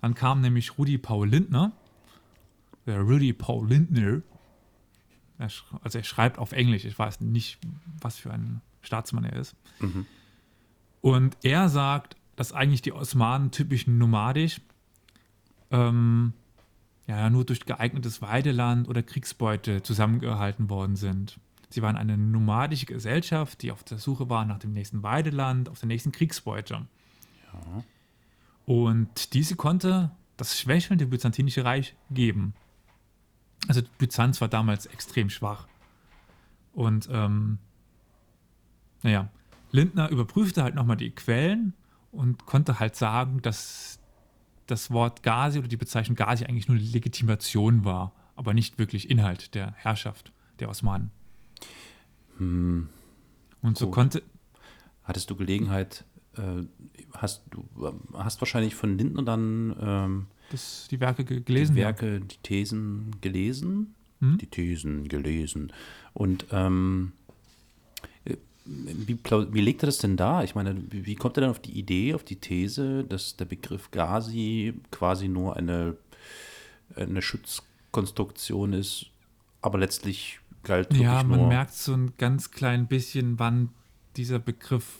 Dann 0.01 0.15
kam 0.15 0.41
nämlich 0.41 0.77
Rudi 0.77 0.97
Paul 0.97 1.29
Lindner, 1.29 1.71
der 2.85 2.99
Rudy 2.99 3.33
Paul 3.33 3.69
Lindner, 3.69 4.21
also 5.37 5.97
er 5.97 6.03
schreibt 6.03 6.37
auf 6.37 6.51
Englisch, 6.51 6.85
ich 6.85 6.97
weiß 6.97 7.21
nicht, 7.21 7.59
was 8.01 8.17
für 8.17 8.31
ein 8.31 8.61
Staatsmann 8.81 9.23
er 9.23 9.37
ist. 9.37 9.55
Mhm. 9.79 10.05
Und 11.01 11.37
er 11.43 11.69
sagt, 11.69 12.15
dass 12.35 12.53
eigentlich 12.53 12.81
die 12.81 12.93
Osmanen 12.93 13.51
typisch 13.51 13.87
nomadisch, 13.87 14.61
ähm, 15.71 16.33
ja, 17.07 17.29
nur 17.29 17.45
durch 17.45 17.65
geeignetes 17.65 18.21
Weideland 18.21 18.87
oder 18.87 19.03
Kriegsbeute 19.03 19.83
zusammengehalten 19.83 20.69
worden 20.69 20.95
sind. 20.95 21.39
Sie 21.73 21.81
waren 21.81 21.97
eine 21.97 22.19
nomadische 22.19 22.85
Gesellschaft, 22.85 23.63
die 23.63 23.71
auf 23.71 23.83
der 23.83 23.97
Suche 23.97 24.29
war 24.29 24.45
nach 24.45 24.59
dem 24.59 24.73
nächsten 24.73 25.01
Weideland, 25.01 25.69
auf 25.69 25.79
der 25.79 25.87
nächsten 25.87 26.11
Kriegsbeute. 26.11 26.85
Ja. 27.51 27.83
Und 28.67 29.33
diese 29.33 29.55
konnte 29.55 30.11
das 30.37 30.59
schwächelnde 30.59 31.07
byzantinische 31.07 31.65
Reich 31.65 31.95
geben. 32.11 32.53
Also 33.67 33.81
Byzanz 33.97 34.39
war 34.39 34.49
damals 34.49 34.85
extrem 34.85 35.31
schwach. 35.31 35.67
Und 36.73 37.09
ähm, 37.11 37.57
naja, 39.01 39.29
Lindner 39.71 40.09
überprüfte 40.09 40.61
halt 40.61 40.75
nochmal 40.75 40.97
die 40.97 41.09
Quellen 41.09 41.73
und 42.11 42.45
konnte 42.45 42.79
halt 42.79 42.95
sagen, 42.95 43.41
dass 43.41 43.99
das 44.67 44.91
Wort 44.91 45.23
Gazi 45.23 45.57
oder 45.57 45.67
die 45.67 45.77
Bezeichnung 45.77 46.15
Gazi 46.15 46.45
eigentlich 46.45 46.67
nur 46.67 46.77
Legitimation 46.77 47.83
war, 47.83 48.11
aber 48.35 48.53
nicht 48.53 48.77
wirklich 48.77 49.09
Inhalt 49.09 49.55
der 49.55 49.73
Herrschaft 49.73 50.31
der 50.59 50.69
Osmanen. 50.69 51.09
Hm. 52.37 52.89
Und 53.61 53.77
so 53.77 53.85
Gut. 53.85 53.95
konnte. 53.95 54.23
Hattest 55.03 55.29
du 55.29 55.35
Gelegenheit, 55.35 56.05
äh, 56.37 56.63
hast 57.13 57.43
du 57.51 57.65
hast 58.13 58.39
wahrscheinlich 58.41 58.75
von 58.75 58.97
Lindner 58.97 59.23
dann 59.23 59.75
ähm, 59.81 60.25
das, 60.49 60.87
die 60.89 60.99
Werke 60.99 61.25
gelesen? 61.25 61.75
Die 61.75 61.81
Werke, 61.81 62.13
ja. 62.13 62.19
die 62.19 62.37
Thesen 62.37 63.11
gelesen? 63.21 63.95
Hm? 64.19 64.37
Die 64.37 64.47
Thesen 64.47 65.07
gelesen. 65.09 65.73
Und 66.13 66.45
ähm, 66.51 67.11
wie, 68.65 69.17
wie 69.51 69.61
legt 69.61 69.83
er 69.83 69.87
das 69.87 69.97
denn 69.97 70.15
da? 70.15 70.41
Ich 70.43 70.55
meine, 70.55 70.81
wie, 70.89 71.15
kommt 71.15 71.37
er 71.37 71.41
dann 71.41 71.49
auf 71.49 71.59
die 71.59 71.77
Idee, 71.77 72.13
auf 72.13 72.23
die 72.23 72.37
These, 72.37 73.03
dass 73.03 73.35
der 73.35 73.43
Begriff 73.43 73.91
Gazi 73.91 74.73
quasi 74.89 75.27
nur 75.27 75.57
eine, 75.57 75.97
eine 76.95 77.21
Schutzkonstruktion 77.21 78.71
ist 78.71 79.07
aber 79.63 79.79
letztlich 79.79 80.41
galt 80.63 80.93
Ja, 80.93 81.23
man 81.23 81.47
merkt 81.47 81.73
so 81.73 81.93
ein 81.93 82.13
ganz 82.17 82.51
klein 82.51 82.87
bisschen, 82.87 83.39
wann 83.39 83.69
dieser 84.15 84.39
Begriff 84.39 84.99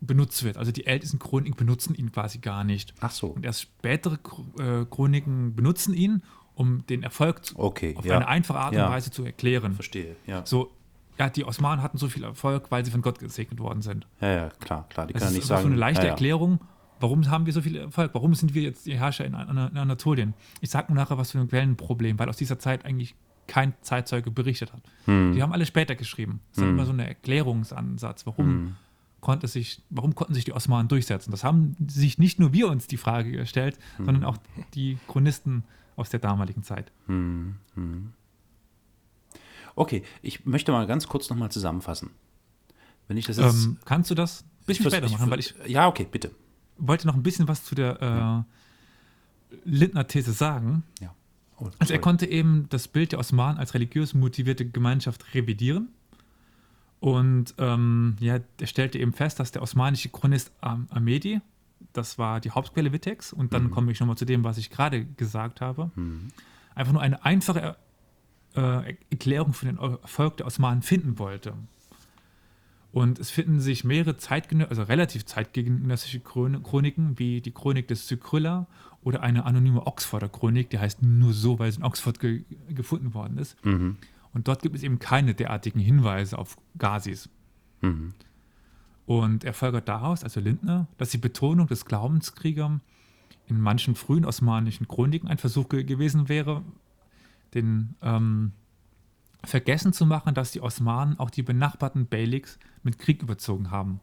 benutzt 0.00 0.42
wird. 0.44 0.56
Also 0.56 0.72
die 0.72 0.86
ältesten 0.86 1.18
Chroniken 1.18 1.56
benutzen 1.56 1.94
ihn 1.94 2.10
quasi 2.10 2.38
gar 2.38 2.64
nicht. 2.64 2.94
Ach 3.00 3.10
so. 3.10 3.28
Und 3.28 3.44
erst 3.44 3.62
spätere 3.62 4.18
äh, 4.58 4.84
Chroniken 4.86 5.54
benutzen 5.54 5.94
ihn, 5.94 6.22
um 6.54 6.86
den 6.86 7.02
Erfolg 7.02 7.40
okay, 7.54 7.94
auf 7.96 8.04
ja. 8.04 8.16
eine 8.16 8.28
einfache 8.28 8.58
Art 8.58 8.72
und 8.72 8.78
ja. 8.78 8.90
Weise 8.90 9.10
zu 9.10 9.24
erklären. 9.24 9.74
Verstehe, 9.74 10.16
ja. 10.26 10.44
So, 10.44 10.72
ja, 11.18 11.28
die 11.28 11.44
Osmanen 11.44 11.82
hatten 11.82 11.98
so 11.98 12.08
viel 12.08 12.24
Erfolg, 12.24 12.70
weil 12.70 12.84
sie 12.84 12.90
von 12.90 13.02
Gott 13.02 13.18
gesegnet 13.18 13.60
worden 13.60 13.82
sind. 13.82 14.06
Ja, 14.20 14.28
ja, 14.28 14.48
klar, 14.60 14.86
klar. 14.88 15.06
Die 15.06 15.12
das 15.12 15.22
können 15.22 15.32
ist 15.32 15.36
nicht 15.38 15.46
sagen. 15.46 15.62
so 15.62 15.68
eine 15.68 15.76
leichte 15.76 16.04
ja, 16.04 16.10
Erklärung, 16.10 16.60
warum 16.98 17.28
haben 17.30 17.44
wir 17.44 17.52
so 17.52 17.60
viel 17.60 17.76
Erfolg? 17.76 18.14
Warum 18.14 18.34
sind 18.34 18.54
wir 18.54 18.62
jetzt 18.62 18.86
die 18.86 18.98
Herrscher 18.98 19.26
in, 19.26 19.34
in, 19.34 19.48
in 19.50 19.76
Anatolien? 19.76 20.34
Ich 20.60 20.70
sage 20.70 20.92
nur 20.92 21.02
nachher 21.02 21.18
was 21.18 21.32
für 21.32 21.38
ein 21.38 21.48
Quellenproblem, 21.48 22.18
weil 22.18 22.28
aus 22.28 22.38
dieser 22.38 22.58
Zeit 22.58 22.86
eigentlich 22.86 23.14
kein 23.50 23.74
Zeitzeuge 23.80 24.30
berichtet 24.30 24.72
hat. 24.72 24.80
Hm. 25.06 25.32
Die 25.32 25.42
haben 25.42 25.52
alle 25.52 25.66
später 25.66 25.96
geschrieben. 25.96 26.40
Das 26.50 26.62
hm. 26.62 26.68
ist 26.68 26.70
immer 26.70 26.86
so 26.86 26.92
ein 26.92 27.00
Erklärungsansatz, 27.00 28.24
warum, 28.24 28.46
hm. 28.46 28.76
konnte 29.20 29.48
sich, 29.48 29.82
warum 29.90 30.14
konnten 30.14 30.34
sich 30.34 30.44
die 30.44 30.52
Osmanen 30.52 30.86
durchsetzen. 30.86 31.32
Das 31.32 31.42
haben 31.42 31.74
sich 31.88 32.16
nicht 32.16 32.38
nur 32.38 32.52
wir 32.52 32.68
uns 32.68 32.86
die 32.86 32.96
Frage 32.96 33.32
gestellt, 33.32 33.76
hm. 33.96 34.04
sondern 34.04 34.24
auch 34.24 34.36
die 34.74 34.98
Chronisten 35.08 35.64
aus 35.96 36.10
der 36.10 36.20
damaligen 36.20 36.62
Zeit. 36.62 36.92
Hm. 37.06 37.56
hm. 37.74 38.12
Okay, 39.74 40.04
ich 40.22 40.46
möchte 40.46 40.70
mal 40.70 40.86
ganz 40.86 41.08
kurz 41.08 41.28
nochmal 41.28 41.50
zusammenfassen. 41.50 42.10
Wenn 43.08 43.16
ich 43.16 43.26
das 43.26 43.38
jetzt. 43.38 43.64
Ähm, 43.64 43.78
kannst 43.84 44.10
du 44.10 44.14
das 44.14 44.42
ein 44.42 44.66
bisschen 44.66 44.88
später 44.88 45.08
machen? 45.08 45.28
Weil 45.28 45.40
ich 45.40 45.54
ja, 45.66 45.88
okay, 45.88 46.06
bitte. 46.08 46.30
wollte 46.78 47.08
noch 47.08 47.14
ein 47.14 47.24
bisschen 47.24 47.48
was 47.48 47.64
zu 47.64 47.74
der 47.74 48.46
äh, 49.50 49.58
Lindner-These 49.64 50.32
sagen. 50.32 50.84
Ja. 51.00 51.14
Oh, 51.60 51.70
also 51.78 51.92
er 51.92 52.00
konnte 52.00 52.26
eben 52.26 52.66
das 52.70 52.88
Bild 52.88 53.12
der 53.12 53.18
Osmanen 53.18 53.58
als 53.58 53.74
religiös 53.74 54.14
motivierte 54.14 54.66
Gemeinschaft 54.66 55.34
revidieren. 55.34 55.88
Und 57.00 57.54
ähm, 57.58 58.16
ja, 58.20 58.40
er 58.58 58.66
stellte 58.66 58.98
eben 58.98 59.12
fest, 59.12 59.40
dass 59.40 59.52
der 59.52 59.62
osmanische 59.62 60.10
Chronist 60.10 60.52
Am 60.60 60.86
Amedi, 60.90 61.40
das 61.92 62.18
war 62.18 62.40
die 62.40 62.50
Hauptquelle 62.50 62.92
Wittex, 62.92 63.32
und 63.32 63.52
dann 63.54 63.64
mhm. 63.64 63.70
komme 63.70 63.92
ich 63.92 64.00
nochmal 64.00 64.16
zu 64.16 64.26
dem, 64.26 64.44
was 64.44 64.58
ich 64.58 64.70
gerade 64.70 65.04
gesagt 65.04 65.60
habe, 65.60 65.90
mhm. 65.96 66.30
einfach 66.74 66.92
nur 66.92 67.00
eine 67.00 67.24
einfache 67.24 67.76
äh, 68.54 68.94
Erklärung 69.10 69.54
für 69.54 69.66
den 69.66 69.78
Erfolg 69.78 70.36
der 70.38 70.46
Osmanen 70.46 70.82
finden 70.82 71.18
wollte. 71.18 71.54
Und 72.92 73.20
es 73.20 73.30
finden 73.30 73.60
sich 73.60 73.84
mehrere 73.84 74.16
zeitgenössische, 74.16 74.70
also 74.70 74.82
relativ 74.82 75.24
zeitgenössische 75.24 76.20
Chroniken, 76.20 77.18
wie 77.18 77.40
die 77.40 77.52
Chronik 77.52 77.86
des 77.86 78.06
Zykrylla 78.06 78.66
oder 79.02 79.22
eine 79.22 79.44
anonyme 79.44 79.86
Oxforder 79.86 80.28
Chronik, 80.28 80.70
die 80.70 80.78
heißt 80.78 81.02
nur 81.02 81.32
so, 81.32 81.58
weil 81.58 81.68
es 81.68 81.76
in 81.76 81.84
Oxford 81.84 82.18
ge 82.18 82.44
gefunden 82.68 83.14
worden 83.14 83.38
ist. 83.38 83.64
Mhm. 83.64 83.96
Und 84.32 84.48
dort 84.48 84.62
gibt 84.62 84.76
es 84.76 84.82
eben 84.82 84.98
keine 84.98 85.34
derartigen 85.34 85.80
Hinweise 85.80 86.36
auf 86.36 86.56
Gazis. 86.78 87.28
Mhm. 87.80 88.14
Und 89.06 89.44
er 89.44 89.54
folgert 89.54 89.88
daraus, 89.88 90.22
also 90.22 90.40
Lindner, 90.40 90.86
dass 90.98 91.10
die 91.10 91.18
Betonung 91.18 91.66
des 91.66 91.84
Glaubenskriegers 91.84 92.72
in 93.46 93.60
manchen 93.60 93.96
frühen 93.96 94.24
osmanischen 94.24 94.86
Chroniken 94.86 95.28
ein 95.28 95.38
Versuch 95.38 95.68
ge 95.68 95.82
gewesen 95.84 96.28
wäre, 96.28 96.62
den 97.54 97.96
ähm, 98.02 98.52
vergessen 99.44 99.92
zu 99.92 100.06
machen, 100.06 100.34
dass 100.34 100.52
die 100.52 100.60
Osmanen 100.60 101.18
auch 101.18 101.30
die 101.30 101.42
benachbarten 101.42 102.06
Beyliks 102.06 102.58
mit 102.82 102.98
Krieg 102.98 103.22
überzogen 103.22 103.70
haben. 103.70 104.00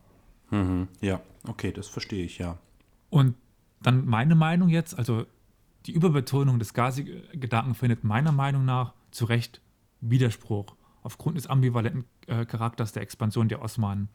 Mhm. 0.50 0.88
Ja, 1.02 1.22
okay, 1.48 1.72
das 1.72 1.88
verstehe 1.88 2.26
ich, 2.26 2.38
ja. 2.38 2.58
Und 3.10 3.36
dann 3.82 4.06
meine 4.06 4.36
Meinung 4.36 4.70
jetzt, 4.70 4.98
also 4.98 5.26
die 5.86 5.92
Überbetonung 5.92 6.60
des 6.60 6.74
Gazi-Gedanken 6.74 7.76
findet 7.76 8.04
meiner 8.04 8.32
Meinung 8.32 8.66
nach 8.66 8.94
zu 9.12 9.26
Recht 9.26 9.62
Widerspruch 10.02 10.76
aufgrund 11.04 11.38
des 11.38 11.48
ambivalenten 11.48 12.06
äh, 12.28 12.46
Charakters 12.46 12.92
der 12.92 13.04
Expansion 13.04 13.48
der 13.48 13.62
Osmanen. 13.62 14.10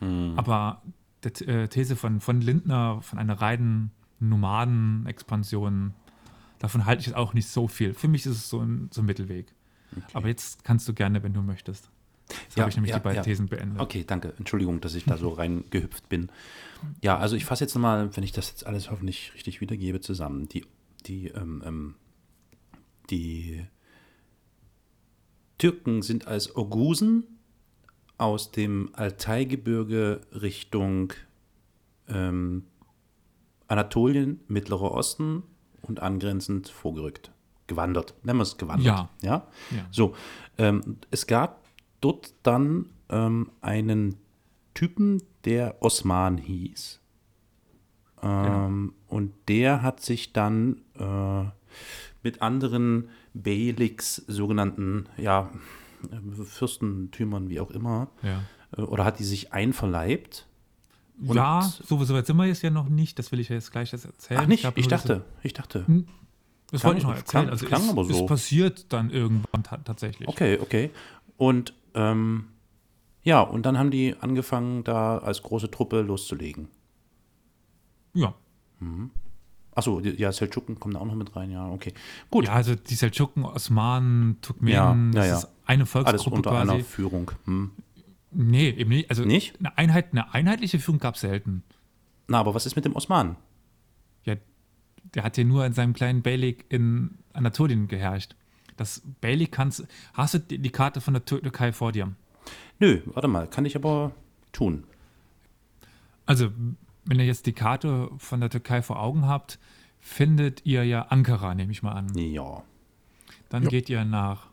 Mhm. 0.00 0.34
Aber 0.36 0.82
der 1.24 1.48
äh, 1.48 1.68
These 1.68 1.96
von, 1.96 2.20
von 2.20 2.40
Lindner, 2.40 3.00
von 3.00 3.18
einer 3.18 3.40
reinen 3.40 3.90
Nomaden-Expansion, 4.20 5.94
davon 6.58 6.84
halte 6.84 7.00
ich 7.00 7.06
jetzt 7.06 7.16
auch 7.16 7.32
nicht 7.32 7.48
so 7.48 7.68
viel. 7.68 7.94
Für 7.94 8.08
mich 8.08 8.26
ist 8.26 8.36
es 8.36 8.48
so 8.50 8.60
ein, 8.60 8.90
so 8.92 9.02
ein 9.02 9.06
Mittelweg. 9.06 9.54
Okay. 9.96 10.06
Aber 10.12 10.28
jetzt 10.28 10.64
kannst 10.64 10.88
du 10.88 10.94
gerne, 10.94 11.22
wenn 11.22 11.32
du 11.32 11.42
möchtest. 11.42 11.90
Jetzt 12.28 12.56
ja, 12.56 12.62
habe 12.62 12.70
ich 12.70 12.76
nämlich 12.76 12.90
ja, 12.90 12.98
die 12.98 13.04
beiden 13.04 13.16
ja. 13.16 13.22
Thesen 13.22 13.46
beendet. 13.46 13.80
Okay, 13.80 14.04
danke. 14.06 14.34
Entschuldigung, 14.38 14.80
dass 14.80 14.94
ich 14.94 15.04
da 15.04 15.16
so 15.16 15.28
reingehüpft 15.30 16.08
bin. 16.08 16.28
Ja, 17.02 17.18
also 17.18 17.36
ich 17.36 17.44
fasse 17.44 17.64
jetzt 17.64 17.74
nochmal, 17.74 18.14
wenn 18.16 18.24
ich 18.24 18.32
das 18.32 18.48
jetzt 18.48 18.66
alles 18.66 18.90
hoffentlich 18.90 19.32
richtig 19.34 19.60
wiedergebe, 19.60 20.00
zusammen. 20.00 20.48
Die, 20.48 20.66
die, 21.06 21.28
ähm, 21.28 21.62
ähm, 21.64 21.94
die 23.10 23.64
Türken 25.58 26.02
sind 26.02 26.26
als 26.26 26.54
Ogusen 26.56 27.24
aus 28.18 28.50
dem 28.50 28.90
Altaigebirge 28.94 30.22
Richtung 30.32 31.12
ähm, 32.08 32.64
Anatolien, 33.68 34.40
Mittlerer 34.48 34.92
Osten 34.92 35.42
und 35.82 36.00
angrenzend 36.00 36.68
vorgerückt. 36.68 37.32
Gewandert, 37.66 38.14
nennen 38.22 38.38
wir 38.38 38.44
es 38.44 38.56
gewandert. 38.56 38.86
Ja. 38.86 39.08
ja? 39.22 39.46
ja. 39.70 39.86
So, 39.90 40.14
ähm, 40.58 40.98
es 41.10 41.26
gab 41.26 41.62
dort 42.00 42.34
dann 42.42 42.86
ähm, 43.08 43.50
einen 43.60 44.16
Typen, 44.74 45.22
der 45.44 45.82
Osman 45.82 46.38
hieß. 46.38 47.00
Genau. 48.20 48.66
Ähm, 48.66 48.94
und 49.08 49.32
der 49.48 49.82
hat 49.82 50.00
sich 50.00 50.32
dann 50.32 50.82
äh, 50.98 51.44
mit 52.22 52.42
anderen 52.42 53.08
Beyliks, 53.34 54.16
sogenannten 54.26 55.06
ja, 55.16 55.50
Fürstentümern, 56.44 57.48
wie 57.48 57.60
auch 57.60 57.70
immer, 57.70 58.08
ja. 58.22 58.42
äh, 58.76 58.82
oder 58.82 59.04
hat 59.04 59.18
die 59.18 59.24
sich 59.24 59.52
einverleibt. 59.52 60.46
ja, 61.20 61.62
so, 61.62 62.02
so 62.02 62.14
weit 62.14 62.26
sind 62.26 62.36
wir 62.36 62.46
jetzt 62.46 62.62
ja 62.62 62.70
noch 62.70 62.88
nicht, 62.88 63.18
das 63.18 63.32
will 63.32 63.40
ich 63.40 63.48
ja 63.48 63.54
jetzt 63.54 63.70
gleich 63.72 63.92
erzählen. 63.92 64.40
Ach 64.42 64.46
nicht, 64.46 64.64
ich, 64.64 64.76
ich 64.76 64.88
dachte, 64.88 65.24
ich 65.42 65.52
dachte. 65.52 65.84
Das 66.70 66.84
wollte 66.84 66.98
ich 66.98 67.04
noch 67.04 67.14
erzählen. 67.14 67.44
Klang, 67.44 67.48
also 67.50 67.66
klang 67.66 67.82
es, 67.82 67.90
aber 67.90 68.04
so. 68.04 68.14
es 68.14 68.26
passiert 68.26 68.92
dann 68.92 69.10
irgendwann 69.10 69.62
tatsächlich. 69.62 70.28
Okay, 70.28 70.58
okay. 70.60 70.90
Und 71.36 71.74
ähm, 71.94 72.48
ja, 73.22 73.40
und 73.40 73.66
dann 73.66 73.78
haben 73.78 73.90
die 73.90 74.14
angefangen, 74.20 74.84
da 74.84 75.18
als 75.18 75.42
große 75.42 75.70
Truppe 75.70 76.00
loszulegen. 76.02 76.68
Ja. 78.14 78.34
Mhm. 78.80 79.10
Achso, 79.74 80.00
ja, 80.00 80.32
Seldschuken 80.32 80.80
kommen 80.80 80.94
da 80.94 81.00
auch 81.00 81.04
noch 81.04 81.14
mit 81.14 81.36
rein, 81.36 81.50
ja, 81.50 81.68
okay. 81.68 81.92
Gut. 82.30 82.46
Ja, 82.46 82.54
also 82.54 82.74
die 82.74 82.94
Seldschuken, 82.94 83.44
Osmanen, 83.44 84.38
Turkmenen, 84.40 85.12
ja, 85.12 85.24
ja, 85.24 85.30
das 85.32 85.44
ist 85.44 85.50
eine 85.66 85.84
Volksgruppe 85.84 86.18
Alles 86.18 86.26
unter 86.26 86.50
quasi. 86.50 86.72
einer 86.72 86.84
Führung. 86.84 87.30
Hm. 87.44 87.72
Nee, 88.30 88.70
eben 88.70 88.90
nicht. 88.90 89.10
Also 89.10 89.24
nicht? 89.24 89.58
Eine, 89.58 89.76
Einheit, 89.76 90.12
eine 90.12 90.32
einheitliche 90.32 90.78
Führung 90.78 90.98
gab 90.98 91.16
es 91.16 91.22
selten. 91.22 91.62
Na, 92.28 92.38
aber 92.38 92.54
was 92.54 92.64
ist 92.64 92.76
mit 92.76 92.84
dem 92.84 92.96
Osmanen? 92.96 93.36
Der 95.14 95.22
hat 95.22 95.36
ja 95.36 95.44
nur 95.44 95.64
in 95.64 95.72
seinem 95.72 95.94
kleinen 95.94 96.22
Beylik 96.22 96.66
in 96.68 97.18
Anatolien 97.32 97.88
geherrscht. 97.88 98.34
Das 98.76 99.02
Beylik 99.20 99.52
kannst 99.52 99.86
Hast 100.12 100.34
du 100.34 100.38
die, 100.38 100.58
die 100.58 100.70
Karte 100.70 101.00
von 101.00 101.14
der 101.14 101.24
Türkei 101.24 101.72
vor 101.72 101.92
dir? 101.92 102.12
Nö, 102.78 103.00
warte 103.06 103.28
mal, 103.28 103.48
kann 103.48 103.64
ich 103.64 103.76
aber 103.76 104.12
tun. 104.52 104.84
Also, 106.26 106.50
wenn 107.04 107.18
ihr 107.18 107.26
jetzt 107.26 107.46
die 107.46 107.52
Karte 107.52 108.10
von 108.18 108.40
der 108.40 108.50
Türkei 108.50 108.82
vor 108.82 109.00
Augen 109.00 109.26
habt, 109.26 109.58
findet 110.00 110.64
ihr 110.66 110.84
ja 110.84 111.02
Ankara, 111.02 111.54
nehme 111.54 111.72
ich 111.72 111.82
mal 111.82 111.92
an. 111.92 112.16
Ja. 112.16 112.62
Dann 113.48 113.64
ja. 113.64 113.68
geht 113.68 113.88
ihr 113.88 114.04
nach 114.04 114.48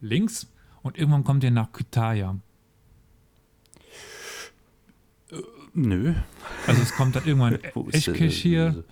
links 0.00 0.52
und 0.82 0.98
irgendwann 0.98 1.24
kommt 1.24 1.44
ihr 1.44 1.50
nach 1.50 1.72
Kütahya. 1.72 2.36
Äh, 5.30 5.36
nö. 5.74 6.14
Also 6.66 6.82
es 6.82 6.94
kommt 6.94 7.16
dann 7.16 7.26
irgendwann 7.26 7.58
Eschkeshir. 7.92 8.84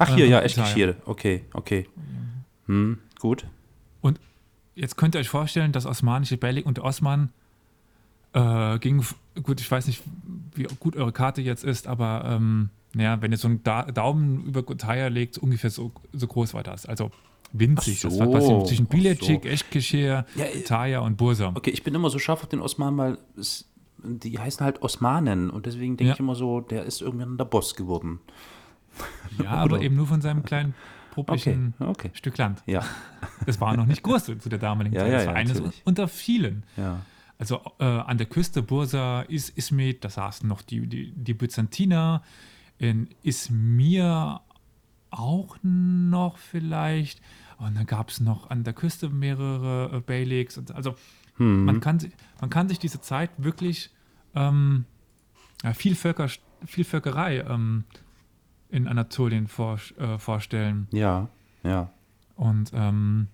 Ach 0.00 0.14
hier, 0.14 0.26
ja, 0.26 0.40
Eschkeshir. 0.40 0.96
Okay, 1.04 1.44
okay. 1.52 1.86
Hm, 2.66 2.98
gut. 3.18 3.46
Und 4.00 4.18
jetzt 4.74 4.96
könnt 4.96 5.14
ihr 5.14 5.20
euch 5.20 5.28
vorstellen, 5.28 5.72
das 5.72 5.84
osmanische 5.86 6.36
Beylik 6.36 6.64
und 6.66 6.78
Osman 6.78 7.30
äh, 8.32 8.78
ging, 8.78 9.04
gut, 9.42 9.60
ich 9.60 9.70
weiß 9.70 9.86
nicht, 9.86 10.02
wie 10.54 10.66
gut 10.80 10.96
eure 10.96 11.12
Karte 11.12 11.42
jetzt 11.42 11.64
ist, 11.64 11.86
aber 11.86 12.22
ähm, 12.24 12.70
naja, 12.94 13.20
wenn 13.20 13.30
ihr 13.30 13.38
so 13.38 13.48
einen 13.48 13.62
da 13.62 13.82
Daumen 13.84 14.44
über 14.46 14.62
Gotaya 14.62 15.08
legt, 15.08 15.38
ungefähr 15.38 15.70
so, 15.70 15.92
so 16.12 16.26
groß 16.26 16.54
war 16.54 16.62
das. 16.62 16.86
Also 16.86 17.10
winzig. 17.52 18.00
So, 18.00 18.08
das 18.08 18.18
war 18.18 18.28
quasi 18.28 18.64
zwischen 18.66 18.86
Bilecik, 18.86 19.42
so. 19.42 19.48
Eschkeshir, 19.48 20.24
ja, 20.34 20.46
Taya 20.64 21.00
und 21.00 21.16
Bursa. 21.16 21.52
Okay, 21.54 21.70
ich 21.70 21.82
bin 21.82 21.94
immer 21.94 22.08
so 22.10 22.18
scharf 22.18 22.42
auf 22.42 22.48
den 22.48 22.60
Osmanen, 22.60 22.98
weil 22.98 23.18
es, 23.36 23.68
die 24.02 24.38
heißen 24.38 24.64
halt 24.64 24.80
Osmanen 24.82 25.50
und 25.50 25.66
deswegen 25.66 25.96
denke 25.96 26.08
Ja. 26.08 26.14
ich 26.14 26.20
immer 26.20 26.34
so, 26.34 26.60
der 26.60 26.84
ist 26.84 27.02
irgendwann 27.02 27.36
der 27.36 27.44
Boss 27.44 27.74
geworden. 27.74 28.20
Ja, 29.42 29.50
aber 29.50 29.76
Oder? 29.76 29.82
eben 29.84 29.96
nur 29.96 30.06
von 30.06 30.20
seinem 30.20 30.42
kleinen 30.42 30.74
publischen 31.12 31.74
Okay, 31.78 31.90
okay. 31.90 32.10
Stück 32.14 32.36
Land. 32.38 32.62
Ja, 32.66 32.84
Das 33.46 33.60
war 33.60 33.76
noch 33.76 33.86
nicht 33.86 34.02
groß 34.02 34.24
zu, 34.24 34.34
der 34.34 34.58
damaligen 34.58 34.94
Ja, 34.96 35.02
Zeit. 35.02 35.10
ja, 35.10 35.16
Das 35.16 35.24
ja, 35.24 35.30
war 35.30 35.36
eines 35.36 35.54
natürlich. 35.54 35.82
unter 35.84 36.08
vielen. 36.08 36.64
ja. 36.76 37.00
Also 37.38 37.62
äh, 37.78 37.84
an 37.84 38.18
der 38.18 38.26
Küste 38.26 38.60
Bursa, 38.62 39.22
Is 39.22 39.48
Ismet, 39.48 40.04
da 40.04 40.10
saßen 40.10 40.46
noch 40.46 40.60
die, 40.60 40.86
die, 40.86 41.10
die 41.12 41.32
Byzantiner. 41.32 42.22
In 42.76 43.08
Izmir 43.22 44.42
auch 45.10 45.56
noch 45.62 46.36
vielleicht. 46.36 47.22
Und 47.56 47.76
dann 47.78 47.86
gab 47.86 48.10
es 48.10 48.20
noch 48.20 48.50
an 48.50 48.62
der 48.62 48.74
Küste 48.74 49.08
mehrere 49.08 49.90
äh, 49.96 50.00
Beyliks. 50.00 50.58
Und, 50.58 50.74
also 50.74 50.96
hm. 51.36 51.64
man, 51.64 51.80
kann, 51.80 51.98
man 52.42 52.50
kann 52.50 52.68
sich 52.68 52.78
diese 52.78 53.00
Zeit 53.00 53.30
wirklich 53.38 53.88
ähm, 54.34 54.84
ja, 55.62 55.72
viel, 55.72 55.94
Völker, 55.94 56.28
viel 56.66 56.84
Völkerei 56.84 57.38
ähm, 57.40 57.84
in 58.70 58.88
Anatolien 58.88 59.48
vor, 59.48 59.78
äh, 59.98 60.18
vorstellen. 60.18 60.88
Ja, 60.92 61.28
ja. 61.62 61.90
Und 62.36 62.70
ähm, 62.74 63.28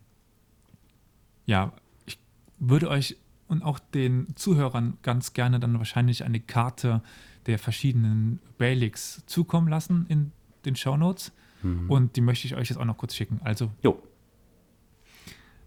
ja, 1.44 1.72
ich 2.06 2.18
würde 2.58 2.88
euch 2.88 3.16
und 3.48 3.62
auch 3.62 3.78
den 3.78 4.34
Zuhörern 4.34 4.98
ganz 5.02 5.32
gerne 5.32 5.60
dann 5.60 5.78
wahrscheinlich 5.78 6.24
eine 6.24 6.40
Karte 6.40 7.02
der 7.46 7.58
verschiedenen 7.58 8.40
Basics 8.58 9.22
zukommen 9.26 9.68
lassen 9.68 10.06
in 10.08 10.32
den 10.64 10.74
Shownotes. 10.74 11.32
Mhm. 11.62 11.90
Und 11.90 12.16
die 12.16 12.20
möchte 12.20 12.46
ich 12.46 12.56
euch 12.56 12.68
jetzt 12.68 12.78
auch 12.78 12.84
noch 12.84 12.98
kurz 12.98 13.14
schicken. 13.14 13.40
Also, 13.44 13.70
jo. 13.82 14.02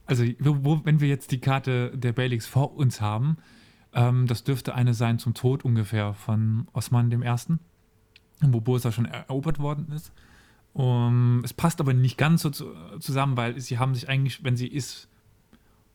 also 0.05 0.25
wo, 0.39 0.81
wenn 0.83 0.99
wir 0.99 1.07
jetzt 1.07 1.31
die 1.31 1.39
Karte 1.39 1.97
der 1.97 2.11
Basics 2.11 2.45
vor 2.45 2.75
uns 2.75 2.99
haben, 2.99 3.37
ähm, 3.93 4.27
das 4.27 4.43
dürfte 4.43 4.75
eine 4.75 4.93
sein 4.93 5.19
zum 5.19 5.33
Tod 5.33 5.63
ungefähr 5.63 6.13
von 6.13 6.67
Osman 6.73 7.11
I., 7.11 7.57
wo 8.41 8.61
Bursa 8.61 8.91
schon 8.91 9.05
erobert 9.05 9.59
worden 9.59 9.91
ist. 9.91 10.11
Um, 10.73 11.41
es 11.43 11.53
passt 11.53 11.79
aber 11.81 11.93
nicht 11.93 12.17
ganz 12.17 12.43
so 12.43 12.49
zu, 12.51 12.73
zusammen, 12.99 13.35
weil 13.37 13.59
sie 13.59 13.79
haben 13.79 13.95
sich 13.95 14.07
eigentlich, 14.07 14.43
wenn 14.43 14.55
sie 14.55 14.67
ist 14.67 15.09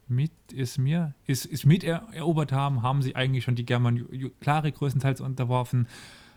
mit 0.09 0.33
Izmir, 0.53 1.15
ist, 1.27 1.47
ist 1.47 1.65
mit 1.65 1.85
er, 1.85 2.09
erobert 2.13 2.53
haben, 2.53 2.83
haben 2.83 3.01
sie 3.01 3.17
eigentlich 3.17 3.45
schon 3.45 3.55
die 3.55 3.65
Germanklare 3.65 4.73
größtenteils 4.73 5.21
unterworfen. 5.21 5.87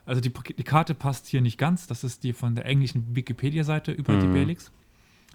Also 0.05 0.21
die, 0.21 0.31
die, 0.31 0.63
Karte 0.63 0.95
passt 0.95 1.27
hier 1.27 1.41
nicht 1.41 1.57
ganz. 1.57 1.87
Das 1.87 2.03
ist 2.03 2.23
die 2.23 2.31
von 2.31 2.55
der 2.55 2.65
englischen 2.65 3.15
Wikipedia-Seite 3.15 3.91
über 3.91 4.13
mhm. 4.13 4.21
die 4.21 4.27
Belix. 4.27 4.71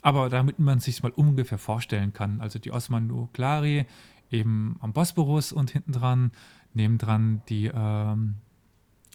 Aber 0.01 0.31
damit 0.31 0.59
man 0.59 0.81
sich 0.81 1.03
mal 1.03 1.13
ungefähr 1.13 1.59
vorstellen 1.59 2.13
kann. 2.13 2.41
Also 2.41 2.59
die 2.59 2.73
Osmanu-Klari 2.73 3.87
eben 4.31 4.77
am 4.81 4.93
Bosporus 4.93 5.53
und 5.53 5.71
hinten 5.71 5.93
dran, 5.93 6.33
nebendran 6.73 7.43
die 7.49 7.71
ähm, 7.73 8.37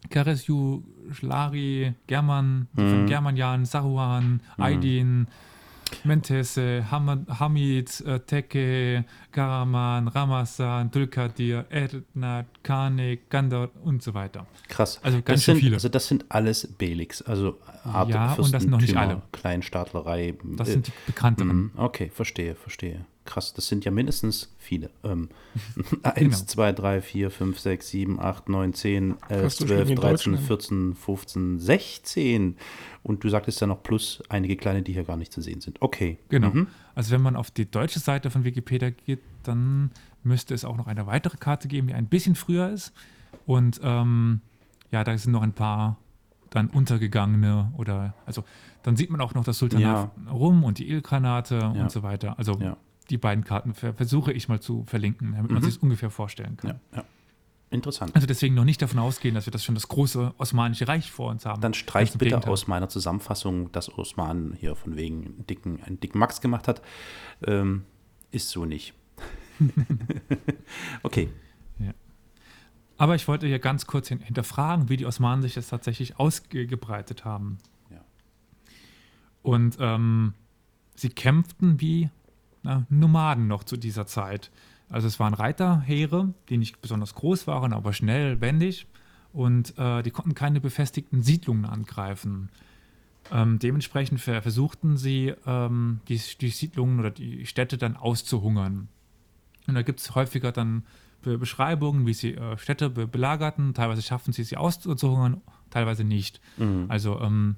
Keresju, 0.09 0.83
Schlari, 1.11 1.93
German, 2.07 2.67
mhm. 2.73 2.89
von 2.89 3.05
Germanjan, 3.07 3.65
Saruhan, 3.65 4.41
mhm. 4.57 4.63
Aydin, 4.63 5.27
Mentese, 6.03 6.85
Hamid, 6.91 8.01
äh, 8.01 8.19
Teke, 8.19 9.05
Karaman, 9.31 10.07
Ramazan, 10.09 10.91
Dulkadir, 10.91 11.65
Erdnat, 11.69 12.45
Kanek, 12.63 13.29
Gandor 13.29 13.69
und 13.83 14.03
so 14.03 14.13
weiter. 14.13 14.47
Krass. 14.67 14.99
Also 15.01 15.21
ganz 15.21 15.43
schön 15.43 15.57
viele. 15.57 15.75
Also 15.75 15.89
das 15.89 16.07
sind 16.07 16.25
alles 16.29 16.67
Belix, 16.77 17.21
also 17.21 17.57
Art 17.83 18.09
Ja, 18.09 18.33
und 18.33 18.53
das 18.53 18.63
sind 18.63 18.71
noch 18.71 18.81
nicht 18.81 18.97
alle. 18.97 19.21
Kleinstaatlerei. 19.31 20.35
Das 20.57 20.67
sind 20.67 20.87
die 20.87 20.91
bekannten. 21.05 21.47
Mhm. 21.47 21.71
Okay, 21.77 22.11
verstehe, 22.13 22.55
verstehe 22.55 23.05
krass, 23.27 23.53
das 23.53 23.67
sind 23.67 23.85
ja 23.85 23.91
mindestens 23.91 24.49
viele. 24.57 24.89
Ähm, 25.03 25.29
1, 26.03 26.47
2, 26.47 26.71
3, 26.71 27.01
4, 27.01 27.29
5, 27.29 27.59
6, 27.59 27.89
7, 27.89 28.19
8, 28.19 28.49
9, 28.49 28.73
10, 28.73 29.15
11, 29.29 29.55
12, 29.55 29.95
13, 29.95 30.37
14, 30.39 30.95
15, 30.95 31.59
16. 31.59 32.57
Und 33.03 33.23
du 33.23 33.29
sagtest 33.29 33.61
ja 33.61 33.67
noch 33.67 33.83
plus 33.83 34.23
einige 34.29 34.55
kleine, 34.55 34.81
die 34.81 34.93
hier 34.93 35.03
gar 35.03 35.17
nicht 35.17 35.31
zu 35.31 35.41
sehen 35.41 35.61
sind. 35.61 35.79
Okay. 35.81 36.17
Genau. 36.29 36.49
Mhm. 36.49 36.67
Also 36.95 37.11
wenn 37.11 37.21
man 37.21 37.35
auf 37.35 37.51
die 37.51 37.69
deutsche 37.69 37.99
Seite 37.99 38.31
von 38.31 38.43
Wikipedia 38.43 38.89
geht, 38.89 39.19
dann 39.43 39.91
müsste 40.23 40.55
es 40.55 40.65
auch 40.65 40.77
noch 40.77 40.87
eine 40.87 41.05
weitere 41.05 41.37
Karte 41.37 41.67
geben, 41.67 41.87
die 41.87 41.93
ein 41.93 42.07
bisschen 42.07 42.33
früher 42.33 42.69
ist. 42.69 42.93
Und 43.45 43.79
ähm, 43.83 44.41
ja, 44.91 45.03
da 45.03 45.15
sind 45.17 45.33
noch 45.33 45.43
ein 45.43 45.53
paar 45.53 45.97
dann 46.49 46.69
untergegangene 46.69 47.73
oder 47.75 48.13
also 48.25 48.45
dann 48.81 48.95
sieht 48.95 49.09
man 49.09 49.19
auch 49.19 49.33
noch 49.33 49.43
das 49.43 49.57
Sultanat 49.57 50.09
ja. 50.25 50.31
rum 50.31 50.63
und 50.63 50.79
die 50.79 50.89
Ölgranate 50.89 51.55
ja. 51.55 51.69
und 51.71 51.91
so 51.91 52.03
weiter. 52.03 52.39
Also 52.39 52.57
ja 52.59 52.77
die 53.09 53.17
beiden 53.17 53.43
Karten 53.43 53.73
versuche 53.73 54.33
ich 54.33 54.47
mal 54.49 54.59
zu 54.59 54.83
verlinken, 54.85 55.33
damit 55.33 55.51
man 55.51 55.61
mhm. 55.61 55.65
sich 55.65 55.75
es 55.75 55.81
ungefähr 55.81 56.09
vorstellen 56.09 56.57
kann. 56.57 56.79
Ja, 56.91 56.97
ja. 56.97 57.05
Interessant. 57.69 58.15
Also 58.15 58.27
deswegen 58.27 58.55
noch 58.55 58.63
nicht 58.63 58.81
davon 58.81 58.99
ausgehen, 58.99 59.35
dass 59.35 59.45
wir 59.45 59.51
das 59.51 59.63
schon 59.63 59.75
das 59.75 59.89
große 59.89 60.33
Osmanische 60.37 60.87
Reich 60.87 61.11
vor 61.11 61.29
uns 61.29 61.45
haben. 61.45 61.61
Dann 61.61 61.73
streicht 61.73 62.13
bitte 62.13 62.25
Gegenteil. 62.25 62.53
aus 62.53 62.67
meiner 62.67 62.87
Zusammenfassung, 62.87 63.71
dass 63.73 63.93
Osman 63.97 64.55
hier 64.57 64.75
von 64.75 64.95
wegen 64.95 65.25
einen 65.25 65.47
dicken, 65.47 65.83
einen 65.83 65.99
dicken 65.99 66.17
Max 66.17 66.39
gemacht 66.39 66.69
hat. 66.69 66.81
Ähm, 67.45 67.83
ist 68.31 68.49
so 68.49 68.63
nicht. 68.63 68.93
okay. 71.03 71.29
Ja. 71.79 71.93
Aber 72.97 73.15
ich 73.15 73.27
wollte 73.27 73.47
hier 73.47 73.59
ganz 73.59 73.85
kurz 73.85 74.07
hinterfragen, 74.07 74.87
wie 74.87 74.95
die 74.95 75.05
Osmanen 75.05 75.41
sich 75.41 75.53
das 75.53 75.67
tatsächlich 75.67 76.19
ausgebreitet 76.19 77.25
haben. 77.25 77.57
Ja. 77.91 78.01
Und 79.41 79.77
ähm, 79.81 80.35
sie 80.95 81.09
kämpften 81.09 81.81
wie 81.81 82.09
na, 82.63 82.85
Nomaden 82.89 83.47
noch 83.47 83.63
zu 83.63 83.77
dieser 83.77 84.05
Zeit. 84.05 84.51
Also 84.89 85.07
es 85.07 85.19
waren 85.19 85.33
Reiterheere, 85.33 86.33
die 86.49 86.57
nicht 86.57 86.81
besonders 86.81 87.15
groß 87.15 87.47
waren, 87.47 87.73
aber 87.73 87.93
schnell, 87.93 88.39
wendig 88.41 88.87
und 89.33 89.77
äh, 89.77 90.01
die 90.03 90.11
konnten 90.11 90.33
keine 90.33 90.61
befestigten 90.61 91.21
Siedlungen 91.21 91.65
angreifen. 91.65 92.49
Ähm, 93.31 93.59
dementsprechend 93.59 94.21
versuchten 94.21 94.95
sie, 94.95 95.33
ähm, 95.45 95.99
die, 96.07 96.21
die, 96.39 96.49
Siedlungen 96.49 96.99
oder 96.99 97.11
die 97.11 97.45
Städte 97.45 97.77
dann 97.77 97.97
auszuhungern. 97.97 98.87
Und 99.67 99.75
da 99.75 99.81
gibt 99.81 99.99
es 99.99 100.15
häufiger 100.15 100.51
dann 100.51 100.83
Be 101.23 101.37
Beschreibungen, 101.37 102.05
wie 102.05 102.13
sie 102.13 102.35
äh, 102.35 102.57
Städte 102.57 102.89
be 102.89 103.07
belagerten. 103.07 103.73
Teilweise 103.73 104.01
schaffen 104.01 104.33
sie 104.33 104.43
sie 104.43 104.55
auszuhungern, 104.55 105.41
teilweise 105.71 106.03
nicht. 106.03 106.39
Mhm. 106.57 106.85
Also 106.87 107.19
ähm, 107.19 107.55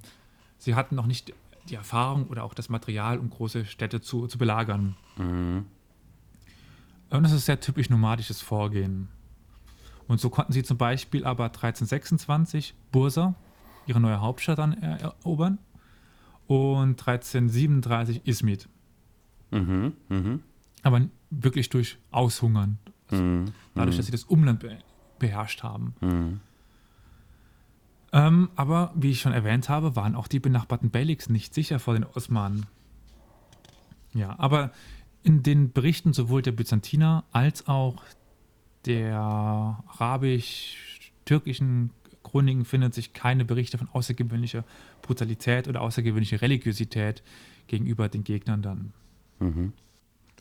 sie 0.58 0.76
hatten 0.76 0.96
noch 0.96 1.06
nicht 1.06 1.34
die 1.70 1.76
Erfahrung 1.76 2.28
oder 2.28 2.44
auch 2.44 2.54
das 2.54 2.70
Material, 2.70 3.20
um 3.20 3.30
große 3.30 3.66
Städte 3.66 4.02
zu, 4.02 4.28
zu 4.28 4.38
belagern. 4.38 4.96
Mhm. 5.18 5.66
Und 7.10 7.24
das 7.24 7.32
ist 7.32 7.46
sehr 7.46 7.60
typisch 7.60 7.90
nomadisches 7.90 8.42
Vorgehen. 8.42 9.10
Und 10.08 10.20
so 10.20 10.30
konnten 10.30 10.54
sie 10.54 10.64
zum 10.64 10.78
Beispiel 10.78 11.26
aber 11.26 11.46
1326 11.46 12.76
Bursa, 12.92 13.36
ihre 13.86 14.00
neue 14.00 14.22
Hauptstadt, 14.22 14.60
dann 14.60 14.74
erobern 14.74 15.60
und 16.48 17.00
1337 17.00 18.26
Izmit. 18.26 18.68
Mhm, 19.52 19.94
mh. 20.10 20.40
Aber 20.84 21.02
wirklich 21.30 21.70
durch 21.70 21.98
Aushungern. 22.12 22.80
Also 23.08 23.24
mhm, 23.24 23.46
dadurch, 23.76 23.98
dass 23.98 24.06
sie 24.06 24.12
das 24.12 24.24
Umland 24.24 24.66
beherrscht 25.20 25.64
haben. 25.64 25.96
Mhm. 26.02 26.40
Ähm, 28.12 28.50
aber 28.56 28.92
wie 28.96 29.12
ich 29.12 29.22
schon 29.22 29.34
erwähnt 29.34 29.70
habe, 29.70 29.96
waren 29.96 30.16
auch 30.16 30.28
die 30.28 30.40
benachbarten 30.40 30.90
Beyliks 30.90 31.30
nicht 31.30 31.54
sicher 31.54 31.78
vor 31.80 31.94
den 31.94 32.06
Osmanen. 32.06 32.66
Ja, 34.14 34.34
aber 34.40 34.72
in 35.22 35.44
den 35.44 35.72
Berichten 35.72 36.14
sowohl 36.14 36.42
der 36.42 36.54
Byzantiner 36.54 37.26
als 37.32 37.68
auch 37.68 38.02
der 38.86 39.20
arabisch-türkischen 39.20 41.92
Chroniken 42.24 42.64
findet 42.66 42.94
sich 42.94 43.14
keine 43.14 43.46
Berichte 43.46 43.78
von 43.78 43.88
außergewöhnlicher 43.92 44.66
Brutalität 45.02 45.68
oder 45.68 45.82
außergewöhnlicher 45.82 46.42
Religiosität 46.42 47.24
gegenüber 47.68 48.08
den 48.10 48.24
Gegnern 48.24 48.62
dann. 48.62 48.94
Mhm. 49.40 49.74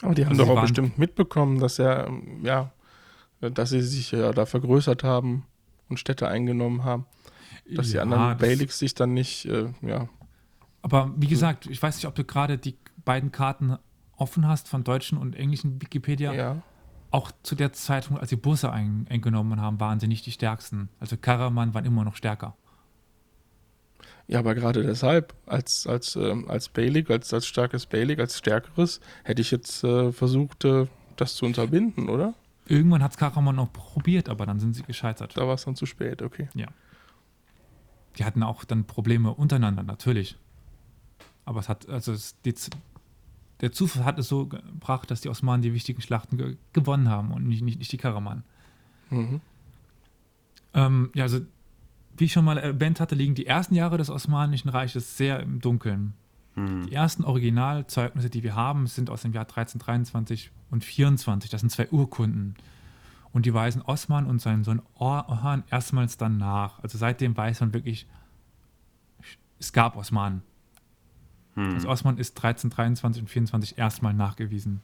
Aber 0.03 0.15
die 0.15 0.25
haben 0.25 0.39
also 0.39 0.45
doch 0.45 0.57
auch 0.57 0.63
bestimmt 0.63 0.99
mitbekommen, 0.99 1.59
dass 1.59 1.79
er, 1.79 2.11
ja, 2.43 2.71
dass 3.41 3.71
sie 3.71 3.83
sich 3.83 4.13
ja 4.13 4.33
da 4.33 4.47
vergrößert 4.47 5.05
haben 5.05 5.45
und 5.89 5.99
Städte 5.99 6.29
eingenommen 6.29 6.85
haben. 6.85 7.07
Dass 7.75 7.93
ja, 7.93 7.93
die 7.93 7.99
anderen 8.01 8.37
Basics 8.39 8.79
sich 8.79 8.95
dann 8.95 9.15
nicht, 9.15 9.45
äh, 9.47 9.73
ja. 9.83 10.09
Aber 10.83 11.13
wie 11.17 11.27
gesagt, 11.27 11.67
ich 11.67 11.83
weiß 11.83 11.97
nicht, 11.97 12.07
ob 12.07 12.15
du 12.15 12.25
gerade 12.25 12.59
die 12.59 12.77
beiden 13.05 13.33
Karten 13.33 13.77
offen 14.17 14.47
hast 14.47 14.69
von 14.69 14.85
deutschen 14.85 15.19
und 15.19 15.37
englischen 15.37 15.81
Wikipedia. 15.81 16.33
Ja. 16.33 16.63
Auch 17.11 17.33
zu 17.43 17.55
der 17.55 17.73
Zeit, 17.73 18.11
als 18.13 18.29
die 18.29 18.37
Busse 18.37 18.71
ein, 18.71 19.07
eingenommen 19.09 19.61
haben, 19.61 19.81
waren 19.81 19.99
sie 19.99 20.09
nicht 20.09 20.27
die 20.27 20.33
stärksten. 20.33 20.89
Also 21.01 21.17
Karaman 21.17 21.73
waren 21.73 21.85
immer 21.85 22.05
noch 22.05 22.17
stärker. 22.17 22.55
Ja, 24.27 24.41
aber 24.41 24.55
gerade 24.55 24.83
deshalb, 24.83 25.35
als, 25.47 25.87
als, 25.87 26.15
ähm, 26.17 26.51
als 26.51 26.69
Beylik, 26.69 27.11
als, 27.11 27.33
als 27.33 27.47
starkes 27.47 27.87
Beylik, 27.87 28.19
als 28.19 28.37
stärkeres, 28.37 29.01
hätte 29.25 29.41
ich 29.41 29.51
jetzt 29.51 29.83
äh, 29.85 30.13
versucht, 30.13 30.67
äh, 30.67 30.87
das 31.17 31.35
zu 31.35 31.47
unterbinden, 31.47 32.11
oder? 32.11 32.35
Irgendwann 32.67 33.03
hat 33.03 33.13
es 33.13 33.17
Karaman 33.17 33.57
noch 33.57 33.73
probiert, 33.73 34.29
aber 34.29 34.45
dann 34.45 34.61
sind 34.61 34.75
sie 34.75 34.83
gescheitert. 34.83 35.35
Da 35.39 35.47
war 35.47 35.55
es 35.55 35.65
dann 35.65 35.77
zu 35.77 35.87
spät, 35.87 36.21
okay. 36.21 36.49
Ja. 36.55 36.67
Die 38.19 38.25
hatten 38.25 38.43
auch 38.43 38.65
dann 38.65 38.85
Probleme 38.85 39.33
untereinander, 39.33 39.83
natürlich. 39.83 40.37
Aber 41.45 41.61
es 41.61 41.69
hat, 41.69 41.89
also 41.89 42.13
es, 42.13 42.37
die, 42.43 42.55
der 43.61 43.73
Zufall 43.73 44.05
hat 44.05 44.19
es 44.19 44.29
so 44.29 44.47
gebracht, 44.47 45.11
dass 45.11 45.21
die 45.21 45.29
Osmanen 45.29 45.63
die 45.63 45.73
wichtigen 45.73 46.03
Schlachten 46.03 46.37
ge 46.37 46.57
gewonnen 46.73 47.09
haben 47.09 47.33
und 47.33 47.47
nicht, 47.47 47.63
nicht, 47.63 47.79
nicht 47.79 47.93
die 47.93 47.97
Karaman. 47.97 48.43
Mhm. 49.11 49.41
Ähm, 50.75 51.11
ja, 51.15 51.25
also 51.25 51.41
wie 52.17 52.25
ich 52.25 52.33
schon 52.33 52.45
mal 52.45 52.59
erwähnt 52.59 53.01
hatte, 53.01 53.15
liegen 53.15 53.35
die 53.35 53.47
ersten 53.47 53.75
Jahre 53.75 53.97
des 53.97 54.11
Osmanischen 54.11 54.69
Reiches 54.69 55.17
sehr 55.17 55.41
im 55.41 55.61
Dunkeln. 55.61 56.15
Mhm. 56.57 56.87
Die 56.87 56.93
ersten 56.93 57.25
Originalzeugnisse, 57.25 58.31
die 58.31 58.43
wir 58.43 58.55
haben, 58.55 58.87
sind 58.87 59.11
aus 59.11 59.23
dem 59.23 59.33
Jahr 59.33 59.45
1323 59.45 60.51
und 60.71 60.85
24. 60.85 61.51
Das 61.51 61.61
sind 61.61 61.71
zwei 61.71 61.89
Urkunden. 61.91 62.57
Und 63.33 63.47
die 63.47 63.55
weisen 63.55 63.83
Osman 63.83 64.27
und 64.27 64.41
seinen 64.41 64.65
Sohn 64.65 64.83
Orhan 64.95 65.65
erstmals 65.71 66.17
dann 66.17 66.39
nach. 66.39 66.83
Also 66.83 66.99
seitdem 66.99 67.37
weiß 67.37 67.61
man 67.61 67.75
wirklich, 67.75 68.07
es 69.59 69.73
gab 69.73 69.97
Osmanen. 69.97 70.43
Hm. 71.55 71.75
Also 71.75 71.89
Osman 71.89 72.19
ist 72.19 72.37
1323 72.39 73.23
und 73.23 73.29
24 73.29 73.79
erstmal 73.79 74.15
nachgewiesen. 74.15 74.81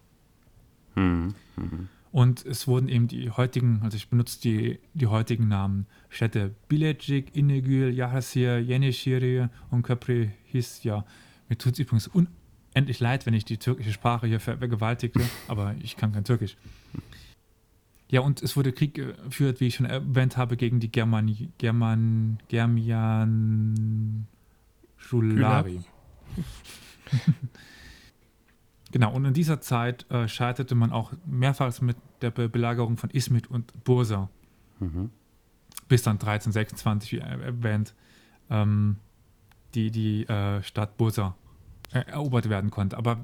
Hm. 0.94 1.34
Mhm. 1.56 1.88
Und 2.14 2.46
es 2.46 2.68
wurden 2.68 2.88
eben 2.88 3.08
die 3.08 3.30
heutigen, 3.30 3.80
also 3.82 3.96
ich 3.96 4.08
benutze 4.08 4.40
die, 4.40 4.78
die 4.94 5.08
heutigen 5.08 5.48
Namen, 5.48 5.86
Städte 6.08 6.54
Bilecik, 6.68 7.34
Inegül, 7.34 7.92
Yahasir, 7.92 8.60
Yenişehir 8.60 9.50
und 9.70 9.82
Köprü 9.82 10.28
Hisya. 10.44 11.04
Mir 11.48 11.58
tut 11.58 11.72
es 11.72 11.80
übrigens 11.80 12.06
unendlich 12.06 13.00
leid, 13.00 13.26
wenn 13.26 13.34
ich 13.34 13.44
die 13.44 13.58
türkische 13.58 13.92
Sprache 13.92 14.28
hier 14.28 14.38
vergewaltigte, 14.38 15.22
aber 15.48 15.74
ich 15.82 15.96
kann 15.96 16.12
kein 16.12 16.22
Türkisch. 16.22 16.56
Ja, 18.14 18.20
und 18.20 18.40
es 18.44 18.56
wurde 18.56 18.72
Krieg 18.72 18.94
geführt, 18.94 19.58
wie 19.58 19.66
ich 19.66 19.74
schon 19.74 19.86
erwähnt 19.86 20.36
habe, 20.36 20.56
gegen 20.56 20.78
die 20.78 20.88
Germani, 20.88 21.50
German, 21.58 22.38
Germian 22.46 24.28
Schulari. 24.96 25.80
Genau, 28.92 29.12
und 29.12 29.24
in 29.24 29.34
dieser 29.34 29.60
Zeit 29.60 30.08
äh, 30.12 30.28
scheiterte 30.28 30.76
man 30.76 30.92
auch 30.92 31.12
mehrfach 31.26 31.80
mit 31.80 31.96
der 32.20 32.30
Be 32.30 32.48
Belagerung 32.48 32.96
von 32.96 33.10
Izmit 33.10 33.48
und 33.48 33.82
Bursa. 33.82 34.30
Mhm. 34.78 35.10
Bis 35.88 36.04
dann 36.04 36.12
1326, 36.12 37.10
wie 37.10 37.18
erwähnt, 37.18 37.92
ähm, 38.48 38.98
die, 39.74 39.90
die 39.90 40.28
äh, 40.28 40.62
Stadt 40.62 40.96
Bursa 40.96 41.34
erobert 41.90 42.48
werden 42.48 42.70
konnte. 42.70 42.96
Aber 42.96 43.18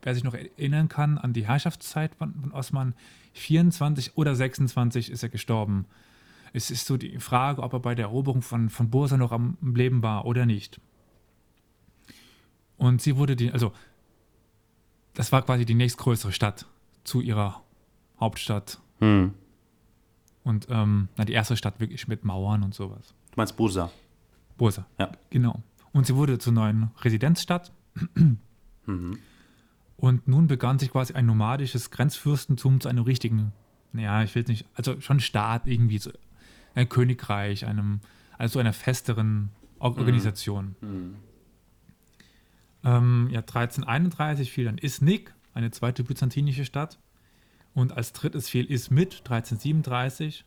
wer 0.00 0.14
sich 0.14 0.24
noch 0.24 0.32
erinnern 0.32 0.88
kann 0.88 1.18
an 1.18 1.34
die 1.34 1.46
Herrschaftszeit 1.46 2.14
von, 2.14 2.32
von 2.40 2.52
Osman, 2.52 2.94
24 3.32 4.16
oder 4.16 4.34
26 4.34 5.10
ist 5.10 5.22
er 5.22 5.28
gestorben. 5.28 5.86
Es 6.52 6.70
ist 6.70 6.86
so 6.86 6.96
die 6.96 7.18
Frage, 7.18 7.62
ob 7.62 7.72
er 7.72 7.80
bei 7.80 7.94
der 7.94 8.06
Eroberung 8.06 8.42
von, 8.42 8.68
von 8.68 8.90
Bursa 8.90 9.16
noch 9.16 9.32
am 9.32 9.56
Leben 9.62 10.02
war 10.02 10.26
oder 10.26 10.46
nicht. 10.46 10.80
Und 12.76 13.00
sie 13.00 13.16
wurde 13.16 13.36
die, 13.36 13.50
also 13.52 13.72
das 15.14 15.32
war 15.32 15.42
quasi 15.42 15.64
die 15.64 15.74
nächstgrößere 15.74 16.32
Stadt 16.32 16.66
zu 17.04 17.20
ihrer 17.20 17.62
Hauptstadt. 18.18 18.80
Hm. 18.98 19.34
Und 20.44 20.66
ähm, 20.70 21.08
na, 21.16 21.24
die 21.24 21.32
erste 21.32 21.56
Stadt 21.56 21.80
wirklich 21.80 22.08
mit 22.08 22.24
Mauern 22.24 22.62
und 22.62 22.74
sowas. 22.74 23.14
Du 23.30 23.36
meinst 23.36 23.56
Bursa? 23.56 23.90
Bursa, 24.58 24.86
ja. 24.98 25.12
Genau. 25.30 25.62
Und 25.92 26.06
sie 26.06 26.16
wurde 26.16 26.38
zur 26.38 26.52
neuen 26.52 26.90
Residenzstadt. 27.00 27.72
mhm. 28.86 29.18
Und 29.96 30.26
nun 30.26 30.46
begann 30.46 30.78
sich 30.78 30.90
quasi 30.90 31.14
ein 31.14 31.26
nomadisches 31.26 31.90
Grenzfürstentum 31.90 32.80
zu 32.80 32.88
einem 32.88 33.04
richtigen, 33.04 33.52
naja, 33.92 34.22
ich 34.22 34.34
will 34.34 34.44
nicht, 34.48 34.66
also 34.74 35.00
schon 35.00 35.20
Staat 35.20 35.66
irgendwie, 35.66 35.98
so 35.98 36.10
ein 36.74 36.88
Königreich, 36.88 37.66
einem, 37.66 38.00
also 38.38 38.58
einer 38.58 38.72
festeren 38.72 39.50
Organisation. 39.78 40.76
Mhm. 40.80 40.88
Mhm. 40.88 41.16
Ähm, 42.84 43.28
ja, 43.30 43.40
1331 43.40 44.50
fiel 44.50 44.64
dann 44.64 44.78
Isnik, 44.78 45.34
eine 45.54 45.70
zweite 45.70 46.04
byzantinische 46.04 46.64
Stadt. 46.64 46.98
Und 47.74 47.92
als 47.92 48.12
drittes 48.12 48.48
fiel 48.48 48.66
Ismit 48.66 49.20
1337 49.20 50.44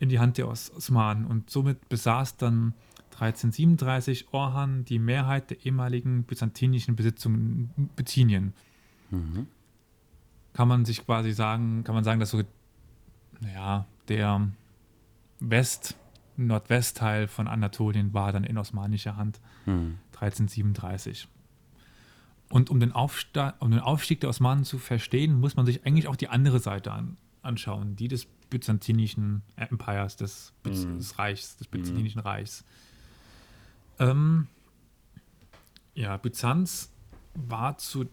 in 0.00 0.08
die 0.08 0.18
Hand 0.18 0.38
der 0.38 0.48
Os 0.48 0.72
Osmanen. 0.74 1.24
Und 1.24 1.50
somit 1.50 1.88
besaß 1.88 2.36
dann 2.36 2.74
1337 3.14 4.32
Orhan 4.32 4.84
die 4.84 4.98
Mehrheit 4.98 5.50
der 5.50 5.64
ehemaligen 5.64 6.24
byzantinischen 6.24 6.96
Besitzungen 6.96 7.70
in 7.76 7.88
Bithynien. 7.88 8.54
Mhm. 9.10 9.46
Kann 10.52 10.68
man 10.68 10.84
sich 10.84 11.04
quasi 11.04 11.32
sagen, 11.32 11.84
kann 11.84 11.94
man 11.94 12.04
sagen, 12.04 12.20
dass 12.20 12.30
so, 12.30 12.42
naja, 13.40 13.86
der 14.08 14.48
West- 15.40 15.96
Nordwestteil 16.36 17.28
von 17.28 17.46
Anatolien 17.46 18.12
war 18.12 18.32
dann 18.32 18.44
in 18.44 18.58
osmanischer 18.58 19.16
Hand 19.16 19.40
hm. 19.64 19.98
1337. 20.14 21.28
Und 22.50 22.70
um 22.70 22.80
den, 22.80 22.92
um 22.92 23.70
den, 23.70 23.80
Aufstieg 23.80 24.20
der 24.20 24.30
Osmanen 24.30 24.64
zu 24.64 24.78
verstehen, 24.78 25.38
muss 25.40 25.56
man 25.56 25.66
sich 25.66 25.84
eigentlich 25.86 26.08
auch 26.08 26.16
die 26.16 26.28
andere 26.28 26.60
Seite 26.60 26.92
an, 26.92 27.16
anschauen, 27.42 27.96
die 27.96 28.08
des 28.08 28.26
byzantinischen 28.50 29.42
Empires, 29.56 30.16
des, 30.16 30.52
hm. 30.64 30.98
des 30.98 31.18
Reichs, 31.18 31.56
des 31.56 31.68
byzantinischen 31.68 32.20
hm. 32.20 32.26
Reichs. 32.26 32.64
Ähm, 33.98 34.48
ja, 35.94 36.16
Byzanz 36.16 36.92
war 37.34 37.78
zu 37.78 38.06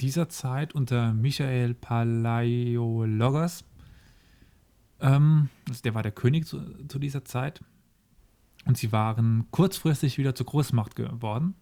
dieser 0.00 0.28
Zeit 0.28 0.74
unter 0.74 1.12
Michael 1.12 1.74
Palaiologos 1.74 3.64
ähm, 5.02 5.48
also 5.68 5.82
der 5.82 5.94
war 5.94 6.02
der 6.02 6.12
König 6.12 6.46
zu, 6.46 6.60
zu, 6.86 6.98
dieser 6.98 7.24
Zeit. 7.24 7.60
Und 8.64 8.78
sie 8.78 8.92
waren 8.92 9.46
kurzfristig 9.50 10.16
wieder 10.16 10.34
zur 10.34 10.46
Großmacht 10.46 10.94
geworden. 10.94 11.54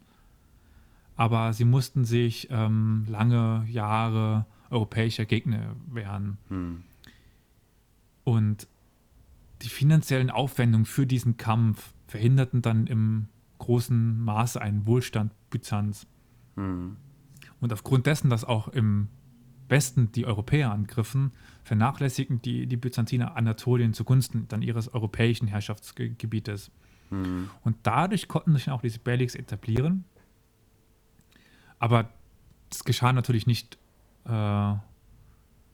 Aber 1.17 1.53
sie 1.55 1.65
mussten 1.65 2.05
sich 2.05 2.49
ähm, 2.51 3.07
lange 3.09 3.65
Jahre 3.69 4.47
europäischer 4.69 5.25
Gegner 5.25 5.75
wehren. 5.87 6.39
Hm. 6.49 6.85
Und 8.25 8.69
die 9.63 9.69
finanziellen 9.69 10.31
Aufwendungen 10.31 10.87
für 10.87 11.07
diesen 11.07 11.37
Kampf 11.37 11.93
verhinderten 12.07 12.63
dann 12.63 12.87
im 12.87 13.29
großen 13.61 14.21
Maße 14.21 14.61
einen 14.61 14.87
Wohlstand 14.87 15.33
Byzanz. 15.51 16.07
Hm. 16.57 16.97
Und 17.61 17.73
aufgrund 17.73 18.07
dessen, 18.07 18.31
dass 18.31 18.45
auch 18.45 18.69
im 18.69 19.09
Westen 19.69 20.11
die 20.13 20.27
Europäer 20.27 20.73
angriffen, 20.73 21.33
vernachlässigten 21.63 22.43
die, 22.43 22.67
die 22.67 22.77
Byzantiner 22.77 23.37
Anatolien 23.37 23.95
zugunsten 23.95 24.49
dann 24.49 24.63
ihres 24.63 24.93
europäischen 24.93 25.47
Herrschaftsgebietes. 25.47 26.73
Mhm. 27.11 27.51
Und 27.63 27.77
dadurch 27.85 28.29
konnten 28.29 28.55
sich 28.55 28.71
auch 28.71 28.83
diese 28.83 28.99
Beyliks 28.99 29.35
etablieren. 29.35 30.05
Aber 31.79 32.11
das 32.69 32.85
geschah 32.85 33.13
natürlich 33.13 33.47
nicht 33.47 33.79
äh, 34.25 34.75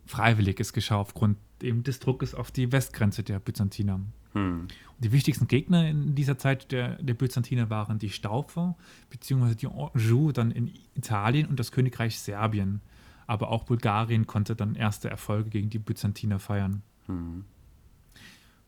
freiwillig, 0.06 0.60
es 0.60 0.72
geschah 0.72 0.96
aufgrund 0.96 1.38
eben 1.62 1.82
des 1.82 1.98
Druckes 1.98 2.34
auf 2.34 2.50
die 2.50 2.70
Westgrenze 2.72 3.22
der 3.22 3.38
Byzantiner. 3.38 4.00
Mhm. 4.36 4.68
die 4.98 5.12
wichtigsten 5.12 5.48
Gegner 5.48 5.88
in 5.88 6.14
dieser 6.14 6.38
Zeit 6.38 6.72
der, 6.72 7.02
der 7.02 7.14
Byzantiner 7.14 7.70
waren 7.70 7.98
die 7.98 8.10
Staufer, 8.10 8.76
beziehungsweise 9.10 9.56
die 9.56 9.66
Anjou 9.66 10.32
dann 10.32 10.50
in 10.50 10.72
Italien 10.94 11.46
und 11.46 11.58
das 11.58 11.72
Königreich 11.72 12.18
Serbien 12.18 12.80
aber 13.26 13.50
auch 13.50 13.64
Bulgarien 13.64 14.26
konnte 14.26 14.54
dann 14.54 14.74
erste 14.74 15.10
Erfolge 15.10 15.50
gegen 15.50 15.70
die 15.70 15.78
Byzantiner 15.78 16.38
feiern. 16.38 16.82
Mhm. 17.08 17.44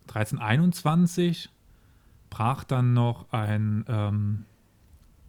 1321 0.09 1.50
brach 2.31 2.64
dann 2.64 2.92
noch 2.92 3.33
ein 3.33 3.85
ähm, 3.88 4.44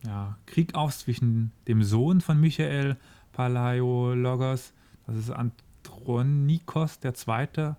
ja, 0.06 0.38
Krieg 0.46 0.76
aus 0.76 1.00
zwischen 1.00 1.52
dem 1.68 1.84
Sohn 1.84 2.22
von 2.22 2.40
Michael 2.40 2.98
Palaiologos, 3.34 4.74
das 5.06 5.16
ist 5.16 5.32
Andronikos 5.32 7.00
II., 7.04 7.74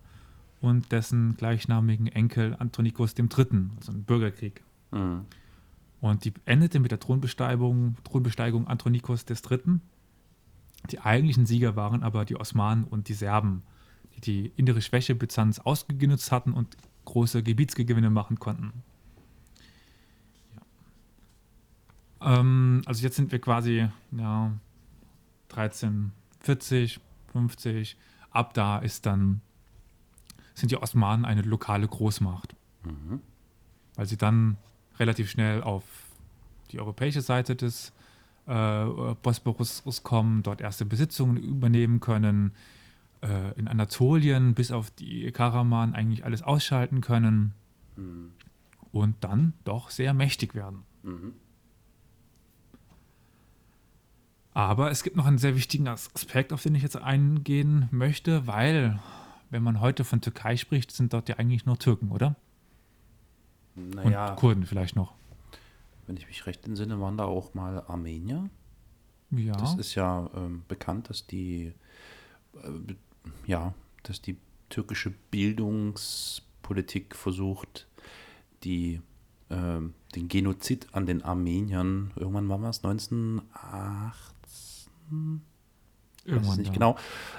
und 0.60 0.92
dessen 0.92 1.36
gleichnamigen 1.36 2.06
Enkel 2.06 2.54
Antonikos 2.58 3.14
III., 3.18 3.28
also 3.76 3.92
ein 3.92 4.04
Bürgerkrieg. 4.04 4.62
Mhm. 4.90 5.24
Und 6.00 6.24
die 6.24 6.32
endete 6.44 6.80
mit 6.80 6.90
der 6.90 7.00
Thronbesteigung, 7.00 7.96
Thronbesteigung 8.04 8.66
Antonikos 8.66 9.24
III. 9.28 9.80
Die 10.90 11.00
eigentlichen 11.00 11.46
Sieger 11.46 11.76
waren 11.76 12.02
aber 12.02 12.24
die 12.24 12.36
Osmanen 12.36 12.84
und 12.84 13.08
die 13.08 13.14
Serben, 13.14 13.62
die 14.16 14.20
die 14.20 14.52
innere 14.56 14.80
Schwäche 14.80 15.14
Byzanz 15.14 15.58
ausgenutzt 15.58 16.32
hatten 16.32 16.52
und 16.52 16.76
große 17.04 17.42
Gebietsgewinne 17.42 18.10
machen 18.10 18.38
konnten. 18.38 18.72
Ja. 22.20 22.40
Ähm, 22.40 22.82
also 22.86 23.02
jetzt 23.02 23.16
sind 23.16 23.32
wir 23.32 23.40
quasi 23.40 23.88
ja, 24.12 24.52
1340, 25.50 27.00
50. 27.32 27.96
Ab 28.30 28.54
da 28.54 28.78
ist 28.78 29.04
dann 29.06 29.42
sind 30.60 30.70
die 30.70 30.76
Osmanen 30.76 31.24
eine 31.24 31.42
lokale 31.42 31.88
Großmacht, 31.88 32.54
mhm. 32.84 33.20
weil 33.96 34.06
sie 34.06 34.16
dann 34.16 34.56
relativ 34.98 35.30
schnell 35.30 35.62
auf 35.62 35.84
die 36.70 36.78
europäische 36.78 37.22
Seite 37.22 37.56
des 37.56 37.92
äh, 38.46 38.84
Bosporus 39.22 40.02
kommen, 40.02 40.42
dort 40.42 40.60
erste 40.60 40.84
Besitzungen 40.84 41.36
übernehmen 41.36 42.00
können, 42.00 42.52
äh, 43.22 43.58
in 43.58 43.68
Anatolien 43.68 44.54
bis 44.54 44.70
auf 44.70 44.90
die 44.90 45.30
Karaman 45.32 45.94
eigentlich 45.94 46.24
alles 46.24 46.42
ausschalten 46.42 47.00
können 47.00 47.54
mhm. 47.96 48.32
und 48.92 49.16
dann 49.20 49.54
doch 49.64 49.90
sehr 49.90 50.14
mächtig 50.14 50.54
werden. 50.54 50.82
Mhm. 51.02 51.32
Aber 54.52 54.90
es 54.90 55.02
gibt 55.02 55.16
noch 55.16 55.26
einen 55.26 55.38
sehr 55.38 55.54
wichtigen 55.54 55.86
Aspekt, 55.86 56.52
auf 56.52 56.62
den 56.62 56.74
ich 56.74 56.82
jetzt 56.82 56.96
eingehen 56.96 57.88
möchte, 57.92 58.46
weil, 58.46 58.98
wenn 59.50 59.62
man 59.62 59.80
heute 59.80 60.04
von 60.04 60.20
Türkei 60.20 60.56
spricht, 60.56 60.90
sind 60.90 61.12
dort 61.12 61.28
ja 61.28 61.36
eigentlich 61.36 61.66
nur 61.66 61.78
Türken, 61.78 62.10
oder? 62.10 62.36
Naja. 63.74 64.30
Und 64.30 64.36
Kurden 64.36 64.66
vielleicht 64.66 64.96
noch 64.96 65.14
wenn 66.10 66.16
ich 66.16 66.26
mich 66.26 66.44
recht 66.44 66.66
entsinne, 66.66 67.00
waren 67.00 67.16
da 67.16 67.24
auch 67.24 67.54
mal 67.54 67.84
Armenier. 67.86 68.50
Ja. 69.30 69.52
Das 69.52 69.76
ist 69.76 69.94
ja 69.94 70.28
ähm, 70.34 70.64
bekannt, 70.66 71.08
dass 71.08 71.24
die, 71.24 71.72
äh, 72.54 72.94
ja, 73.46 73.74
dass 74.02 74.20
die 74.20 74.36
türkische 74.70 75.14
Bildungspolitik 75.30 77.14
versucht, 77.14 77.86
die 78.64 79.00
äh, 79.50 79.80
den 80.16 80.26
Genozid 80.26 80.88
an 80.90 81.06
den 81.06 81.22
Armeniern, 81.22 82.10
irgendwann 82.16 82.48
war 82.48 82.60
es 82.70 82.84
1918? 82.84 85.42
Irgendwann 86.24 86.58
nicht 86.58 86.68
ja. 86.68 86.74
genau, 86.74 86.96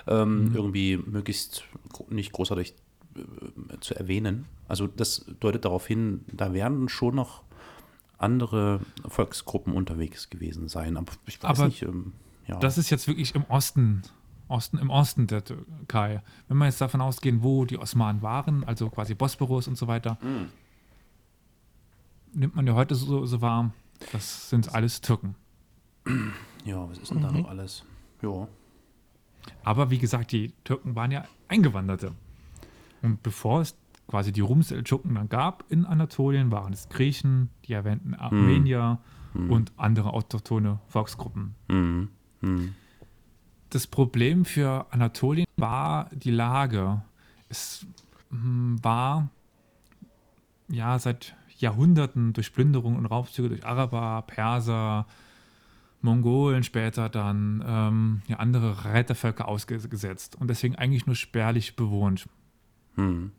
ähm, 0.08 0.46
mhm. 0.46 0.56
irgendwie 0.56 0.98
möglichst 0.98 1.64
nicht 2.10 2.32
großartig 2.32 2.74
äh, 3.16 3.80
zu 3.80 3.96
erwähnen. 3.96 4.46
Also 4.68 4.88
das 4.88 5.26
deutet 5.40 5.66
darauf 5.66 5.86
hin, 5.86 6.26
da 6.32 6.54
werden 6.54 6.90
schon 6.90 7.16
noch 7.16 7.44
andere 8.18 8.80
Volksgruppen 9.08 9.74
unterwegs 9.74 10.30
gewesen 10.30 10.68
sein. 10.68 10.98
Aber 10.98 11.12
ich 11.26 11.42
weiß 11.42 11.50
Aber 11.50 11.66
nicht. 11.66 11.82
Ähm, 11.82 12.14
ja. 12.48 12.58
Das 12.60 12.78
ist 12.78 12.90
jetzt 12.90 13.08
wirklich 13.08 13.36
im 13.36 13.44
Osten, 13.46 14.04
Osten, 14.48 14.78
im 14.78 14.90
Osten 14.90 15.28
der 15.28 15.44
Türkei. 15.44 16.22
Wenn 16.48 16.58
wir 16.58 16.66
jetzt 16.66 16.82
davon 16.82 17.02
ausgehen, 17.02 17.44
wo 17.44 17.66
die 17.66 17.78
Osmanen 17.78 18.22
waren, 18.22 18.64
also 18.64 18.90
quasi 18.90 19.16
Bosporus 19.16 19.68
und 19.68 19.78
so 19.78 19.88
weiter, 19.88 20.18
mhm. 20.22 20.50
nimmt 22.34 22.56
man 22.56 22.68
ja 22.68 22.74
heute 22.74 22.96
so, 22.96 23.26
so 23.26 23.42
wahr, 23.42 23.72
das 24.12 24.50
sind 24.50 24.74
alles 24.74 25.02
Türken. 25.02 25.36
Ja, 26.66 26.90
was 26.90 27.00
ist 27.00 27.12
denn 27.12 27.20
mhm. 27.20 27.24
da 27.24 27.32
noch 27.32 27.50
alles? 27.50 27.84
Ja. 28.22 28.48
Aber 29.64 29.92
wie 29.92 29.98
gesagt, 29.98 30.32
die 30.32 30.54
Türken 30.64 30.96
waren 30.96 31.12
ja 31.12 31.26
Eingewanderte. 31.48 32.14
Und 33.02 33.24
bevor 33.24 33.62
es 33.62 33.76
quasi 34.08 34.32
die 34.32 34.42
Rum-Seldschuken 34.42 35.16
dann 35.16 35.30
gab 35.30 35.64
in 35.70 35.86
Anatolien, 35.86 36.52
waren 36.52 36.74
es 36.74 36.90
Griechen, 36.90 37.50
die 37.66 37.74
erwähnten 37.74 38.14
Armenier 38.14 39.00
mhm. 39.34 39.52
und 39.52 39.72
andere 39.78 40.14
autochtone 40.14 40.80
Volksgruppen. 40.88 41.56
Mhm. 41.70 42.10
Mhm. 42.42 42.76
Das 43.70 43.88
Problem 43.88 44.44
für 44.44 44.86
Anatolien 44.92 45.48
war 45.56 46.10
die 46.14 46.32
Lage. 46.32 47.02
Es 47.48 47.86
hm, 48.30 48.84
war 48.84 49.30
ja 50.68 51.00
seit 51.00 51.36
Jahrhunderten 51.58 52.34
durch 52.34 52.54
Plünderung 52.54 52.98
und 52.98 53.06
Raubzüge 53.06 53.48
durch 53.48 53.66
Araber, 53.66 54.24
Perser, 54.28 55.06
Mongolen 56.02 56.64
später 56.64 57.10
dann 57.10 57.64
ähm, 57.66 58.22
ja, 58.28 58.38
andere 58.38 58.86
Reitervölker 58.86 59.48
ausgesetzt 59.48 60.36
und 60.36 60.50
deswegen 60.50 60.76
eigentlich 60.76 61.06
nur 61.06 61.16
spärlich 61.16 61.76
bewohnt. 61.76 62.28
Hm. 62.96 63.32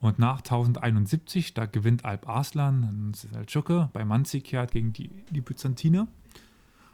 Und 0.00 0.18
nach 0.18 0.38
1071, 0.38 1.54
da 1.54 1.66
gewinnt 1.66 2.04
Alp 2.04 2.28
Arslan, 2.28 3.12
Seldschuke, 3.14 3.88
bei 3.92 4.04
Manzikert 4.04 4.72
gegen 4.72 4.92
die, 4.92 5.10
die 5.30 5.40
Byzantiner. 5.40 6.06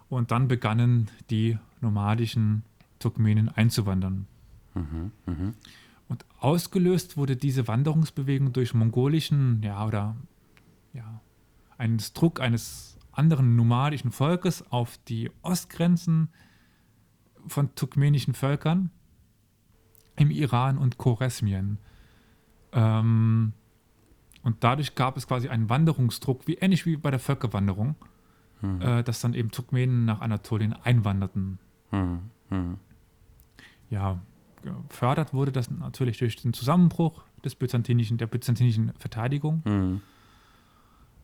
Und 0.08 0.30
dann 0.30 0.46
begannen 0.46 1.10
die 1.30 1.58
nomadischen 1.80 2.64
Turkmenen 2.98 3.48
einzuwandern. 3.48 4.26
Mhm, 4.74 5.12
mh. 5.26 5.52
Und 6.08 6.24
ausgelöst 6.38 7.16
wurde 7.16 7.36
diese 7.36 7.66
Wanderungsbewegung 7.66 8.52
durch 8.52 8.74
mongolischen, 8.74 9.62
ja, 9.62 9.84
oder 9.86 10.14
ja, 10.92 11.20
einen 11.78 11.98
Druck 12.14 12.40
eines 12.40 12.91
anderen 13.12 13.56
nomadischen 13.56 14.12
Volkes 14.12 14.62
auf 14.70 14.98
die 15.08 15.30
Ostgrenzen 15.42 16.28
von 17.46 17.74
turkmenischen 17.74 18.34
Völkern 18.34 18.90
im 20.16 20.30
Iran 20.30 20.78
und 20.78 20.98
Choresmien. 20.98 21.78
Ähm, 22.72 23.52
und 24.42 24.64
dadurch 24.64 24.94
gab 24.94 25.16
es 25.16 25.26
quasi 25.26 25.48
einen 25.48 25.68
Wanderungsdruck, 25.68 26.46
wie 26.46 26.54
ähnlich 26.54 26.86
wie 26.86 26.96
bei 26.96 27.10
der 27.10 27.20
Völkerwanderung, 27.20 27.94
hm. 28.60 28.80
äh, 28.80 29.02
dass 29.02 29.20
dann 29.20 29.34
eben 29.34 29.50
Turkmenen 29.50 30.04
nach 30.04 30.20
Anatolien 30.20 30.72
einwanderten. 30.72 31.58
Hm. 31.90 32.20
Hm. 32.48 32.78
Ja, 33.90 34.20
gefördert 34.62 35.34
wurde 35.34 35.52
das 35.52 35.70
natürlich 35.70 36.18
durch 36.18 36.36
den 36.36 36.52
Zusammenbruch 36.52 37.24
des 37.44 37.54
byzantinischen, 37.54 38.18
der 38.18 38.26
byzantinischen 38.26 38.92
Verteidigung. 38.98 39.62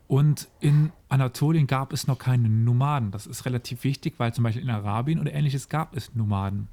Und 0.09 0.49
in 0.61 0.91
Anatolien 1.11 1.67
gab 1.67 1.93
es 1.93 2.07
noch 2.07 2.19
keine 2.19 2.49
Nomaden. 2.49 3.11
Das 3.11 3.27
ist 3.27 3.45
relativ 3.45 3.85
wichtig, 3.85 4.15
weil 4.17 4.33
zum 4.33 4.43
Beispiel 4.43 4.63
in 4.63 4.71
Arabien 4.71 5.21
oder 5.21 5.33
ähnliches 5.35 5.69
gab 5.69 5.95
es 5.95 6.15
Nomaden. 6.15 6.69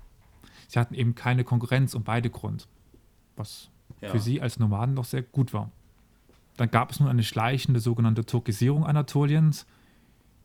Sie 0.69 0.79
hatten 0.79 0.95
eben 0.95 1.15
keine 1.15 1.43
Konkurrenz 1.43 1.93
um 1.93 2.03
beide 2.03 2.29
Grund, 2.29 2.67
was 3.35 3.69
ja. 4.01 4.09
für 4.09 4.19
sie 4.19 4.41
als 4.41 4.57
Nomaden 4.57 4.95
doch 4.95 5.03
sehr 5.03 5.21
gut 5.21 5.53
war. 5.53 5.69
Dann 6.55 6.71
gab 6.71 6.91
es 6.91 7.01
nun 7.01 7.09
eine 7.09 7.23
schleichende 7.23 7.81
sogenannte 7.81 8.25
Turkisierung 8.25 8.85
Anatoliens, 8.85 9.65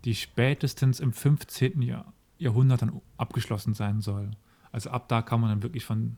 die 0.04 0.16
spätestens 0.16 0.98
im 0.98 1.12
15. 1.12 1.82
Jahr, 1.82 2.12
Jahrhundert 2.38 2.82
dann 2.82 3.00
abgeschlossen 3.16 3.72
sein 3.72 4.00
soll. 4.00 4.32
Also 4.72 4.90
ab 4.90 5.08
da 5.08 5.22
kann 5.22 5.40
man 5.40 5.50
dann 5.50 5.62
wirklich 5.62 5.84
von 5.84 6.16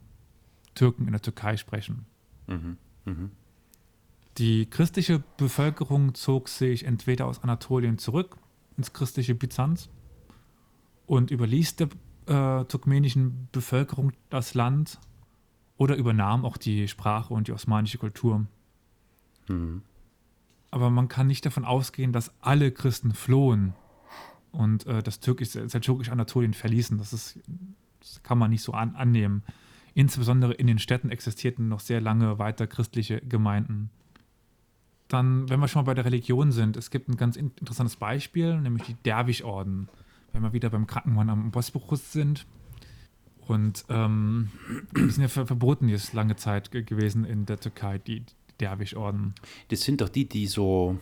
Türken 0.75 1.05
in 1.05 1.13
der 1.13 1.21
Türkei 1.21 1.59
sprechen. 1.59 2.07
Mhm. 2.47 2.79
Mhm. 3.05 3.31
Die 4.39 4.67
christliche 4.67 5.23
Bevölkerung 5.37 6.15
zog 6.15 6.49
sich 6.49 6.85
entweder 6.85 7.27
aus 7.27 7.43
Anatolien 7.43 7.99
zurück 7.99 8.37
ins 8.77 8.93
christliche 8.93 9.35
Byzanz 9.35 9.91
und 11.07 11.31
überließ 11.31 11.77
der 11.77 11.89
äh, 12.27 12.65
turkmenischen 12.65 13.49
Bevölkerung 13.53 14.13
das 14.31 14.55
Land 14.55 14.99
oder 15.77 15.97
übernahm 15.97 16.45
auch 16.45 16.57
die 16.57 16.89
Sprache 16.89 17.35
und 17.35 17.49
die 17.49 17.53
osmanische 17.53 17.99
Kultur. 17.99 18.47
Mhm. 19.49 19.83
Aber 20.71 20.89
man 20.89 21.09
kann 21.09 21.27
nicht 21.27 21.45
davon 21.45 21.67
ausgehen, 21.67 22.13
dass 22.13 22.33
alle 22.41 22.73
Christen 22.73 23.13
flohen 23.13 23.75
und 24.53 24.87
äh, 24.87 25.03
das 25.03 25.21
türkische, 25.21 25.69
seldschukisch 25.69 26.09
Anatolien 26.09 26.55
verließen. 26.55 26.97
Das, 26.97 27.13
ist, 27.13 27.39
das 28.01 28.23
kann 28.23 28.39
man 28.39 28.51
nicht 28.51 28.63
so 28.63 28.73
an, 28.73 28.95
annehmen. 28.95 29.43
Insbesondere 29.95 30.55
in 30.55 30.67
den 30.67 30.79
Städten 30.79 31.11
existierten 31.11 31.69
noch 31.69 31.81
sehr 31.81 32.01
lange 32.01 32.39
weiter 32.39 32.67
christliche 32.67 33.21
Gemeinden. 33.21 33.91
Dann, 35.13 35.49
wenn 35.51 35.61
wir 35.61 35.69
schon 35.69 35.81
mal 35.83 35.87
bei 35.87 35.95
der 35.95 36.07
Religion 36.07 36.53
sind, 36.53 36.77
es 36.77 36.91
gibt 36.91 37.09
ein 37.09 37.17
ganz 37.17 37.37
interessantes 37.37 37.97
Beispiel, 37.97 38.59
nämlich 38.59 38.85
die 38.85 38.95
Derwisch-Orden. 38.95 39.89
Wenn 40.33 40.43
wir 40.43 40.55
wieder 40.55 40.71
beim 40.71 40.87
Krankenmann 40.87 41.29
am 41.29 41.51
Bosporus 41.51 42.13
sind, 42.13 42.47
und 43.47 43.85
ähm, 43.89 44.51
die 44.97 45.11
sind 45.11 45.23
ja 45.23 45.29
verboten 45.29 45.89
jetzt 45.89 46.13
lange 46.13 46.37
Zeit 46.37 46.71
gewesen 46.71 47.25
in 47.25 47.45
der 47.45 47.59
Türkei, 47.59 47.99
die, 47.99 48.21
die 48.21 48.35
Derwisch-Orden. 48.61 49.35
Das 49.69 49.83
sind 49.83 50.01
doch 50.01 50.09
die, 50.09 50.29
die 50.29 50.47
so 50.47 50.99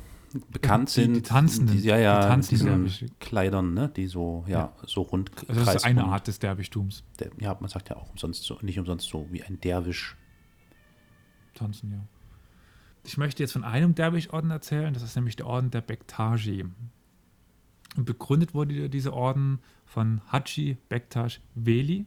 bekannt 0.50 0.88
die, 0.88 0.92
sind. 0.92 1.14
Die 1.14 1.22
Tanzenden. 1.22 1.76
Die, 1.76 1.86
ja, 1.86 1.98
ja, 1.98 2.20
die 2.20 2.26
tanzenden 2.26 2.84
diese 2.84 3.06
Kleidern, 3.20 3.74
ne? 3.74 3.88
die 3.94 4.06
so, 4.06 4.44
ja, 4.48 4.58
ja. 4.58 4.72
so 4.86 5.02
rund. 5.02 5.30
Also 5.48 5.64
das 5.64 5.76
ist 5.76 5.84
eine 5.84 6.04
Art 6.04 6.26
des 6.26 6.38
Derwischtums. 6.38 7.04
Der, 7.18 7.30
ja, 7.38 7.56
man 7.60 7.68
sagt 7.68 7.90
ja 7.90 7.96
auch 7.96 8.10
umsonst 8.10 8.42
so, 8.42 8.58
nicht 8.62 8.78
umsonst 8.78 9.08
so 9.08 9.26
wie 9.30 9.42
ein 9.42 9.60
Derwisch. 9.60 10.16
Tanzen, 11.54 11.92
ja. 11.92 12.19
Ich 13.04 13.16
möchte 13.16 13.42
jetzt 13.42 13.52
von 13.52 13.64
einem 13.64 13.94
Derwisch-Orden 13.94 14.50
erzählen, 14.50 14.92
das 14.92 15.02
ist 15.02 15.16
nämlich 15.16 15.36
der 15.36 15.46
Orden 15.46 15.70
der 15.70 15.80
Bektashi. 15.80 16.64
Und 17.96 18.04
begründet 18.04 18.54
wurde 18.54 18.88
dieser 18.88 19.14
Orden 19.14 19.58
von 19.84 20.20
Haji 20.30 20.76
Bektash 20.88 21.40
Veli, 21.54 22.06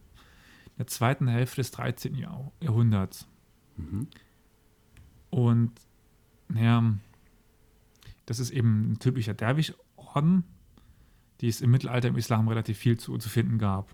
der 0.77 0.87
zweiten 0.87 1.27
Hälfte 1.27 1.57
des 1.57 1.71
13. 1.71 2.15
Jahr 2.15 2.51
Jahrhunderts. 2.61 3.27
Mhm. 3.75 4.07
Und 5.29 5.71
naja, 6.47 6.93
das 8.25 8.39
ist 8.39 8.51
eben 8.51 8.93
ein 8.93 8.99
typischer 8.99 9.33
Derwisch-Orden, 9.33 10.43
die 11.41 11.47
es 11.47 11.61
im 11.61 11.71
Mittelalter 11.71 12.07
im 12.07 12.17
Islam 12.17 12.47
relativ 12.47 12.77
viel 12.77 12.97
zu, 12.97 13.17
zu 13.17 13.29
finden 13.29 13.57
gab. 13.57 13.93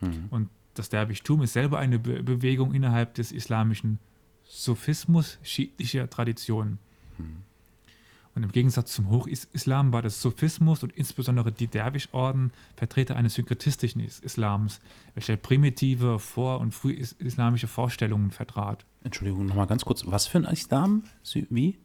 Mhm. 0.00 0.26
Und 0.30 0.48
das 0.74 0.88
Derwischtum 0.88 1.42
ist 1.42 1.52
selber 1.52 1.78
eine 1.78 1.98
Be 1.98 2.22
Bewegung 2.22 2.74
innerhalb 2.74 3.14
des 3.14 3.32
islamischen 3.32 3.98
Sophismus 4.54 5.38
schiitischer 5.42 6.10
Tradition. 6.10 6.78
Mhm. 7.16 7.38
Und 8.34 8.44
im 8.44 8.52
Gegensatz 8.52 8.92
zum 8.92 9.10
Hochislam 9.10 9.92
war 9.92 10.00
das 10.00 10.22
Sophismus 10.22 10.82
und 10.82 10.92
insbesondere 10.92 11.52
die 11.52 11.66
Derwisch-Orden 11.66 12.50
Vertreter 12.76 13.16
eines 13.16 13.34
synkretistischen 13.34 14.00
Islams, 14.00 14.80
welcher 15.14 15.36
primitive 15.36 16.18
vor- 16.18 16.60
und 16.60 16.72
frühislamische 16.72 17.66
Vorstellungen 17.66 18.30
vertrat. 18.30 18.86
Entschuldigung, 19.04 19.46
nochmal 19.46 19.66
ganz 19.66 19.84
kurz. 19.84 20.04
Was 20.06 20.26
für 20.26 20.38
ein 20.38 20.44
Islam? 20.44 21.04
Wie? 21.50 21.78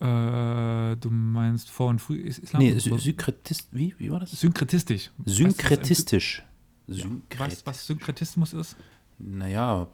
Äh, 0.00 0.96
du 0.96 1.10
meinst 1.10 1.70
vor- 1.70 1.88
und 1.88 2.00
frühislam? 2.00 2.62
Nee, 2.62 2.78
Synkretist, 2.78 3.68
wie, 3.70 3.94
wie 3.98 4.10
war 4.10 4.20
das? 4.20 4.32
Synkretistisch. 4.32 5.10
Synkretistisch. 5.24 6.42
Synkret 6.86 7.40
weißt 7.40 7.62
du, 7.62 7.66
was 7.66 7.86
Synkretismus 7.86 8.52
ist? 8.52 8.76
Naja, 9.18 9.88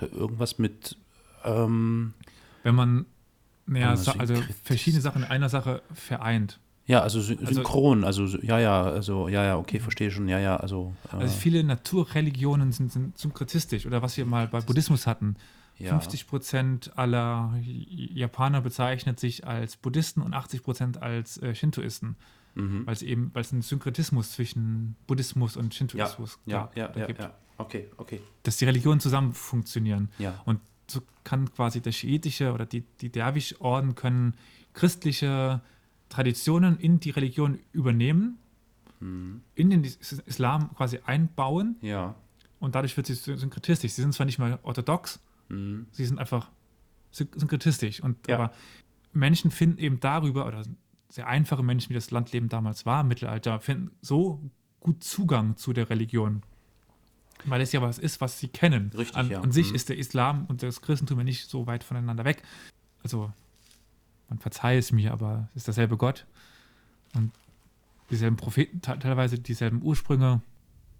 irgendwas 0.00 0.58
mit. 0.58 0.96
Ähm, 1.44 2.14
Wenn 2.62 2.74
man 2.74 3.06
naja, 3.66 3.90
also 4.18 4.34
verschiedene 4.62 5.00
Sachen 5.00 5.22
in 5.22 5.28
einer 5.28 5.48
Sache 5.48 5.82
vereint. 5.92 6.60
Ja, 6.86 7.00
also, 7.00 7.18
also 7.18 7.34
synchron, 7.34 8.04
also, 8.04 8.22
also 8.22 8.38
ja, 8.42 8.58
ja, 8.58 8.82
also 8.82 9.28
ja, 9.28 9.42
ja, 9.42 9.56
okay, 9.56 9.80
verstehe 9.80 10.10
schon, 10.10 10.28
ja, 10.28 10.38
ja, 10.38 10.56
also. 10.56 10.92
Äh, 11.12 11.16
also 11.16 11.34
viele 11.34 11.64
Naturreligionen 11.64 12.72
sind, 12.72 12.92
sind 12.92 13.16
synkretistisch 13.16 13.86
oder 13.86 14.02
was 14.02 14.18
wir 14.18 14.26
mal 14.26 14.48
bei 14.48 14.60
Buddhismus 14.60 15.06
hatten. 15.06 15.36
Ja. 15.78 15.90
50 15.90 16.28
Prozent 16.28 16.92
aller 16.96 17.54
Japaner 17.62 18.60
bezeichnet 18.60 19.18
sich 19.18 19.46
als 19.46 19.76
Buddhisten 19.76 20.20
und 20.20 20.34
80 20.34 20.62
Prozent 20.62 21.02
als 21.02 21.38
äh, 21.38 21.54
Shintoisten. 21.54 22.16
Mhm. 22.54 22.86
Weil 22.86 22.92
es 22.92 23.02
eben, 23.02 23.30
weil 23.32 23.40
es 23.40 23.52
einen 23.52 23.62
Synkretismus 23.62 24.32
zwischen 24.32 24.94
Buddhismus 25.08 25.56
und 25.56 25.74
Shintoismus 25.74 26.38
ja, 26.46 26.70
ja, 26.76 26.90
ja, 26.90 27.00
ja, 27.00 27.06
gibt. 27.06 27.20
Ja, 27.20 27.34
okay, 27.58 27.90
okay. 27.96 28.20
Dass 28.42 28.56
die 28.56 28.64
Religionen 28.64 29.00
zusammen 29.00 29.32
funktionieren. 29.32 30.10
Ja. 30.18 30.40
Und 30.44 30.60
so 30.88 31.00
kann 31.24 31.52
quasi 31.52 31.80
der 31.80 31.92
schiitische 31.92 32.52
oder 32.52 32.66
die, 32.66 32.82
die 33.00 33.10
Derwisch-Orden 33.10 33.94
können 33.94 34.34
christliche 34.74 35.62
Traditionen 36.08 36.78
in 36.78 37.00
die 37.00 37.10
Religion 37.10 37.58
übernehmen, 37.72 38.38
mhm. 39.00 39.42
in 39.54 39.70
den 39.70 39.84
Islam 39.84 40.74
quasi 40.74 41.00
einbauen. 41.04 41.76
Ja. 41.80 42.14
Und 42.60 42.74
dadurch 42.74 42.96
wird 42.96 43.06
sie 43.06 43.14
synkretistisch. 43.14 43.92
Sie 43.92 44.02
sind 44.02 44.14
zwar 44.14 44.26
nicht 44.26 44.38
mal 44.38 44.58
orthodox, 44.62 45.20
mhm. 45.48 45.86
sie 45.92 46.04
sind 46.04 46.18
einfach 46.18 46.50
synkretistisch. 47.10 48.02
Und 48.02 48.28
ja. 48.28 48.36
aber 48.36 48.52
Menschen 49.12 49.50
finden 49.50 49.78
eben 49.78 50.00
darüber, 50.00 50.46
oder 50.46 50.62
sehr 51.08 51.26
einfache 51.28 51.62
Menschen, 51.62 51.90
wie 51.90 51.94
das 51.94 52.10
Landleben 52.10 52.48
damals 52.48 52.86
war 52.86 53.02
im 53.02 53.08
Mittelalter, 53.08 53.60
finden 53.60 53.92
so 54.00 54.50
gut 54.80 55.04
Zugang 55.04 55.56
zu 55.56 55.72
der 55.72 55.88
Religion. 55.88 56.42
Weil 57.44 57.60
es 57.60 57.72
ja 57.72 57.82
was 57.82 57.98
ist, 57.98 58.20
was 58.20 58.38
sie 58.38 58.48
kennen. 58.48 58.90
Richtig, 58.96 59.16
an, 59.16 59.30
ja. 59.30 59.40
an 59.40 59.52
sich 59.52 59.70
mhm. 59.70 59.74
ist 59.74 59.88
der 59.88 59.98
Islam 59.98 60.46
und 60.46 60.62
das 60.62 60.80
Christentum 60.80 61.18
ja 61.18 61.24
nicht 61.24 61.48
so 61.48 61.66
weit 61.66 61.84
voneinander 61.84 62.24
weg. 62.24 62.42
Also, 63.02 63.32
man 64.28 64.38
verzeihe 64.38 64.78
es 64.78 64.92
mir, 64.92 65.12
aber 65.12 65.48
es 65.50 65.58
ist 65.58 65.68
derselbe 65.68 65.96
Gott. 65.96 66.26
Und 67.14 67.32
dieselben 68.10 68.36
Propheten, 68.36 68.80
teilweise 68.80 69.38
dieselben 69.38 69.82
Ursprünge. 69.82 70.40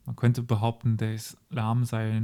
Man 0.06 0.16
könnte 0.16 0.42
behaupten, 0.42 0.96
der 0.98 1.14
Islam 1.14 1.84
sei 1.84 2.22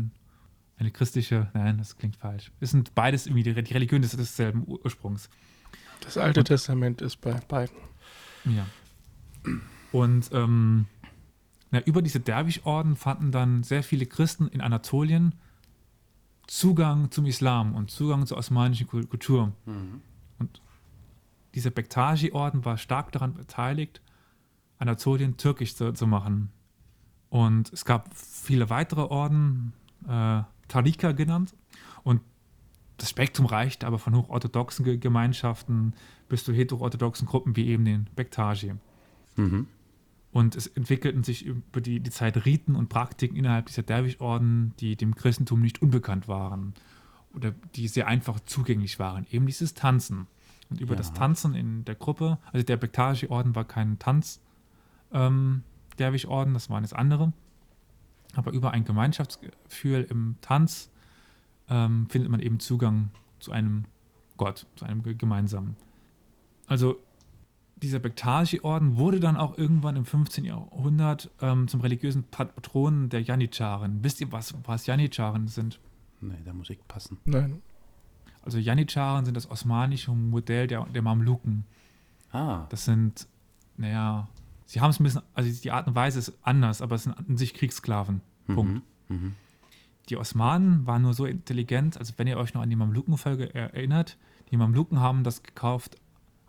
eine 0.77 0.91
christliche, 0.91 1.51
nein, 1.55 1.79
das 1.79 1.97
klingt 1.97 2.17
falsch. 2.17 2.51
Es 2.61 2.71
sind 2.71 2.95
beides 2.95 3.27
irgendwie 3.27 3.43
die, 3.43 3.51
Religion 3.51 4.03
des, 4.03 4.13
desselben 4.13 4.65
Ursprungs. 4.67 5.31
Das 6.01 6.17
Alte 6.17 6.41
und, 6.41 6.47
Testament 6.47 7.03
ist 7.03 7.21
bei 7.21 7.35
beiden. 7.49 7.77
Ja. 8.45 8.67
Und 9.93 10.31
ähm, 10.33 10.87
na, 11.71 11.81
über 11.83 12.03
diese 12.03 12.21
Derwisch-Orden 12.21 12.97
fanden 12.97 13.31
dann 13.31 13.62
sehr 13.62 13.83
viele 13.83 14.07
Christen 14.07 14.49
in 14.49 14.61
Anatolien 14.61 15.35
Zugang 16.47 17.12
zum 17.12 17.27
Islam 17.27 17.77
und 17.77 17.93
Zugang 17.93 18.27
zur 18.27 18.37
osmanischen 18.37 18.89
Kultur. 18.89 19.53
Mhm. 19.66 20.03
Und 20.41 20.61
dieser 21.55 21.71
Bektashi-Orden 21.71 22.64
war 22.64 22.77
stark 22.77 23.12
daran 23.12 23.35
beteiligt, 23.35 24.03
Anatolien 24.79 25.37
türkisch 25.37 25.77
zu, 25.77 25.93
zu, 25.93 26.09
machen. 26.09 26.51
Und 27.29 27.73
es 27.73 27.85
gab 27.85 28.11
viele 28.14 28.68
weitere 28.68 29.03
Orden, 29.03 29.75
äh, 30.09 30.43
Tarika 30.66 31.12
genannt. 31.12 31.55
Und 32.03 32.21
das 32.97 33.11
Spektrum 33.11 33.47
reicht 33.47 33.85
aber 33.85 34.01
von 34.01 34.16
hochorthodoxen 34.16 34.99
Gemeinschaften 34.99 35.95
bis 36.29 36.43
zu 36.43 36.53
heteroorthodoxen 36.53 37.29
Gruppen 37.29 37.55
wie 37.55 37.68
eben 37.68 37.85
den 37.85 38.09
Bektashi. 38.16 38.75
Mhm. 39.37 39.68
Und 40.33 40.55
es 40.55 40.68
entwickelten 40.68 41.24
sich 41.24 41.45
über 41.45 41.81
die, 41.81 41.99
die 42.01 42.11
Zeit 42.11 42.45
Riten 42.45 42.76
und 42.76 42.89
Praktiken 42.89 43.35
innerhalb 43.37 43.66
dieser 43.66 43.83
Derwisch-Orden, 43.83 44.74
die 44.78 44.95
dem 44.97 45.16
Christentum 45.16 45.61
nicht 45.61 45.83
unbekannt 45.83 46.28
waren 46.28 46.74
oder 47.35 47.53
die 47.74 47.89
sehr 47.89 48.07
einfach 48.07 48.39
zugänglich 48.41 48.99
waren. 48.99 49.26
Eben 49.31 49.47
dieses 49.47 49.72
Tanzen. 49.74 50.26
Und 50.68 50.81
über 50.81 50.93
ja. 50.93 50.99
das 50.99 51.12
Tanzen 51.12 51.55
in 51.55 51.85
der 51.85 51.97
Gruppe, 51.97 52.39
also 52.53 52.64
der 52.64 52.76
Bektashi-Orden 52.76 53.57
war 53.57 53.64
kein 53.64 53.99
Tanz-Derwisch-Orden, 53.99 56.51
ähm, 56.51 56.55
das 56.55 56.70
waren 56.70 56.85
jetzt 56.85 56.95
andere. 56.95 57.33
Aber 58.35 58.53
über 58.53 58.70
ein 58.70 58.85
Gemeinschaftsgefühl 58.85 60.07
im 60.09 60.37
Tanz 60.41 60.93
ähm, 61.68 62.07
findet 62.09 62.31
man 62.31 62.39
eben 62.39 62.61
Zugang 62.61 63.11
zu 63.41 63.51
einem 63.51 63.87
Gott, 64.37 64.68
zu 64.76 64.85
einem 64.85 65.03
gemeinsamen. 65.03 65.74
Also 66.68 67.01
dieser 67.83 67.99
Bektashi-Orden 67.99 68.97
wurde 68.97 69.20
dann 69.20 69.37
auch 69.37 69.57
irgendwann 69.57 69.97
im 69.97 70.05
15. 70.05 70.45
Jahrhundert 70.45 71.31
ähm, 71.41 71.68
zum 71.68 71.81
religiösen 71.81 72.24
Patronen 72.24 73.09
der 73.09 73.22
Janitscharen. 73.22 74.05
Wisst 74.05 74.20
ihr, 74.20 74.31
was, 74.33 74.55
was 74.64 74.87
Janitscharen 74.87 75.49
sind? 75.49 75.81
Nee, 76.20 76.39
da 76.45 76.53
muss 76.53 76.70
ich 76.70 76.78
passen. 76.87 77.18
Nein. 77.24 77.62
Also 78.43 78.59
Janitscharen 78.59 79.24
sind 79.24 79.37
das 79.37 79.51
osmanische 79.51 80.12
Modell 80.12 80.66
der, 80.66 80.85
der 80.87 81.03
Mamluken. 81.03 81.64
Ah. 82.33 82.66
Das 82.68 82.85
sind, 82.85 83.26
naja, 83.76 84.28
sie 84.66 84.81
haben 84.81 84.91
es 84.91 85.01
ein 85.01 85.05
bisschen, 85.05 85.22
also 85.35 85.62
die 85.62 85.70
Art 85.70 85.87
und 85.87 85.95
Weise 85.95 86.18
ist 86.18 86.39
anders, 86.43 86.83
aber 86.83 86.97
es 86.97 87.05
sind 87.05 87.14
an 87.14 87.37
sich 87.37 87.55
Kriegssklaven. 87.55 88.20
Mhm. 88.47 88.55
Punkt. 88.55 88.83
Mhm. 89.09 89.35
Die 90.09 90.16
Osmanen 90.16 90.87
waren 90.87 91.03
nur 91.03 91.14
so 91.14 91.24
intelligent, 91.24 91.97
also 91.97 92.14
wenn 92.16 92.26
ihr 92.26 92.37
euch 92.37 92.55
noch 92.55 92.62
an 92.62 92.70
die 92.70 92.76
Mamluken-Folge 92.76 93.55
erinnert, 93.55 94.18
die 94.51 94.57
Mamluken 94.57 95.01
haben 95.01 95.22
das 95.22 95.43
gekauft 95.43 95.97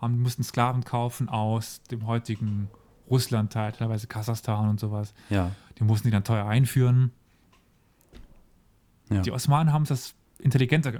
haben, 0.01 0.21
mussten 0.21 0.43
Sklaven 0.43 0.83
kaufen 0.83 1.29
aus 1.29 1.81
dem 1.83 2.07
heutigen 2.07 2.69
Russland, 3.09 3.53
teilweise 3.53 4.07
Kasachstan 4.07 4.69
und 4.69 4.79
sowas. 4.79 5.13
Ja. 5.29 5.51
Die 5.77 5.83
mussten 5.83 6.07
die 6.07 6.11
dann 6.11 6.23
teuer 6.23 6.45
einführen. 6.45 7.11
Ja. 9.09 9.21
Die 9.21 9.31
Osmanen 9.31 9.73
haben 9.73 9.85
das 9.85 10.15
intelligenter 10.39 10.93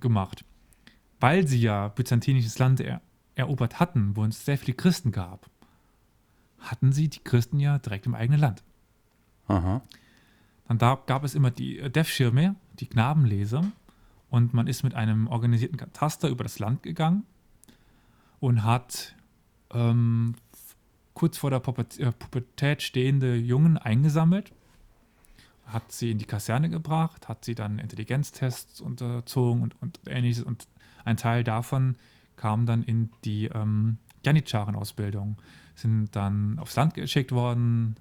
gemacht. 0.00 0.44
Weil 1.18 1.46
sie 1.48 1.60
ja 1.60 1.88
byzantinisches 1.88 2.58
Land 2.58 2.80
er 2.80 3.00
erobert 3.34 3.80
hatten, 3.80 4.16
wo 4.16 4.24
es 4.24 4.44
sehr 4.44 4.58
viele 4.58 4.76
Christen 4.76 5.12
gab, 5.12 5.48
hatten 6.58 6.92
sie 6.92 7.08
die 7.08 7.20
Christen 7.20 7.58
ja 7.58 7.78
direkt 7.78 8.06
im 8.06 8.14
eigenen 8.14 8.40
Land. 8.40 8.62
Aha. 9.48 9.82
Dann 10.68 10.78
da, 10.78 10.98
gab 11.06 11.24
es 11.24 11.34
immer 11.34 11.50
die 11.50 11.90
Dev-Schirme, 11.90 12.56
die 12.80 12.86
Knabenleser, 12.86 13.64
und 14.28 14.52
man 14.52 14.66
ist 14.66 14.82
mit 14.82 14.94
einem 14.94 15.28
organisierten 15.28 15.78
Kataster 15.78 16.28
über 16.28 16.42
das 16.42 16.58
Land 16.58 16.82
gegangen 16.82 17.24
und 18.40 18.64
hat 18.64 19.14
ähm, 19.72 20.34
kurz 21.14 21.38
vor 21.38 21.50
der 21.50 21.62
äh, 21.66 22.12
Pubertät 22.12 22.82
stehende 22.82 23.36
Jungen 23.36 23.78
eingesammelt, 23.78 24.52
hat 25.66 25.90
sie 25.90 26.12
in 26.12 26.18
die 26.18 26.26
Kaserne 26.26 26.68
gebracht, 26.68 27.28
hat 27.28 27.44
sie 27.44 27.54
dann 27.54 27.78
Intelligenztests 27.78 28.80
unterzogen 28.80 29.62
und, 29.62 29.80
und 29.82 30.00
ähnliches. 30.06 30.44
Und 30.44 30.68
ein 31.04 31.16
Teil 31.16 31.42
davon 31.42 31.96
kam 32.36 32.66
dann 32.66 32.82
in 32.82 33.10
die 33.24 33.46
ähm, 33.46 33.98
Janitscharen-Ausbildung, 34.24 35.38
sind 35.74 36.14
dann 36.14 36.58
aufs 36.58 36.76
Land 36.76 36.94
geschickt 36.94 37.32
worden, 37.32 37.96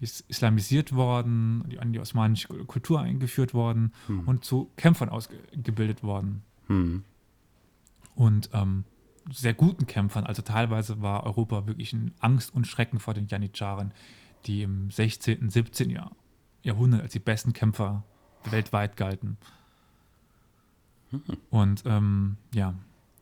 ist 0.00 0.22
islamisiert 0.28 0.94
worden, 0.94 1.76
an 1.78 1.92
die 1.92 2.00
osmanische 2.00 2.48
Kultur 2.48 3.00
eingeführt 3.00 3.54
worden 3.54 3.92
hm. 4.06 4.26
und 4.26 4.44
zu 4.44 4.70
Kämpfern 4.76 5.08
ausgebildet 5.08 6.02
worden. 6.02 6.42
Hm. 6.66 7.04
Und 8.14 8.50
ähm, 8.52 8.84
sehr 9.30 9.54
guten 9.54 9.86
Kämpfern. 9.86 10.24
Also 10.24 10.42
teilweise 10.42 11.00
war 11.02 11.24
Europa 11.24 11.66
wirklich 11.66 11.92
in 11.92 12.12
Angst 12.20 12.54
und 12.54 12.66
Schrecken 12.66 12.98
vor 12.98 13.14
den 13.14 13.26
Janitscharen, 13.26 13.92
die 14.46 14.62
im 14.62 14.90
16., 14.90 15.50
17. 15.50 15.98
Jahrhundert 16.62 17.02
als 17.02 17.12
die 17.12 17.18
besten 17.18 17.52
Kämpfer 17.52 18.04
weltweit 18.50 18.96
galten. 18.96 19.36
Mhm. 21.10 21.22
Und 21.50 21.82
ähm, 21.86 22.36
ja, 22.52 22.74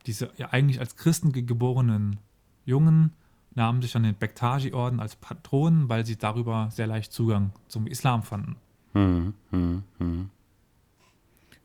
diese 0.06 0.30
ja 0.36 0.50
eigentlich 0.50 0.80
als 0.80 0.96
Christen 0.96 1.32
geborenen 1.32 2.18
Jungen 2.64 3.12
nahmen 3.54 3.82
sich 3.82 3.92
dann 3.92 4.04
den 4.04 4.16
Bektashi-Orden 4.16 5.00
als 5.00 5.16
Patronen, 5.16 5.88
weil 5.88 6.06
sie 6.06 6.16
darüber 6.16 6.68
sehr 6.70 6.86
leicht 6.86 7.12
Zugang 7.12 7.52
zum 7.68 7.86
Islam 7.86 8.22
fanden. 8.22 8.56
Mhm. 8.94 9.34
Mhm. 9.50 10.30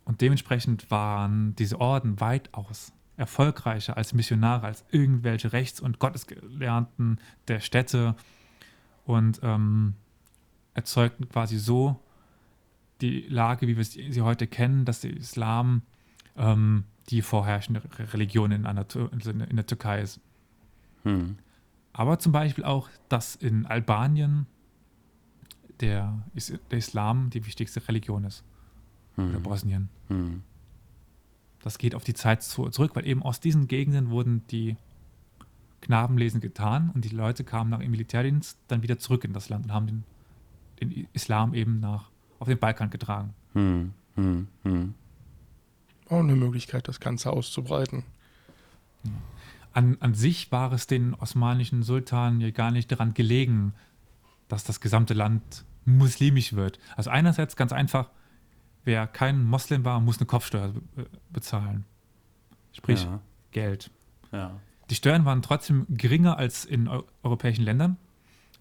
Und 0.04 0.22
dementsprechend 0.22 0.90
waren 0.92 1.56
diese 1.56 1.80
Orden 1.82 2.20
weitaus 2.20 2.94
erfolgreicher 3.18 3.98
als 3.98 4.14
Missionare, 4.14 4.68
als 4.68 4.86
irgendwelche 4.92 5.54
Rechts- 5.54 5.80
und 5.80 6.00
Gottesgelernten 6.00 7.20
der 7.48 7.60
Städte 7.60 8.16
und 9.06 9.40
ähm, 9.44 9.94
erzeugten 10.74 11.30
quasi 11.30 11.58
so 11.58 12.00
die 13.02 13.22
Lage, 13.22 13.68
wie 13.68 13.78
wir 13.78 13.84
sie 13.84 14.22
heute 14.22 14.48
kennen, 14.48 14.86
dass 14.86 15.02
der 15.02 15.16
Islam 15.16 15.82
ähm, 16.38 16.86
die 17.10 17.22
vorherrschende 17.22 17.82
Religion 18.14 18.52
in, 18.52 18.66
in 18.66 19.56
der 19.56 19.66
Türkei 19.68 20.02
ist. 20.02 20.20
Hm. 21.04 21.38
Aber 21.94 22.20
zum 22.20 22.32
Beispiel 22.32 22.64
auch, 22.64 22.90
dass 23.10 23.36
in 23.36 23.66
Albanien 23.66 24.48
der, 25.80 26.20
der 26.72 26.78
Islam 26.78 27.30
die 27.30 27.46
wichtigste 27.46 27.86
Religion 27.88 28.24
ist. 28.24 28.44
Hm. 29.16 29.30
Oder 29.30 29.40
Bosnien. 29.40 29.90
Hm. 30.08 30.44
Das 31.66 31.80
geht 31.80 31.96
auf 31.96 32.04
die 32.04 32.14
Zeit 32.14 32.44
zurück, 32.44 32.92
weil 32.94 33.08
eben 33.08 33.24
aus 33.24 33.40
diesen 33.40 33.68
Gegenden 33.68 34.12
wurden 34.12 34.46
die 34.52 34.78
Knabenlesen 35.82 36.40
getan 36.40 36.92
und 36.94 37.04
die 37.04 37.10
Leute 37.10 37.44
kamen 37.44 37.72
nach 37.72 37.80
dem 37.80 37.90
Militärdienst 37.90 38.60
dann 38.68 38.84
wieder 38.84 39.00
zurück 39.00 39.24
in 39.24 39.34
das 39.34 39.50
Land 39.50 39.66
und 39.66 39.74
haben 39.74 39.88
den, 39.88 40.04
den 40.80 41.08
Islam 41.14 41.56
eben 41.56 41.80
nach, 41.80 42.12
auf 42.38 42.48
den 42.48 42.60
Balkan 42.60 42.92
getragen. 42.92 43.34
Hm, 43.54 43.94
hm, 44.14 44.48
hm. 44.62 44.94
Auch 46.08 46.20
eine 46.20 46.36
Möglichkeit, 46.36 46.88
das 46.88 47.00
Ganze 47.00 47.32
auszubreiten. 47.32 48.04
An, 49.74 49.98
an 50.02 50.14
sich 50.14 50.52
war 50.52 50.72
es 50.72 50.86
den 50.86 51.16
osmanischen 51.16 51.82
Sultanen 51.82 52.42
ja 52.42 52.52
gar 52.52 52.70
nicht 52.70 52.92
daran 52.92 53.16
gelegen, 53.16 53.74
dass 54.50 54.66
das 54.66 54.82
gesamte 54.82 55.16
Land 55.16 55.66
muslimisch 55.84 56.54
wird. 56.54 56.78
Also 56.96 57.10
einerseits 57.10 57.56
ganz 57.56 57.74
einfach, 57.74 58.12
wer 58.86 59.08
kein 59.08 59.44
Moslem 59.44 59.84
war, 59.84 60.00
muss 60.00 60.18
eine 60.20 60.26
Kopfsteuer 60.26 60.74
bezahlen. 61.32 61.86
Sprich, 62.72 63.04
ja. 63.04 63.20
Geld. 63.52 63.92
Ja. 64.32 64.60
Die 64.90 64.96
Steuern 64.96 65.26
waren 65.26 65.42
trotzdem 65.42 65.86
geringer 65.90 66.38
als 66.38 66.66
in 66.66 66.88
europäischen 67.24 67.64
Ländern. 67.64 67.98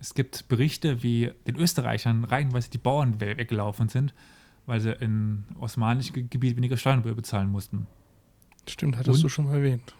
Es 0.00 0.14
gibt 0.14 0.48
Berichte, 0.48 1.02
wie 1.02 1.32
den 1.46 1.56
Österreichern 1.56 2.24
reihenweise 2.24 2.70
die 2.70 2.78
Bauern 2.78 3.20
weggelaufen 3.20 3.88
sind, 3.88 4.14
weil 4.66 4.80
sie 4.80 4.92
im 4.92 5.44
osmanischen 5.58 6.30
Gebiet 6.30 6.56
weniger 6.56 6.76
Steuern 6.76 7.02
bezahlen 7.02 7.50
mussten. 7.50 7.86
Stimmt, 8.68 8.96
hattest 8.96 9.16
Und 9.16 9.22
du 9.22 9.28
schon 9.28 9.46
mal 9.46 9.56
erwähnt. 9.56 9.94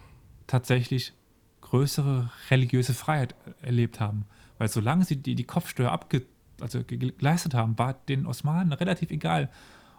Tatsächlich 0.47 1.13
größere 1.61 2.31
religiöse 2.49 2.93
Freiheit 2.93 3.35
erlebt 3.61 3.99
haben. 3.99 4.25
Weil 4.57 4.69
solange 4.69 5.05
sie 5.05 5.17
die, 5.17 5.35
die 5.35 5.43
Kopfsteuer 5.43 5.91
abge, 5.91 6.23
also 6.61 6.83
geleistet 6.83 7.53
haben, 7.53 7.77
war 7.77 7.93
den 7.93 8.25
Osmanen 8.25 8.73
relativ 8.73 9.11
egal, 9.11 9.49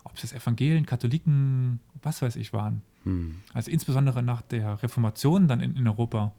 ob 0.06 0.14
es 0.22 0.32
Evangelien, 0.32 0.86
Katholiken, 0.86 1.80
was 2.02 2.22
weiß 2.22 2.36
ich 2.36 2.52
waren. 2.52 2.82
Hm. 3.04 3.36
Also 3.52 3.70
insbesondere 3.70 4.22
nach 4.22 4.42
der 4.42 4.82
Reformation 4.82 5.48
dann 5.48 5.60
in, 5.60 5.76
in 5.76 5.86
Europa 5.86 6.32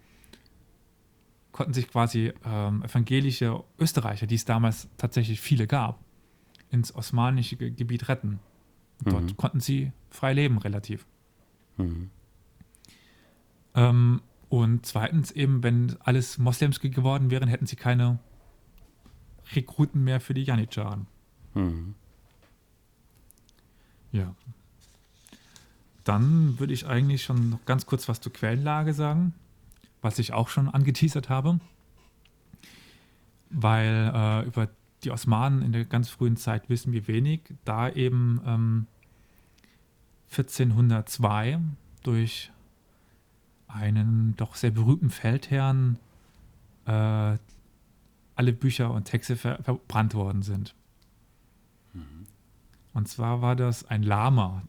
konnten 1.52 1.74
sich 1.74 1.88
quasi 1.88 2.34
ähm, 2.46 2.84
evangelische 2.84 3.64
Österreicher, 3.80 4.28
die 4.28 4.36
es 4.36 4.46
damals 4.46 4.88
tatsächlich 4.98 5.42
viele 5.42 5.68
gab, 5.68 6.00
ins 6.70 6.94
osmanische 6.94 7.58
Gebiet 7.58 8.10
retten. 8.10 8.40
Und 9.04 9.14
dort 9.14 9.24
mhm. 9.24 9.38
konnten 9.38 9.60
sie 9.60 9.92
frei 10.10 10.34
leben, 10.34 10.58
relativ. 10.58 11.06
Mhm. 11.78 12.10
Ähm, 13.76 14.22
und 14.50 14.86
zweitens 14.86 15.32
eben, 15.32 15.64
wenn 15.64 15.98
alles 16.00 16.38
Moslems 16.38 16.80
geworden 16.80 17.32
wären, 17.32 17.50
hätten 17.50 17.66
sie 17.66 17.76
keine 17.76 18.20
Rekruten 19.54 20.04
mehr 20.04 20.20
für 20.20 20.34
die 20.34 20.44
Janitscharen. 20.44 21.08
Mhm. 21.54 21.96
Ja. 24.12 24.34
Dann 26.04 26.58
würde 26.60 26.74
ich 26.74 26.88
eigentlich 26.88 27.24
schon 27.24 27.50
noch 27.50 27.66
ganz 27.66 27.86
kurz 27.86 28.08
was 28.08 28.22
zur 28.22 28.32
Quellenlage 28.32 28.94
sagen, 28.94 29.34
was 30.02 30.20
ich 30.20 30.34
auch 30.34 30.48
schon 30.48 30.70
angeteasert 30.70 31.30
habe. 31.30 31.60
Weil 33.50 34.12
äh, 34.14 34.48
über 34.48 34.70
die 35.04 35.12
Osmanen 35.12 35.62
in 35.62 35.72
der 35.72 35.86
ganz 35.86 36.10
frühen 36.10 36.38
Zeit 36.38 36.70
wissen 36.70 36.92
wir 36.92 37.08
wenig, 37.08 37.42
da 37.66 37.90
eben 37.90 38.42
ähm, 38.46 38.88
1402 40.32 41.60
durch 42.04 42.52
einen 43.68 44.36
doch 44.38 44.56
sehr 44.56 44.72
berühmten 44.72 45.10
Feldherrn 45.10 46.00
äh, 46.86 47.38
alle 48.36 48.54
Bücher 48.54 48.92
und 48.92 49.06
Texte 49.06 49.36
ver 49.36 49.62
verbrannt 49.62 50.14
worden 50.14 50.42
sind. 50.42 50.76
Und 52.98 53.08
zwar 53.08 53.44
war 53.44 53.56
das 53.56 53.86
ein 53.86 54.02
Lama. 54.02 54.64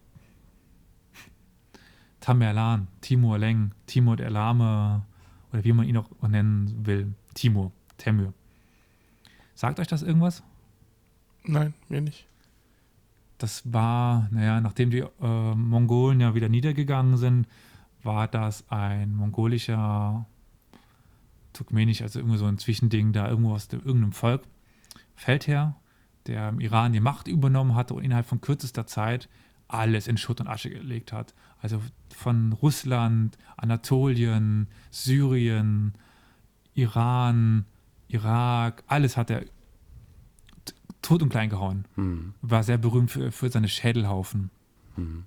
Tamerlan, 2.20 2.86
Timur 3.00 3.38
Leng, 3.38 3.72
Timur 3.86 4.18
der 4.18 4.28
Lame, 4.28 5.06
oder 5.50 5.64
wie 5.64 5.72
man 5.72 5.86
ihn 5.86 5.96
auch 5.96 6.10
nennen 6.20 6.84
will, 6.84 7.14
Timur, 7.32 7.72
Temür. 7.96 8.34
Sagt 9.54 9.80
euch 9.80 9.86
das 9.86 10.02
irgendwas? 10.02 10.42
Nein, 11.44 11.72
mir 11.88 12.02
nicht. 12.02 12.26
Das 13.38 13.72
war, 13.72 14.28
naja, 14.30 14.60
nachdem 14.60 14.90
die 14.90 14.98
äh, 14.98 15.54
Mongolen 15.54 16.20
ja 16.20 16.34
wieder 16.34 16.50
niedergegangen 16.50 17.16
sind, 17.16 17.48
war 18.02 18.28
das 18.28 18.70
ein 18.70 19.16
mongolischer, 19.16 20.26
turkmenisch, 21.54 22.02
also 22.02 22.18
irgendwie 22.18 22.36
so 22.36 22.44
ein 22.44 22.58
Zwischending 22.58 23.14
da 23.14 23.26
irgendwo 23.26 23.54
aus 23.54 23.68
dem, 23.68 23.80
irgendeinem 23.80 24.12
Volk, 24.12 24.42
Feldherr, 25.14 25.76
der 26.28 26.50
im 26.50 26.60
Iran 26.60 26.92
die 26.92 27.00
Macht 27.00 27.28
übernommen 27.28 27.74
hatte 27.74 27.94
und 27.94 28.04
innerhalb 28.04 28.26
von 28.26 28.40
kürzester 28.40 28.86
Zeit 28.86 29.28
alles 29.66 30.06
in 30.08 30.16
Schutt 30.16 30.40
und 30.40 30.46
Asche 30.46 30.70
gelegt 30.70 31.12
hat. 31.12 31.34
Also 31.60 31.82
von 32.14 32.52
Russland, 32.52 33.36
Anatolien, 33.56 34.68
Syrien, 34.90 35.94
Iran, 36.74 37.66
Irak, 38.08 38.84
alles 38.86 39.16
hat 39.16 39.30
er 39.30 39.44
tot 41.02 41.22
und 41.22 41.28
klein 41.28 41.50
gehauen. 41.50 41.84
Mhm. 41.96 42.34
War 42.40 42.62
sehr 42.62 42.78
berühmt 42.78 43.10
für, 43.10 43.32
für 43.32 43.50
seine 43.50 43.68
Schädelhaufen. 43.68 44.50
Mhm. 44.96 45.24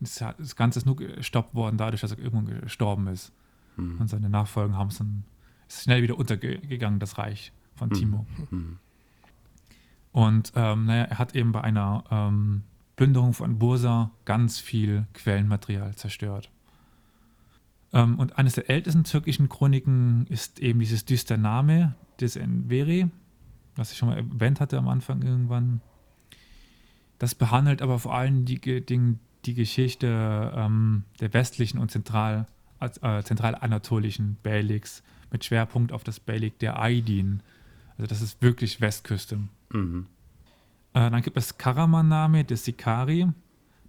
Das, 0.00 0.24
das, 0.38 0.56
Ganze 0.56 0.78
ist 0.78 0.86
nur 0.86 0.96
gestoppt 0.96 1.54
worden 1.54 1.76
dadurch, 1.76 2.00
dass 2.00 2.12
er 2.12 2.18
irgendwann 2.18 2.60
gestorben 2.62 3.06
ist. 3.06 3.32
Mhm. 3.76 4.00
Und 4.00 4.08
seine 4.08 4.30
Nachfolgen 4.30 4.76
haben 4.76 4.88
es 4.88 4.98
dann 4.98 5.24
schnell 5.68 6.02
wieder 6.02 6.18
untergegangen, 6.18 6.98
das 6.98 7.18
Reich 7.18 7.52
von 7.76 7.90
hm. 7.90 7.96
Timo. 7.96 8.26
Und 10.12 10.52
ähm, 10.56 10.86
naja, 10.86 11.04
er 11.04 11.18
hat 11.18 11.34
eben 11.34 11.52
bei 11.52 11.60
einer 11.60 12.04
ähm, 12.10 12.62
Plünderung 12.96 13.32
von 13.32 13.58
Bursa 13.58 14.10
ganz 14.24 14.58
viel 14.58 15.06
Quellenmaterial 15.14 15.94
zerstört. 15.94 16.50
Ähm, 17.92 18.18
und 18.18 18.38
eines 18.38 18.54
der 18.54 18.68
ältesten 18.68 19.04
türkischen 19.04 19.48
Chroniken 19.48 20.26
ist 20.28 20.58
eben 20.58 20.80
dieses 20.80 21.04
düster 21.04 21.36
Name 21.36 21.94
des 22.20 22.36
Enveri, 22.36 23.08
was 23.76 23.92
ich 23.92 23.98
schon 23.98 24.08
mal 24.08 24.18
erwähnt 24.18 24.60
hatte 24.60 24.78
am 24.78 24.88
Anfang 24.88 25.22
irgendwann. 25.22 25.80
Das 27.18 27.34
behandelt 27.34 27.82
aber 27.82 27.98
vor 27.98 28.14
allem 28.14 28.44
die, 28.44 28.60
die, 28.60 29.16
die 29.44 29.54
Geschichte 29.54 30.52
ähm, 30.54 31.04
der 31.20 31.32
westlichen 31.32 31.78
und 31.78 31.90
zentral, 31.90 32.46
äh, 32.80 33.22
zentralanatolischen 33.22 34.36
Beyliks 34.42 35.02
mit 35.30 35.44
Schwerpunkt 35.44 35.92
auf 35.92 36.02
das 36.02 36.18
Beylik 36.20 36.58
der 36.58 36.78
Aydin. 36.78 37.42
Also 37.96 38.08
das 38.08 38.22
ist 38.22 38.42
wirklich 38.42 38.80
Westküste. 38.80 39.38
Mhm. 39.72 40.06
Äh, 40.92 41.10
dann 41.10 41.22
gibt 41.22 41.36
es 41.36 41.56
Karaman-Name 41.56 42.44
des 42.44 42.64
Sikari. 42.64 43.28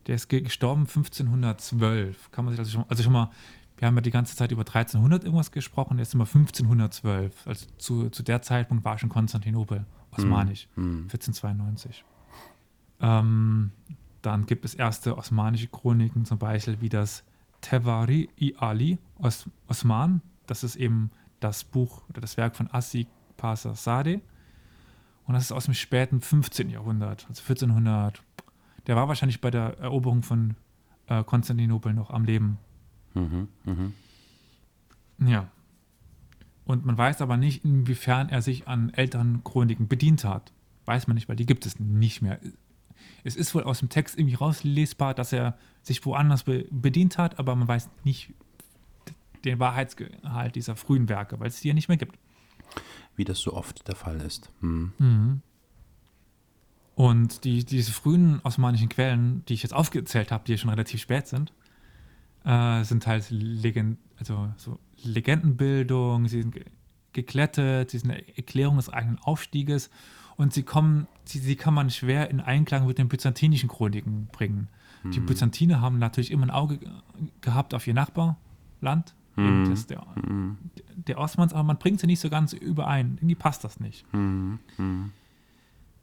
Der 0.07 0.15
ist 0.15 0.29
gestorben 0.29 0.81
1512. 0.81 2.31
Kann 2.31 2.45
man 2.45 2.53
sich 2.53 2.59
also 2.59 2.71
schon, 2.71 2.85
also 2.87 3.03
schon 3.03 3.13
mal, 3.13 3.29
wir 3.77 3.87
haben 3.87 3.95
ja 3.95 4.01
die 4.01 4.11
ganze 4.11 4.35
Zeit 4.35 4.51
über 4.51 4.61
1300 4.61 5.23
irgendwas 5.23 5.51
gesprochen, 5.51 5.97
der 5.97 6.03
ist 6.03 6.13
immer 6.13 6.25
1512. 6.25 7.47
Also 7.47 7.67
zu, 7.77 8.09
zu 8.09 8.23
der 8.23 8.41
Zeitpunkt 8.41 8.83
war 8.83 8.97
schon 8.97 9.09
Konstantinopel, 9.09 9.85
osmanisch, 10.11 10.67
mhm. 10.75 11.03
1492. 11.03 12.03
Mhm. 12.03 13.05
Ähm, 13.05 13.71
dann 14.21 14.45
gibt 14.45 14.65
es 14.65 14.75
erste 14.75 15.17
osmanische 15.17 15.67
Chroniken, 15.67 16.25
zum 16.25 16.37
Beispiel 16.37 16.79
wie 16.79 16.89
das 16.89 17.23
Tevari 17.61 18.29
i 18.39 18.55
Ali 18.57 18.99
Os 19.17 19.49
Osman. 19.67 20.21
Das 20.45 20.63
ist 20.63 20.75
eben 20.75 21.11
das 21.39 21.63
Buch 21.63 22.03
oder 22.09 22.21
das 22.21 22.37
Werk 22.37 22.55
von 22.55 22.69
Assi 22.71 23.07
Pasa 23.37 23.73
Sade. 23.73 24.21
Und 25.25 25.33
das 25.33 25.43
ist 25.43 25.51
aus 25.51 25.65
dem 25.65 25.73
späten 25.73 26.21
15. 26.21 26.69
Jahrhundert, 26.69 27.25
also 27.29 27.41
1400. 27.41 28.21
Der 28.87 28.95
war 28.95 29.07
wahrscheinlich 29.07 29.41
bei 29.41 29.51
der 29.51 29.77
Eroberung 29.79 30.23
von 30.23 30.55
äh, 31.07 31.23
Konstantinopel 31.23 31.93
noch 31.93 32.09
am 32.09 32.25
Leben. 32.25 32.57
Mhm, 33.13 33.47
mh. 33.65 35.29
Ja. 35.29 35.49
Und 36.65 36.85
man 36.85 36.97
weiß 36.97 37.21
aber 37.21 37.37
nicht, 37.37 37.63
inwiefern 37.63 38.29
er 38.29 38.41
sich 38.41 38.67
an 38.67 38.91
älteren 38.93 39.43
Chroniken 39.43 39.87
bedient 39.87 40.23
hat. 40.23 40.51
Weiß 40.85 41.07
man 41.07 41.15
nicht, 41.15 41.29
weil 41.29 41.35
die 41.35 41.45
gibt 41.45 41.65
es 41.65 41.79
nicht 41.79 42.21
mehr 42.21 42.39
es 43.23 43.35
ist 43.35 43.53
wohl 43.53 43.63
aus 43.63 43.79
dem 43.79 43.89
Text 43.89 44.17
irgendwie 44.17 44.35
rauslesbar, 44.35 45.13
dass 45.13 45.33
er 45.33 45.57
sich 45.81 46.05
woanders 46.05 46.43
be 46.43 46.65
bedient 46.69 47.17
hat, 47.17 47.39
aber 47.39 47.55
man 47.55 47.67
weiß 47.67 47.89
nicht 48.03 48.33
den 49.43 49.59
Wahrheitsgehalt 49.59 50.55
dieser 50.55 50.75
frühen 50.75 51.09
Werke, 51.09 51.39
weil 51.39 51.47
es 51.47 51.61
die 51.61 51.69
ja 51.69 51.73
nicht 51.73 51.87
mehr 51.87 51.97
gibt. 51.97 52.17
Wie 53.15 53.25
das 53.25 53.39
so 53.39 53.53
oft 53.53 53.87
der 53.87 53.95
Fall 53.95 54.21
ist. 54.21 54.49
Hm. 54.61 54.93
Mhm. 54.97 55.41
Und 56.95 57.45
die, 57.45 57.65
diese 57.65 57.91
frühen 57.91 58.41
osmanischen 58.43 58.89
Quellen, 58.89 59.43
die 59.45 59.53
ich 59.53 59.63
jetzt 59.63 59.73
aufgezählt 59.73 60.31
habe, 60.31 60.43
die 60.45 60.51
ja 60.51 60.57
schon 60.57 60.69
relativ 60.69 61.01
spät 61.01 61.27
sind, 61.27 61.53
äh, 62.43 62.83
sind 62.83 63.07
halt 63.07 63.27
Legend, 63.29 63.97
also 64.17 64.53
so 64.57 64.79
Legendenbildung, 65.03 66.27
sie 66.27 66.41
sind 66.41 66.55
geklettet, 67.13 67.91
sie 67.91 67.99
sind 67.99 68.11
eine 68.11 68.37
Erklärung 68.37 68.77
des 68.77 68.89
eigenen 68.89 69.19
Aufstieges 69.19 69.89
und 70.37 70.53
sie 70.53 70.63
kommen, 70.63 71.07
sie, 71.25 71.39
sie 71.39 71.55
kann 71.55 71.73
man 71.73 71.89
schwer 71.89 72.29
in 72.29 72.39
Einklang 72.39 72.85
mit 72.85 72.97
den 72.97 73.09
byzantinischen 73.09 73.69
Chroniken 73.69 74.27
bringen. 74.31 74.69
Mhm. 75.03 75.11
Die 75.11 75.19
Byzantiner 75.19 75.81
haben 75.81 75.99
natürlich 75.99 76.31
immer 76.31 76.45
ein 76.45 76.51
Auge 76.51 76.79
gehabt 77.41 77.73
auf 77.73 77.87
ihr 77.87 77.93
Nachbarland, 77.93 79.15
mhm. 79.35 79.69
das 79.69 79.87
der, 79.87 80.03
mhm. 80.15 80.57
der 80.95 81.17
Osmans, 81.17 81.53
aber 81.53 81.63
man 81.63 81.77
bringt 81.77 81.99
sie 81.99 82.07
nicht 82.07 82.19
so 82.19 82.29
ganz 82.29 82.53
überein. 82.53 83.17
Irgendwie 83.17 83.35
passt 83.35 83.63
das 83.63 83.79
nicht. 83.79 84.05
Mhm. 84.13 84.59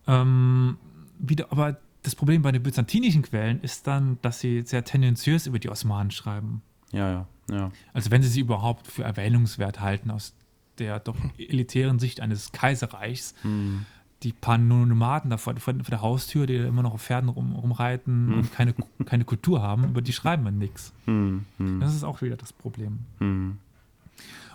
Ähm, 0.06 0.76
wieder, 1.18 1.50
aber 1.50 1.78
das 2.02 2.14
Problem 2.14 2.42
bei 2.42 2.52
den 2.52 2.62
byzantinischen 2.62 3.22
Quellen 3.22 3.60
ist 3.60 3.86
dann, 3.86 4.18
dass 4.22 4.40
sie 4.40 4.62
sehr 4.62 4.84
tendenziös 4.84 5.46
über 5.46 5.58
die 5.58 5.68
Osmanen 5.68 6.10
schreiben. 6.10 6.62
Ja, 6.92 7.10
ja, 7.10 7.26
ja. 7.50 7.72
Also 7.92 8.10
wenn 8.10 8.22
sie 8.22 8.28
sie 8.28 8.40
überhaupt 8.40 8.86
für 8.86 9.04
erwähnungswert 9.04 9.80
halten 9.80 10.10
aus 10.10 10.34
der 10.78 11.00
doch 11.00 11.16
elitären 11.36 11.98
Sicht 11.98 12.20
eines 12.20 12.52
Kaiserreichs, 12.52 13.34
mhm 13.42 13.84
die 14.22 14.32
paar 14.32 14.58
Nomaden 14.58 15.30
da 15.30 15.36
vor, 15.36 15.56
vor, 15.56 15.72
der 15.74 16.02
Haustür, 16.02 16.46
die 16.46 16.56
immer 16.56 16.82
noch 16.82 16.94
auf 16.94 17.02
Pferden 17.02 17.28
rum, 17.28 17.54
rumreiten 17.54 18.28
hm. 18.28 18.38
und 18.38 18.52
keine, 18.52 18.74
keine 19.04 19.24
Kultur 19.24 19.62
haben, 19.62 19.84
über 19.84 20.02
die 20.02 20.12
schreiben 20.12 20.44
wir 20.44 20.50
nichts. 20.50 20.92
Hm, 21.04 21.44
hm. 21.58 21.80
Das 21.80 21.94
ist 21.94 22.02
auch 22.02 22.20
wieder 22.20 22.36
das 22.36 22.52
Problem. 22.52 23.00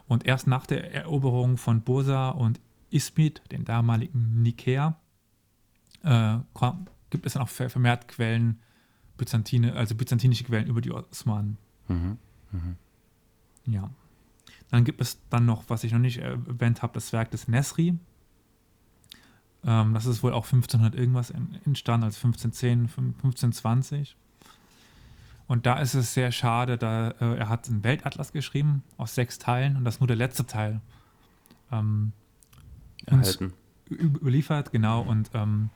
Und 0.07 0.26
erst 0.26 0.47
nach 0.47 0.66
der 0.66 0.93
Eroberung 0.93 1.57
von 1.57 1.82
Bursa 1.82 2.30
und 2.30 2.59
Ismit, 2.89 3.41
den 3.51 3.64
damaligen 3.64 4.41
Nikäa, 4.43 4.97
äh, 6.03 6.38
gibt 7.09 7.26
es 7.26 7.34
dann 7.34 7.43
auch 7.43 7.49
vermehrt 7.49 8.07
Quellen, 8.07 8.59
Byzantine, 9.18 9.74
also 9.74 9.95
byzantinische 9.95 10.43
Quellen 10.43 10.68
über 10.68 10.82
die 10.82 10.91
Osmanen. 10.91 11.57
Mhm. 11.88 12.18
Mhm. 12.51 12.76
Ja. 13.66 13.89
Dann 14.70 14.84
gibt 14.84 15.01
es 15.01 15.20
dann 15.30 15.45
noch, 15.45 15.64
was 15.68 15.84
ich 15.84 15.91
noch 15.91 15.99
nicht 15.99 16.18
erwähnt 16.18 16.82
habe, 16.82 16.93
das 16.93 17.14
Werk 17.14 17.32
des 17.32 17.47
Nesri, 17.47 17.97
Ähm, 19.66 19.93
das 19.93 20.05
ist 20.05 20.24
wohl 20.24 20.34
auch 20.34 20.45
1500 20.45 20.95
irgendwas 20.95 21.32
entstanden, 21.32 22.05
also 22.05 22.18
1510, 22.28 22.89
1520. 23.24 24.16
Und 25.47 25.66
da 25.66 25.80
ist 25.80 25.93
es 25.93 26.14
sehr 26.14 26.32
schade, 26.32 26.78
da 26.78 27.11
äh, 27.11 27.38
er 27.38 27.49
hat 27.49 27.68
einen 27.68 27.84
Weltatlas 27.84 28.32
geschrieben 28.32 28.84
aus 28.97 29.16
sechs 29.16 29.39
Teilen 29.39 29.76
und 29.76 29.84
das 29.84 29.95
ist 29.95 29.99
nur 29.99 30.07
der 30.07 30.16
letzte 30.16 30.45
Teil 30.45 30.82
ähm, 31.72 32.14
erhalten. 33.05 33.53
Überliefert, 33.89 34.72
genau. 34.72 35.01
Und 35.01 35.32
ähm, 35.34 35.70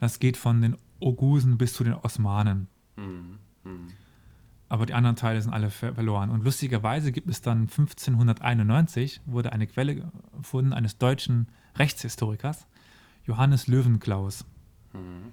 das 0.00 0.18
geht 0.18 0.36
von 0.36 0.62
den 0.62 0.76
Ogusen 1.00 1.58
bis 1.58 1.74
zu 1.74 1.84
den 1.84 1.94
Osmanen. 1.94 2.68
Mhm. 2.96 3.38
Mhm. 3.64 3.88
Aber 4.68 4.86
die 4.86 4.94
anderen 4.94 5.16
Teile 5.16 5.40
sind 5.40 5.52
alle 5.52 5.70
verloren. 5.70 6.30
Und 6.30 6.42
lustigerweise 6.42 7.12
gibt 7.12 7.28
es 7.28 7.42
dann 7.42 7.68
1591 7.68 9.20
wurde 9.26 9.52
eine 9.52 9.66
Quelle 9.66 10.10
gefunden 10.36 10.72
eines 10.72 10.98
deutschen 10.98 11.48
Rechtshistorikers, 11.76 12.66
Johannes 13.26 13.66
Löwenklaus. 13.66 14.44
Mhm. 14.92 15.32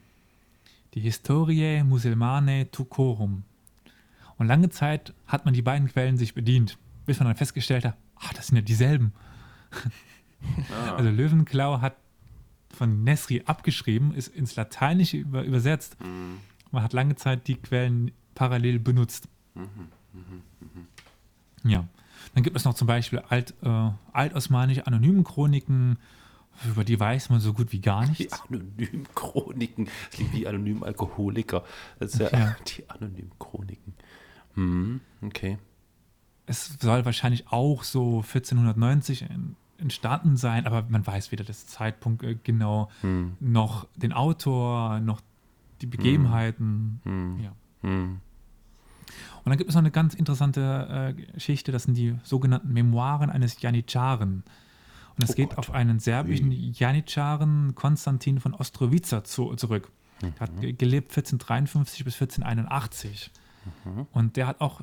Die 0.93 1.01
Historiae 1.01 1.83
Musulmane 1.83 2.69
Tucorum. 2.71 3.43
Und 4.37 4.47
lange 4.47 4.69
Zeit 4.69 5.13
hat 5.27 5.45
man 5.45 5.53
die 5.53 5.61
beiden 5.61 5.87
Quellen 5.87 6.17
sich 6.17 6.33
bedient, 6.33 6.77
bis 7.05 7.19
man 7.19 7.27
dann 7.27 7.37
festgestellt 7.37 7.85
hat, 7.85 7.97
ach, 8.15 8.33
das 8.33 8.47
sind 8.47 8.57
ja 8.57 8.61
dieselben. 8.61 9.13
Ah. 9.71 10.93
Also 10.97 11.11
Löwenklau 11.11 11.81
hat 11.81 11.97
von 12.75 13.03
Nesri 13.03 13.43
abgeschrieben, 13.45 14.15
ist 14.15 14.27
ins 14.29 14.55
Lateinische 14.55 15.17
über, 15.17 15.43
übersetzt. 15.43 15.97
Mhm. 16.01 16.39
Man 16.71 16.81
hat 16.81 16.93
lange 16.93 17.15
Zeit 17.15 17.47
die 17.47 17.55
Quellen 17.55 18.11
parallel 18.33 18.79
benutzt. 18.79 19.27
Mhm. 19.53 19.61
Mhm. 20.13 20.41
mhm. 20.59 21.69
Ja. 21.69 21.85
Dann 22.33 22.43
gibt 22.43 22.55
es 22.55 22.65
noch 22.65 22.73
zum 22.73 22.87
Beispiel 22.87 23.19
alt, 23.19 23.53
äh, 23.61 23.89
altosmanische 24.13 24.87
anonymen 24.87 25.23
Chroniken, 25.23 25.97
über 26.65 26.83
die 26.83 26.99
weiß 26.99 27.29
man 27.29 27.39
so 27.39 27.53
gut 27.53 27.71
wie 27.71 27.81
gar 27.81 28.05
nichts. 28.07 28.41
Die 28.49 28.55
anonymen 28.55 29.07
Chroniken, 29.15 29.85
das 29.85 30.15
klingt 30.15 30.33
wie 30.33 30.47
anonym 30.47 30.83
Alkoholiker. 30.83 31.63
Das 31.99 32.13
ist 32.13 32.19
ja, 32.19 32.29
ja. 32.31 32.55
die 32.67 32.89
anonymen 32.89 33.31
Chroniken. 33.39 33.93
Mhm. 34.55 35.01
Okay. 35.21 35.57
Es 36.45 36.77
soll 36.79 37.05
wahrscheinlich 37.05 37.47
auch 37.47 37.83
so 37.83 38.17
1490 38.17 39.25
entstanden 39.77 40.37
sein, 40.37 40.65
aber 40.67 40.85
man 40.89 41.05
weiß 41.05 41.31
weder 41.31 41.43
das 41.43 41.67
Zeitpunkt 41.67 42.23
äh, 42.23 42.37
genau, 42.41 42.89
hm. 43.01 43.35
noch 43.39 43.87
den 43.95 44.13
Autor, 44.13 44.99
noch 44.99 45.21
die 45.81 45.87
Begebenheiten. 45.87 47.01
Hm. 47.03 47.39
Ja. 47.39 47.51
Hm. 47.81 48.19
Und 49.43 49.49
dann 49.49 49.57
gibt 49.57 49.69
es 49.69 49.75
noch 49.75 49.81
eine 49.81 49.91
ganz 49.91 50.13
interessante 50.13 51.15
äh, 51.17 51.33
Geschichte, 51.33 51.71
das 51.71 51.83
sind 51.83 51.95
die 51.95 52.15
sogenannten 52.23 52.71
Memoiren 52.73 53.29
eines 53.29 53.59
Janitscharen. 53.61 54.43
Und 55.15 55.23
es 55.23 55.31
oh 55.31 55.33
geht 55.33 55.49
Gott. 55.49 55.57
auf 55.59 55.71
einen 55.71 55.99
serbischen 55.99 56.51
Janitscharen 56.51 57.75
Konstantin 57.75 58.39
von 58.39 58.53
Ostrowica 58.53 59.23
zu, 59.23 59.55
zurück. 59.55 59.91
Mhm. 60.21 60.33
Er 60.35 60.39
hat 60.39 60.61
gelebt 60.61 61.11
1453 61.11 62.03
bis 62.03 62.15
1481. 62.15 63.31
Mhm. 63.85 64.07
Und 64.11 64.37
der 64.37 64.47
hat 64.47 64.61
auch 64.61 64.81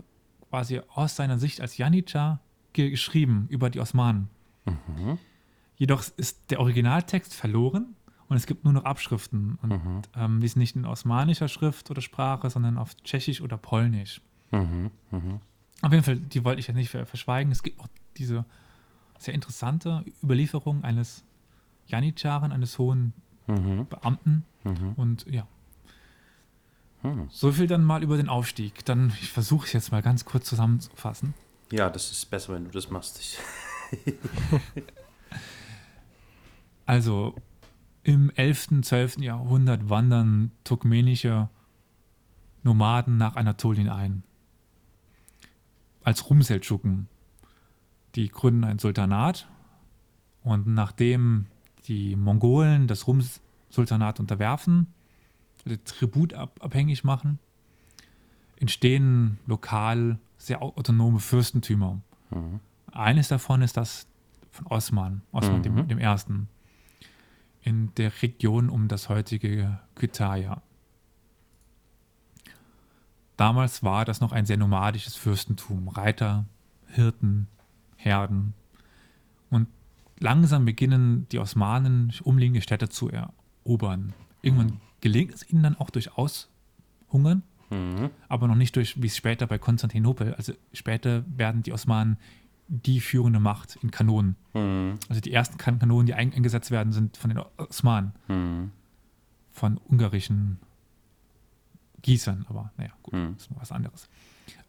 quasi 0.50 0.80
aus 0.94 1.16
seiner 1.16 1.38
Sicht 1.38 1.60
als 1.60 1.76
Janitschar 1.76 2.40
geschrieben 2.72 3.46
über 3.48 3.70
die 3.70 3.80
Osmanen. 3.80 4.28
Mhm. 4.64 5.18
Jedoch 5.76 6.04
ist 6.16 6.50
der 6.50 6.60
Originaltext 6.60 7.34
verloren 7.34 7.94
und 8.28 8.36
es 8.36 8.46
gibt 8.46 8.64
nur 8.64 8.72
noch 8.72 8.84
Abschriften. 8.84 9.58
Und 9.62 9.70
mhm. 9.70 10.02
ähm, 10.16 10.40
die 10.40 10.48
sind 10.48 10.60
nicht 10.60 10.76
in 10.76 10.84
osmanischer 10.84 11.48
Schrift 11.48 11.90
oder 11.90 12.00
Sprache, 12.00 12.50
sondern 12.50 12.78
auf 12.78 12.94
Tschechisch 12.96 13.40
oder 13.40 13.56
Polnisch. 13.56 14.20
Mhm. 14.50 14.90
mhm. 15.10 15.40
Auf 15.80 15.92
jeden 15.92 16.02
Fall, 16.02 16.16
die 16.16 16.44
wollte 16.44 16.58
ich 16.58 16.66
ja 16.66 16.74
nicht 16.74 16.90
verschweigen. 16.90 17.52
Es 17.52 17.62
gibt 17.62 17.78
auch 17.78 17.86
diese 18.16 18.44
sehr 19.18 19.34
interessante 19.34 20.04
Überlieferung 20.22 20.84
eines 20.84 21.24
Janitscharen, 21.86 22.52
eines 22.52 22.78
hohen 22.78 23.12
mhm. 23.46 23.86
Beamten. 23.88 24.44
Mhm. 24.64 24.92
Und 24.96 25.26
ja. 25.26 25.46
Hm. 27.02 27.28
So 27.30 27.52
viel 27.52 27.66
dann 27.66 27.84
mal 27.84 28.02
über 28.02 28.16
den 28.16 28.28
Aufstieg. 28.28 28.84
Dann, 28.84 29.12
ich 29.20 29.30
versuche 29.30 29.66
es 29.66 29.72
jetzt 29.72 29.92
mal 29.92 30.02
ganz 30.02 30.24
kurz 30.24 30.46
zusammenzufassen. 30.46 31.34
Ja, 31.70 31.90
das 31.90 32.10
ist 32.10 32.26
besser, 32.26 32.54
wenn 32.54 32.64
du 32.64 32.70
das 32.70 32.90
machst. 32.90 33.38
also 36.86 37.34
im 38.02 38.30
11., 38.34 38.82
12. 38.82 39.18
Jahrhundert 39.18 39.88
wandern 39.88 40.50
turkmenische 40.64 41.48
Nomaden 42.62 43.16
nach 43.16 43.36
Anatolien 43.36 43.88
ein. 43.88 44.22
Als 46.02 46.28
Rumseldschuken. 46.28 47.08
Die 48.18 48.30
gründen 48.30 48.64
ein 48.64 48.80
Sultanat 48.80 49.46
und 50.42 50.66
nachdem 50.66 51.46
die 51.86 52.16
Mongolen 52.16 52.88
das 52.88 53.06
Rum-Sultanat 53.06 54.18
unterwerfen, 54.18 54.88
also 55.64 55.78
Tribut 55.84 56.34
abhängig 56.34 57.04
machen, 57.04 57.38
entstehen 58.58 59.38
lokal 59.46 60.18
sehr 60.36 60.62
autonome 60.62 61.20
Fürstentümer. 61.20 62.00
Mhm. 62.30 62.58
Eines 62.90 63.28
davon 63.28 63.62
ist 63.62 63.76
das 63.76 64.08
von 64.50 64.66
Osman, 64.66 65.22
Osman 65.30 65.58
mhm. 65.58 65.62
dem, 65.62 65.86
dem, 65.86 65.98
Ersten, 65.98 66.48
in 67.62 67.94
der 67.94 68.10
Region 68.20 68.68
um 68.68 68.88
das 68.88 69.08
heutige 69.08 69.78
Kütahya. 69.94 70.60
Damals 73.36 73.84
war 73.84 74.04
das 74.04 74.20
noch 74.20 74.32
ein 74.32 74.44
sehr 74.44 74.56
nomadisches 74.56 75.14
Fürstentum. 75.14 75.86
Reiter, 75.86 76.46
Hirten, 76.88 77.46
Herden. 77.98 78.54
Und 79.50 79.68
langsam 80.18 80.64
beginnen 80.64 81.26
die 81.30 81.38
Osmanen 81.38 82.12
umliegende 82.22 82.62
Städte 82.62 82.88
zu 82.88 83.10
erobern. 83.10 84.14
Irgendwann 84.40 84.66
mhm. 84.68 84.80
gelingt 85.00 85.34
es 85.34 85.50
ihnen 85.50 85.62
dann 85.62 85.76
auch 85.76 85.90
durch 85.90 86.16
Aushungern, 86.16 87.42
mhm. 87.70 88.10
aber 88.28 88.48
noch 88.48 88.54
nicht 88.54 88.76
durch, 88.76 89.02
wie 89.02 89.08
es 89.08 89.16
später 89.16 89.46
bei 89.46 89.58
Konstantinopel, 89.58 90.34
also 90.34 90.52
später 90.72 91.24
werden 91.36 91.62
die 91.62 91.72
Osmanen 91.72 92.16
die 92.68 93.00
führende 93.00 93.40
Macht 93.40 93.78
in 93.82 93.90
Kanonen. 93.90 94.36
Mhm. 94.54 94.98
Also 95.08 95.20
die 95.20 95.32
ersten 95.32 95.58
Kanonen, 95.58 96.06
die 96.06 96.14
eingesetzt 96.14 96.70
werden, 96.70 96.92
sind 96.92 97.16
von 97.16 97.30
den 97.30 97.42
Osmanen. 97.56 98.12
Mhm. 98.28 98.70
Von 99.50 99.80
ungarischen 99.88 100.58
Gießern, 102.02 102.46
aber 102.48 102.70
naja, 102.76 102.92
gut, 103.02 103.14
mhm. 103.14 103.34
das 103.34 103.42
ist 103.42 103.50
noch 103.50 103.60
was 103.60 103.72
anderes. 103.72 104.08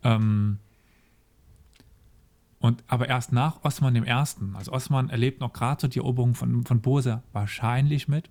Ähm, 0.04 0.58
und 2.60 2.84
aber 2.88 3.08
erst 3.08 3.32
nach 3.32 3.64
Osman 3.64 3.96
Ersten, 3.96 4.56
also 4.56 4.72
Osman 4.72 5.10
erlebt 5.10 5.40
noch 5.40 5.54
gerade 5.54 5.82
so 5.82 5.88
die 5.88 6.00
Eroberung 6.00 6.36
von, 6.36 6.66
von 6.66 6.82
Bursa 6.82 7.24
wahrscheinlich 7.32 8.08
mit, 8.08 8.30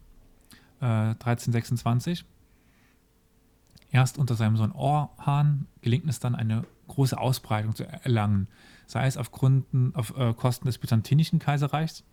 äh, 0.81 0.85
1326. 0.85 2.25
Erst 3.91 4.19
unter 4.19 4.35
seinem 4.35 4.59
Sohn 4.59 4.73
Orhan 4.73 5.67
gelingt 5.81 6.09
es 6.09 6.21
dann, 6.21 6.35
eine 6.35 6.65
große 6.89 7.19
Ausbreitung 7.19 7.75
zu 7.75 7.85
erlangen 7.85 8.49
sei 8.89 9.07
es 9.07 9.17
auf, 9.17 9.31
Gründen, 9.31 9.95
auf 9.95 10.17
äh, 10.17 10.33
Kosten 10.33 10.67
des 10.67 10.79
Byzantinischen 10.79 11.39
Kaiserreichs 11.39 12.05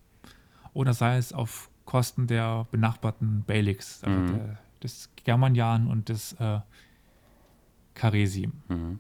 oder 0.73 0.93
sei 0.93 1.17
es 1.17 1.33
auf 1.33 1.71
Kosten 1.85 2.27
der 2.27 2.67
benachbarten 2.69 3.43
Beyliks, 3.43 4.03
also 4.03 4.19
mhm. 4.19 4.27
der, 4.27 4.57
des 4.83 5.09
Germanian 5.15 5.87
und 5.87 6.09
des 6.09 6.33
äh, 6.33 6.59
Karesi. 7.93 8.51
Mhm. 8.67 8.99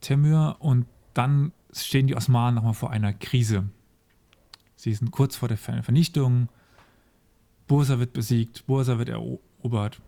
Temür, 0.00 0.56
und 0.60 0.86
dann 1.12 1.52
stehen 1.70 2.06
die 2.06 2.16
Osmanen 2.16 2.54
nochmal 2.54 2.72
vor 2.72 2.92
einer 2.92 3.12
Krise. 3.12 3.68
Sie 4.74 4.94
sind 4.94 5.10
kurz 5.10 5.36
vor 5.36 5.48
der 5.48 5.58
Vernichtung. 5.58 6.48
Bursa 7.66 7.98
wird 7.98 8.14
besiegt, 8.14 8.66
Bursa 8.66 8.98
wird 8.98 9.10
erobert. 9.10 10.00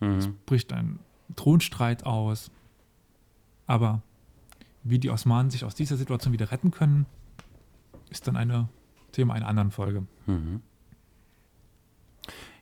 Mhm. 0.00 0.18
Es 0.18 0.28
bricht 0.44 0.72
ein 0.72 0.98
Thronstreit 1.36 2.04
aus. 2.04 2.50
Aber 3.66 4.02
wie 4.82 4.98
die 4.98 5.10
Osmanen 5.10 5.50
sich 5.50 5.64
aus 5.64 5.74
dieser 5.74 5.96
Situation 5.96 6.32
wieder 6.32 6.50
retten 6.50 6.70
können, 6.70 7.06
ist 8.10 8.26
dann 8.26 8.36
ein 8.36 8.68
Thema 9.12 9.34
einer 9.34 9.46
anderen 9.46 9.70
Folge. 9.70 10.06
Mhm. 10.26 10.62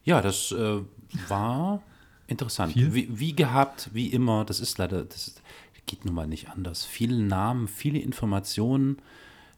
Ja, 0.05 0.21
das 0.21 0.53
äh, 0.53 0.81
war 1.29 1.83
interessant. 2.27 2.75
Wie, 2.77 3.19
wie, 3.19 3.35
gehabt, 3.35 3.91
wie 3.93 4.09
immer, 4.09 4.45
das 4.45 4.61
ist 4.61 4.79
leider, 4.79 5.05
das 5.05 5.41
geht 5.87 6.05
nun 6.05 6.15
mal 6.15 6.27
nicht 6.27 6.51
anders. 6.51 6.85
Viele 6.85 7.23
Namen, 7.23 7.69
viele 7.69 7.99
Informationen, 7.99 8.99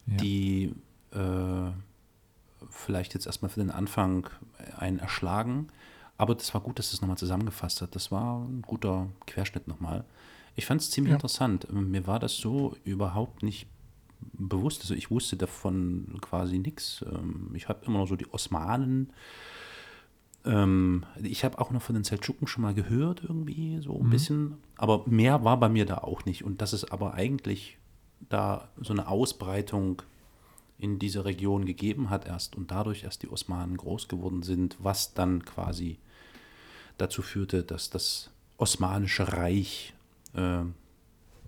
ja. 0.07 0.17
die 0.17 0.73
äh, 1.11 1.71
vielleicht 2.69 3.13
jetzt 3.13 3.25
erstmal 3.25 3.49
für 3.49 3.59
den 3.59 3.71
Anfang 3.71 4.29
einen 4.77 4.99
erschlagen. 4.99 5.67
Aber 6.21 6.35
das 6.35 6.53
war 6.53 6.61
gut, 6.61 6.77
dass 6.77 6.93
es 6.93 7.01
nochmal 7.01 7.17
zusammengefasst 7.17 7.81
hat. 7.81 7.95
Das 7.95 8.11
war 8.11 8.43
ein 8.43 8.61
guter 8.61 9.09
Querschnitt 9.25 9.67
nochmal. 9.67 10.05
Ich 10.55 10.67
fand 10.67 10.79
es 10.79 10.91
ziemlich 10.91 11.09
ja. 11.09 11.15
interessant. 11.15 11.65
Mir 11.73 12.05
war 12.05 12.19
das 12.19 12.37
so 12.37 12.77
überhaupt 12.83 13.41
nicht 13.41 13.65
bewusst. 14.33 14.81
Also 14.81 14.93
ich 14.93 15.09
wusste 15.09 15.35
davon 15.35 16.19
quasi 16.21 16.59
nichts. 16.59 17.03
Ähm, 17.11 17.49
ich 17.55 17.67
habe 17.69 17.83
immer 17.87 17.97
noch 17.97 18.07
so 18.07 18.15
die 18.15 18.31
Osmanen. 18.31 19.13
Ähm, 20.45 21.07
ich 21.23 21.43
habe 21.43 21.57
auch 21.57 21.71
noch 21.71 21.81
von 21.81 21.95
den 21.95 22.03
Seldschuken 22.03 22.45
schon 22.45 22.61
mal 22.61 22.75
gehört, 22.75 23.23
irgendwie, 23.23 23.79
so 23.81 23.97
ein 23.97 24.05
mhm. 24.05 24.09
bisschen. 24.11 24.57
Aber 24.77 25.01
mehr 25.07 25.43
war 25.43 25.59
bei 25.59 25.69
mir 25.69 25.87
da 25.87 25.97
auch 25.97 26.25
nicht. 26.25 26.43
Und 26.43 26.61
dass 26.61 26.73
es 26.73 26.91
aber 26.91 27.15
eigentlich 27.15 27.79
da 28.29 28.69
so 28.77 28.93
eine 28.93 29.07
Ausbreitung 29.07 30.03
in 30.77 30.99
diese 30.99 31.25
Region 31.25 31.65
gegeben 31.65 32.11
hat 32.11 32.27
erst 32.27 32.55
und 32.55 32.69
dadurch 32.69 33.05
erst 33.05 33.23
die 33.23 33.31
Osmanen 33.31 33.75
groß 33.75 34.07
geworden 34.07 34.43
sind, 34.43 34.77
was 34.79 35.15
dann 35.15 35.45
quasi 35.45 35.97
dazu 37.01 37.21
führte, 37.21 37.63
dass 37.63 37.89
das 37.89 38.29
Osmanische 38.57 39.33
Reich 39.33 39.93
äh, 40.33 40.59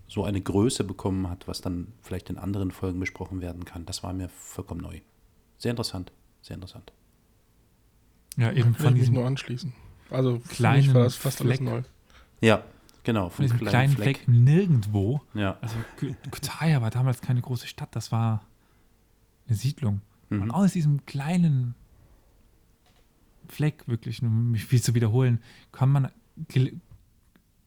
so 0.08 0.24
eine 0.24 0.40
Größe 0.40 0.84
bekommen 0.84 1.30
hat, 1.30 1.46
was 1.48 1.60
dann 1.60 1.92
vielleicht 2.02 2.28
in 2.28 2.38
anderen 2.38 2.70
Folgen 2.70 3.00
besprochen 3.00 3.40
werden 3.40 3.64
kann. 3.64 3.86
Das 3.86 4.02
war 4.02 4.12
mir 4.12 4.28
vollkommen 4.28 4.80
neu. 4.80 5.00
Sehr 5.58 5.70
interessant, 5.70 6.12
sehr 6.42 6.54
interessant. 6.54 6.92
Ja, 8.36 8.52
eben 8.52 8.74
von 8.74 8.94
diesem 8.94 9.14
nur 9.14 9.26
anschließen. 9.26 9.72
Also 10.10 10.40
kleinen 10.48 10.92
war 10.92 11.06
es 11.06 11.14
fast 11.14 11.38
Fleck. 11.38 11.60
alles 11.60 11.60
neu. 11.60 11.82
Ja, 12.40 12.64
genau. 13.04 13.30
Von 13.30 13.44
diesem 13.44 13.60
kleinen 13.60 13.94
Fleck. 13.94 14.18
Fleck 14.18 14.28
nirgendwo. 14.28 15.22
Ja. 15.34 15.56
Also 15.60 15.76
Kütahya 16.30 16.82
war 16.82 16.90
damals 16.90 17.20
keine 17.20 17.40
große 17.40 17.68
Stadt, 17.68 17.94
das 17.94 18.10
war 18.10 18.42
eine 19.46 19.56
Siedlung. 19.56 20.00
Mhm. 20.30 20.42
Und 20.42 20.50
aus 20.50 20.72
diesem 20.72 21.06
kleinen 21.06 21.76
Fleck, 23.48 23.84
wirklich, 23.86 24.22
um 24.22 24.52
mich 24.52 24.64
viel 24.64 24.82
zu 24.82 24.94
wiederholen, 24.94 25.40
kann 25.72 25.90
man 25.90 26.10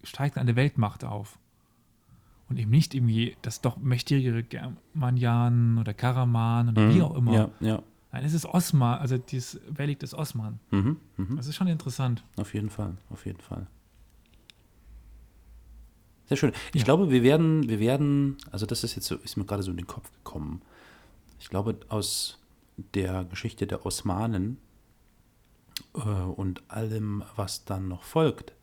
steigt 0.03 0.37
eine 0.37 0.55
Weltmacht 0.55 1.03
auf. 1.03 1.37
Und 2.49 2.57
eben 2.57 2.71
nicht 2.71 2.93
irgendwie 2.93 3.35
das 3.41 3.59
doch 3.59 3.77
mächtigere 3.77 4.41
Germanian 4.41 5.77
oder 5.77 5.93
Karaman 5.93 6.69
oder 6.69 6.81
mhm. 6.83 6.95
wie 6.95 7.01
auch 7.01 7.15
immer. 7.15 7.33
Ja, 7.33 7.49
ja. 7.59 7.83
Nein, 8.13 8.23
es 8.23 8.33
ist 8.33 8.45
Osman, 8.45 8.99
also 8.99 9.17
dieses 9.17 9.59
Wellig 9.67 9.99
des 9.99 10.13
Osman. 10.13 10.59
Mhm, 10.71 10.97
mh. 11.17 11.35
Das 11.35 11.47
ist 11.47 11.55
schon 11.55 11.67
interessant. 11.67 12.23
Auf 12.37 12.53
jeden 12.53 12.69
Fall, 12.69 12.95
auf 13.09 13.25
jeden 13.25 13.41
Fall. 13.41 13.67
Sehr 16.27 16.37
schön. 16.37 16.53
Ich 16.73 16.81
ja. 16.81 16.85
glaube, 16.85 17.11
wir 17.11 17.21
werden, 17.23 17.67
wir 17.67 17.79
werden, 17.79 18.37
also 18.49 18.65
das 18.65 18.83
ist 18.85 18.95
jetzt 18.95 19.07
so, 19.07 19.15
ist 19.15 19.35
mir 19.35 19.45
gerade 19.45 19.63
so 19.63 19.71
in 19.71 19.77
den 19.77 19.87
Kopf 19.87 20.09
gekommen. 20.11 20.61
Ich 21.39 21.49
glaube, 21.49 21.77
aus 21.89 22.39
der 22.93 23.25
Geschichte 23.25 23.67
der 23.67 23.85
Osmanen 23.85 24.57
äh, 25.95 25.99
und 25.99 26.63
allem, 26.69 27.23
was 27.35 27.65
dann 27.65 27.87
noch 27.87 28.03
folgt, 28.03 28.53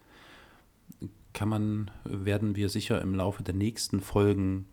kann 1.33 1.49
man, 1.49 1.91
werden 2.05 2.57
wir 2.57 2.69
sicher 2.69 3.01
im 3.03 3.15
Laufe 3.15 3.43
der 3.43 3.55
nächsten 3.55 4.01
Folgen 4.01 4.67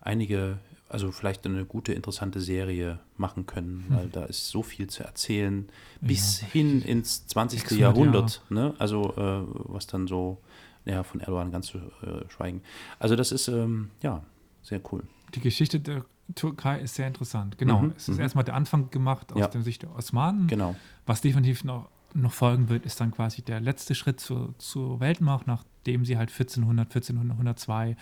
einige, 0.00 0.58
also 0.88 1.12
vielleicht 1.12 1.46
eine 1.46 1.64
gute, 1.64 1.92
interessante 1.92 2.40
Serie 2.40 2.98
machen 3.16 3.46
können, 3.46 3.84
hm. 3.88 3.96
weil 3.96 4.08
da 4.08 4.24
ist 4.24 4.48
so 4.48 4.62
viel 4.62 4.88
zu 4.88 5.04
erzählen, 5.04 5.68
bis 6.00 6.40
ja. 6.40 6.48
hin 6.48 6.82
ins 6.82 7.26
20. 7.26 7.72
Jahrhundert, 7.72 8.42
ne? 8.48 8.74
also 8.78 9.14
äh, 9.16 9.44
was 9.72 9.86
dann 9.86 10.06
so, 10.06 10.38
ja, 10.86 11.02
von 11.02 11.20
Erdogan 11.20 11.52
ganz 11.52 11.66
zu 11.66 11.78
äh, 11.78 12.28
schweigen. 12.30 12.62
Also 12.98 13.14
das 13.14 13.30
ist, 13.30 13.48
ähm, 13.48 13.90
ja, 14.02 14.24
sehr 14.62 14.80
cool. 14.90 15.02
Die 15.34 15.40
Geschichte 15.40 15.78
der 15.78 16.06
Türkei 16.34 16.80
ist 16.80 16.94
sehr 16.94 17.06
interessant. 17.06 17.58
Genau. 17.58 17.82
Mhm, 17.82 17.94
es 17.96 18.08
ist 18.08 18.16
mhm. 18.16 18.22
erstmal 18.22 18.44
der 18.44 18.54
Anfang 18.54 18.90
gemacht 18.90 19.32
aus 19.32 19.40
ja. 19.40 19.48
der 19.48 19.62
Sicht 19.62 19.82
der 19.82 19.94
Osmanen. 19.94 20.46
Genau. 20.46 20.76
Was 21.06 21.20
definitiv 21.20 21.64
noch, 21.64 21.88
noch 22.14 22.32
folgen 22.32 22.68
wird, 22.68 22.84
ist 22.84 23.00
dann 23.00 23.10
quasi 23.10 23.42
der 23.42 23.60
letzte 23.60 23.94
Schritt 23.94 24.20
zur, 24.20 24.54
zur 24.58 25.00
Weltmacht, 25.00 25.46
nachdem 25.46 26.04
sie 26.04 26.18
halt 26.18 26.30
1400, 26.30 26.88
1402 26.88 27.96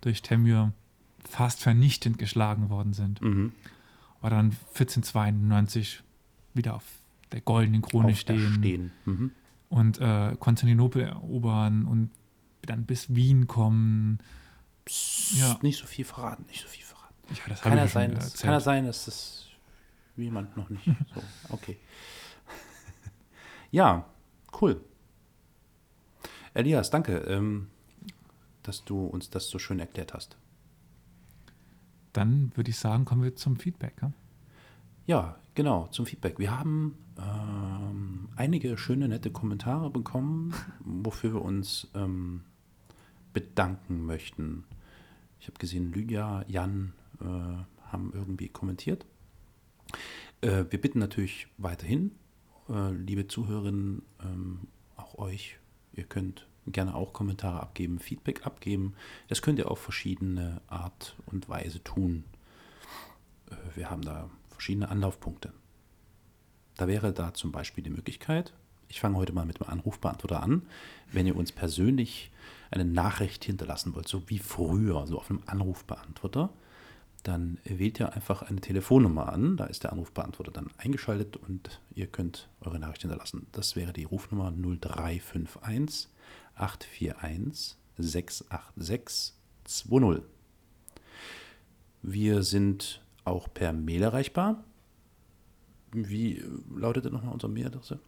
durch 0.00 0.22
Temür 0.22 0.72
fast 1.28 1.60
vernichtend 1.60 2.18
geschlagen 2.18 2.70
worden 2.70 2.92
sind. 2.92 3.20
Mhm. 3.20 3.52
Aber 4.20 4.30
dann 4.30 4.56
1492 4.74 6.02
wieder 6.54 6.74
auf 6.74 6.84
der 7.32 7.40
goldenen 7.40 7.82
Krone 7.82 8.12
auf 8.12 8.18
stehen. 8.18 8.54
stehen. 8.54 8.90
Mhm. 9.04 9.30
Und 9.68 10.00
äh, 10.00 10.36
Konstantinopel 10.38 11.02
erobern 11.02 11.84
und 11.86 12.10
dann 12.62 12.84
bis 12.84 13.14
Wien 13.14 13.46
kommen. 13.46 14.18
Psst, 14.84 15.38
ja. 15.38 15.58
Nicht 15.62 15.78
so 15.78 15.86
viel 15.86 16.04
verraten, 16.04 16.44
nicht 16.46 16.62
so 16.62 16.68
viel 16.68 16.84
verraten. 16.84 16.93
Ja, 17.30 17.42
das 17.48 17.60
kann, 17.62 17.76
ja 17.76 17.86
sein, 17.86 18.14
das, 18.14 18.34
kann 18.34 18.52
ja 18.52 18.60
sein, 18.60 18.86
dass 18.86 19.06
das 19.06 19.46
jemand 20.16 20.56
noch 20.56 20.70
nicht 20.70 20.84
so. 21.14 21.22
Okay. 21.50 21.78
ja, 23.70 24.04
cool. 24.60 24.80
Elias, 26.52 26.90
danke, 26.90 27.18
ähm, 27.18 27.68
dass 28.62 28.84
du 28.84 29.06
uns 29.06 29.30
das 29.30 29.48
so 29.48 29.58
schön 29.58 29.80
erklärt 29.80 30.14
hast. 30.14 30.36
Dann 32.12 32.52
würde 32.54 32.70
ich 32.70 32.78
sagen, 32.78 33.04
kommen 33.04 33.24
wir 33.24 33.34
zum 33.34 33.56
Feedback. 33.56 33.94
Ja, 34.00 34.12
ja 35.06 35.36
genau, 35.54 35.88
zum 35.88 36.06
Feedback. 36.06 36.38
Wir 36.38 36.56
haben 36.56 36.96
ähm, 37.18 38.28
einige 38.36 38.78
schöne, 38.78 39.08
nette 39.08 39.30
Kommentare 39.30 39.90
bekommen, 39.90 40.54
wofür 40.80 41.34
wir 41.34 41.42
uns 41.42 41.88
ähm, 41.94 42.42
bedanken 43.32 44.06
möchten. 44.06 44.64
Ich 45.40 45.48
habe 45.48 45.58
gesehen, 45.58 45.92
Lydia, 45.92 46.44
Jan, 46.46 46.92
haben 47.24 48.12
irgendwie 48.14 48.48
kommentiert. 48.48 49.06
Äh, 50.40 50.64
wir 50.70 50.80
bitten 50.80 50.98
natürlich 50.98 51.48
weiterhin, 51.58 52.12
äh, 52.68 52.92
liebe 52.92 53.26
Zuhörerinnen, 53.26 54.02
ähm, 54.22 54.68
auch 54.96 55.18
euch, 55.18 55.58
ihr 55.92 56.04
könnt 56.04 56.46
gerne 56.66 56.94
auch 56.94 57.12
Kommentare 57.12 57.60
abgeben, 57.60 57.98
Feedback 57.98 58.46
abgeben. 58.46 58.94
Das 59.28 59.42
könnt 59.42 59.58
ihr 59.58 59.70
auf 59.70 59.78
verschiedene 59.78 60.60
Art 60.66 61.16
und 61.26 61.48
Weise 61.48 61.82
tun. 61.82 62.24
Äh, 63.50 63.54
wir 63.74 63.90
haben 63.90 64.02
da 64.02 64.30
verschiedene 64.50 64.88
Anlaufpunkte. 64.88 65.52
Da 66.76 66.88
wäre 66.88 67.12
da 67.12 67.34
zum 67.34 67.52
Beispiel 67.52 67.84
die 67.84 67.90
Möglichkeit, 67.90 68.52
ich 68.88 69.00
fange 69.00 69.16
heute 69.16 69.32
mal 69.32 69.46
mit 69.46 69.60
dem 69.60 69.68
Anrufbeantworter 69.68 70.42
an, 70.42 70.62
wenn 71.10 71.26
ihr 71.26 71.36
uns 71.36 71.52
persönlich 71.52 72.30
eine 72.70 72.84
Nachricht 72.84 73.44
hinterlassen 73.44 73.94
wollt, 73.94 74.08
so 74.08 74.28
wie 74.28 74.38
früher, 74.38 75.06
so 75.06 75.18
auf 75.18 75.30
einem 75.30 75.42
Anrufbeantworter, 75.46 76.50
dann 77.24 77.58
wählt 77.64 77.98
ihr 78.00 78.12
einfach 78.12 78.42
eine 78.42 78.60
Telefonnummer 78.60 79.32
an. 79.32 79.56
Da 79.56 79.64
ist 79.64 79.82
der 79.82 79.92
Anrufbeantworter 79.92 80.52
dann 80.52 80.70
eingeschaltet 80.76 81.36
und 81.36 81.80
ihr 81.94 82.06
könnt 82.06 82.48
eure 82.60 82.78
Nachricht 82.78 83.02
hinterlassen. 83.02 83.48
Das 83.52 83.74
wäre 83.76 83.92
die 83.92 84.04
Rufnummer 84.04 84.52
0351 84.52 86.08
841 86.54 87.76
686 87.96 89.34
20. 89.64 90.22
Wir 92.02 92.42
sind 92.42 93.02
auch 93.24 93.48
per 93.52 93.72
Mail 93.72 94.02
erreichbar. 94.02 94.62
Wie 95.92 96.44
lautet 96.76 97.06
denn 97.06 97.14
nochmal 97.14 97.32
unsere 97.32 97.50
Mailadresse? 97.50 97.98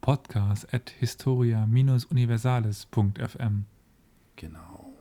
Podcast 0.00 0.72
at 0.72 0.88
historia-universales.fm. 0.90 3.64
Genau. 4.36 4.94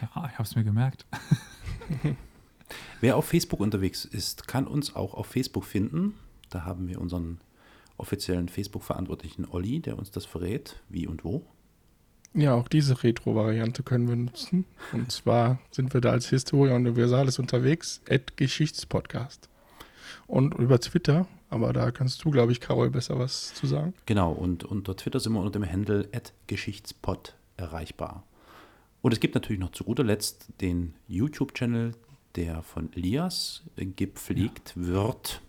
Ja, 0.00 0.26
ich 0.26 0.34
habe 0.34 0.44
es 0.44 0.54
mir 0.54 0.62
gemerkt. 0.64 1.04
Wer 3.00 3.16
auf 3.16 3.26
Facebook 3.26 3.60
unterwegs 3.60 4.04
ist, 4.04 4.46
kann 4.48 4.66
uns 4.66 4.94
auch 4.96 5.14
auf 5.14 5.26
Facebook 5.26 5.64
finden. 5.64 6.14
Da 6.50 6.64
haben 6.64 6.88
wir 6.88 7.00
unseren 7.00 7.40
offiziellen 7.96 8.48
Facebook-Verantwortlichen 8.48 9.46
Olli, 9.48 9.80
der 9.80 9.98
uns 9.98 10.10
das 10.10 10.24
verrät, 10.24 10.76
wie 10.88 11.06
und 11.06 11.24
wo. 11.24 11.44
Ja, 12.32 12.54
auch 12.54 12.68
diese 12.68 13.02
Retro-Variante 13.02 13.82
können 13.82 14.08
wir 14.08 14.16
nutzen. 14.16 14.64
Und 14.92 15.10
zwar 15.10 15.58
sind 15.70 15.92
wir 15.94 16.00
da 16.00 16.10
als 16.10 16.28
Historia 16.28 16.76
Universalis 16.76 17.38
unterwegs, 17.38 18.00
at 18.08 18.36
Geschichtspodcast. 18.36 19.48
Und 20.26 20.54
über 20.54 20.80
Twitter, 20.80 21.26
aber 21.48 21.72
da 21.72 21.90
kannst 21.90 22.24
du, 22.24 22.30
glaube 22.30 22.52
ich, 22.52 22.60
Carol, 22.60 22.90
besser 22.90 23.18
was 23.18 23.52
zu 23.54 23.66
sagen. 23.66 23.94
Genau, 24.06 24.32
und 24.32 24.62
unter 24.62 24.96
Twitter 24.96 25.18
sind 25.18 25.32
wir 25.32 25.40
unter 25.40 25.58
dem 25.58 25.70
Handle 25.70 26.08
at 26.12 26.32
Geschichtspod 26.46 27.34
erreichbar. 27.56 28.24
Und 29.02 29.12
es 29.12 29.18
gibt 29.18 29.34
natürlich 29.34 29.60
noch 29.60 29.72
zu 29.72 29.82
guter 29.82 30.04
Letzt 30.04 30.46
den 30.60 30.94
YouTube-Channel 31.08 31.92
der 32.36 32.62
von 32.62 32.92
Elias 32.92 33.62
gepflegt 33.76 34.74
ja. 34.76 34.82
wird. 34.82 35.40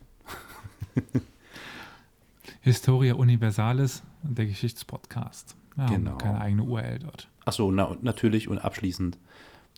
Historia 2.61 3.15
Universalis, 3.15 4.03
der 4.23 4.45
Geschichtspodcast. 4.45 5.57
Ja, 5.77 5.87
genau. 5.87 6.17
Keine 6.17 6.41
eigene 6.41 6.63
URL 6.63 6.99
dort. 6.99 7.27
Achso, 7.45 7.71
na, 7.71 7.97
natürlich 8.01 8.47
und 8.47 8.59
abschließend 8.59 9.17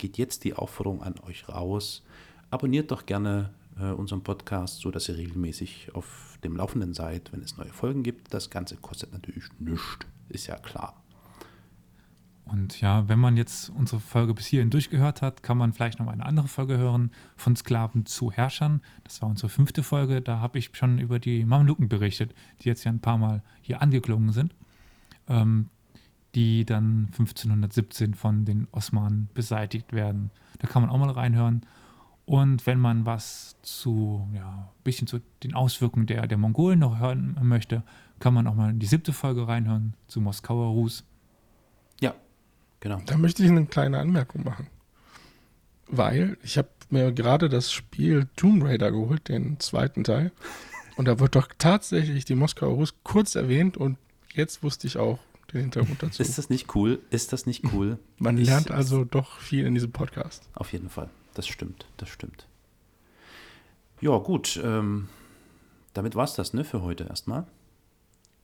geht 0.00 0.18
jetzt 0.18 0.44
die 0.44 0.54
Aufforderung 0.54 1.02
an 1.02 1.14
euch 1.26 1.48
raus. 1.48 2.02
Abonniert 2.50 2.90
doch 2.90 3.06
gerne 3.06 3.50
äh, 3.78 3.90
unseren 3.90 4.22
Podcast, 4.22 4.80
sodass 4.80 5.08
ihr 5.08 5.16
regelmäßig 5.16 5.94
auf 5.94 6.38
dem 6.42 6.56
Laufenden 6.56 6.94
seid, 6.94 7.32
wenn 7.32 7.42
es 7.42 7.56
neue 7.56 7.72
Folgen 7.72 8.02
gibt. 8.02 8.32
Das 8.32 8.50
Ganze 8.50 8.76
kostet 8.76 9.12
natürlich 9.12 9.44
nichts, 9.58 10.06
ist 10.30 10.46
ja 10.46 10.56
klar. 10.56 10.96
Und 12.46 12.80
ja, 12.80 13.08
wenn 13.08 13.20
man 13.20 13.36
jetzt 13.36 13.70
unsere 13.70 14.00
Folge 14.00 14.34
bis 14.34 14.46
hierhin 14.46 14.70
durchgehört 14.70 15.22
hat, 15.22 15.44
kann 15.44 15.56
man 15.56 15.72
vielleicht 15.72 16.00
noch 16.00 16.08
eine 16.08 16.26
andere 16.26 16.48
Folge 16.48 16.78
hören 16.78 17.12
von 17.36 17.54
Sklaven 17.54 18.06
zu 18.06 18.32
Herrschern. 18.32 18.80
Das 19.04 19.22
war 19.22 19.28
unsere 19.28 19.48
fünfte 19.48 19.84
Folge. 19.84 20.20
Da 20.20 20.40
habe 20.40 20.58
ich 20.58 20.70
schon 20.72 20.98
über 20.98 21.20
die 21.20 21.44
Mamluken 21.44 21.88
berichtet, 21.88 22.34
die 22.60 22.68
jetzt 22.68 22.82
ja 22.82 22.90
ein 22.90 23.00
paar 23.00 23.18
Mal 23.18 23.44
hier 23.60 23.80
angeklungen 23.80 24.32
sind, 24.32 24.56
ähm, 25.28 25.68
die 26.34 26.64
dann 26.64 27.06
1517 27.12 28.14
von 28.14 28.44
den 28.44 28.68
Osmanen 28.72 29.28
beseitigt 29.34 29.92
werden. 29.92 30.30
Da 30.58 30.68
kann 30.68 30.82
man 30.82 30.90
auch 30.90 30.98
mal 30.98 31.10
reinhören. 31.10 31.62
Und 32.26 32.66
wenn 32.66 32.78
man 32.78 33.06
was 33.06 33.56
zu, 33.62 34.28
ja, 34.34 34.48
ein 34.48 34.84
bisschen 34.84 35.08
zu 35.08 35.20
den 35.42 35.54
Auswirkungen 35.54 36.06
der, 36.06 36.26
der 36.28 36.38
Mongolen 36.38 36.78
noch 36.78 37.00
hören 37.00 37.36
möchte, 37.42 37.82
kann 38.20 38.34
man 38.34 38.46
auch 38.46 38.54
mal 38.54 38.70
in 38.70 38.78
die 38.78 38.86
siebte 38.86 39.12
Folge 39.12 39.48
reinhören 39.48 39.94
zu 40.06 40.20
Moskauer 40.20 40.68
Rus. 40.68 41.04
Ja, 42.00 42.14
genau. 42.78 43.00
Da 43.06 43.16
möchte 43.16 43.42
ich 43.42 43.50
eine 43.50 43.66
kleine 43.66 43.98
Anmerkung 43.98 44.44
machen. 44.44 44.68
Weil 45.88 46.38
ich 46.44 46.56
habe 46.56 46.68
mir 46.90 47.10
gerade 47.10 47.48
das 47.48 47.72
Spiel 47.72 48.28
Tomb 48.36 48.62
Raider 48.62 48.92
geholt, 48.92 49.28
den 49.28 49.58
zweiten 49.58 50.04
Teil. 50.04 50.30
Und 50.96 51.06
da 51.06 51.18
wird 51.18 51.34
doch 51.34 51.48
tatsächlich 51.58 52.26
die 52.26 52.34
Moskauer 52.36 52.74
Rus 52.74 52.94
kurz 53.02 53.34
erwähnt 53.34 53.76
und 53.76 53.96
jetzt 54.34 54.62
wusste 54.62 54.86
ich 54.86 54.98
auch 54.98 55.18
den 55.52 55.62
Hintergrund 55.62 56.02
dazu. 56.02 56.22
Ist 56.22 56.38
das 56.38 56.50
nicht 56.50 56.74
cool? 56.74 57.00
Ist 57.10 57.32
das 57.32 57.46
nicht 57.46 57.72
cool? 57.72 57.98
Man 58.18 58.36
lernt 58.36 58.70
also 58.70 59.04
doch 59.04 59.38
viel 59.38 59.66
in 59.66 59.74
diesem 59.74 59.92
Podcast. 59.92 60.48
Auf 60.54 60.72
jeden 60.72 60.88
Fall 60.88 61.10
das 61.34 61.46
stimmt, 61.46 61.86
das 61.96 62.08
stimmt. 62.08 62.46
Ja, 64.00 64.16
gut. 64.18 64.60
Ähm, 64.62 65.08
damit 65.94 66.14
war 66.14 66.24
es 66.24 66.34
das, 66.34 66.54
ne, 66.54 66.64
für 66.64 66.82
heute 66.82 67.04
erstmal. 67.04 67.46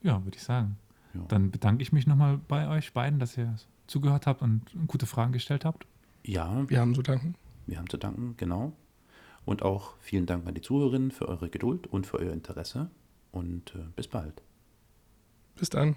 Ja, 0.02 0.22
würde 0.24 0.36
ich 0.36 0.42
sagen. 0.42 0.78
Ja. 1.14 1.20
Dann 1.28 1.50
bedanke 1.50 1.82
ich 1.82 1.92
mich 1.92 2.06
nochmal 2.06 2.38
bei 2.48 2.68
euch 2.68 2.92
beiden, 2.92 3.18
dass 3.18 3.36
ihr 3.36 3.56
zugehört 3.86 4.26
habt 4.26 4.42
und 4.42 4.62
gute 4.86 5.06
Fragen 5.06 5.32
gestellt 5.32 5.64
habt. 5.64 5.86
Ja. 6.24 6.68
Wir 6.68 6.80
haben 6.80 6.94
zu 6.94 7.02
danken. 7.02 7.34
Wir 7.66 7.78
haben 7.78 7.88
zu 7.88 7.96
danken, 7.96 8.34
genau. 8.36 8.72
Und 9.44 9.62
auch 9.62 9.94
vielen 10.00 10.26
Dank 10.26 10.46
an 10.46 10.54
die 10.54 10.60
Zuhörerinnen 10.60 11.10
für 11.10 11.28
eure 11.28 11.48
Geduld 11.48 11.86
und 11.86 12.06
für 12.06 12.18
euer 12.18 12.32
Interesse. 12.32 12.90
Und 13.30 13.74
äh, 13.74 13.84
bis 13.94 14.08
bald. 14.08 14.42
Bis 15.56 15.70
dann. 15.70 15.96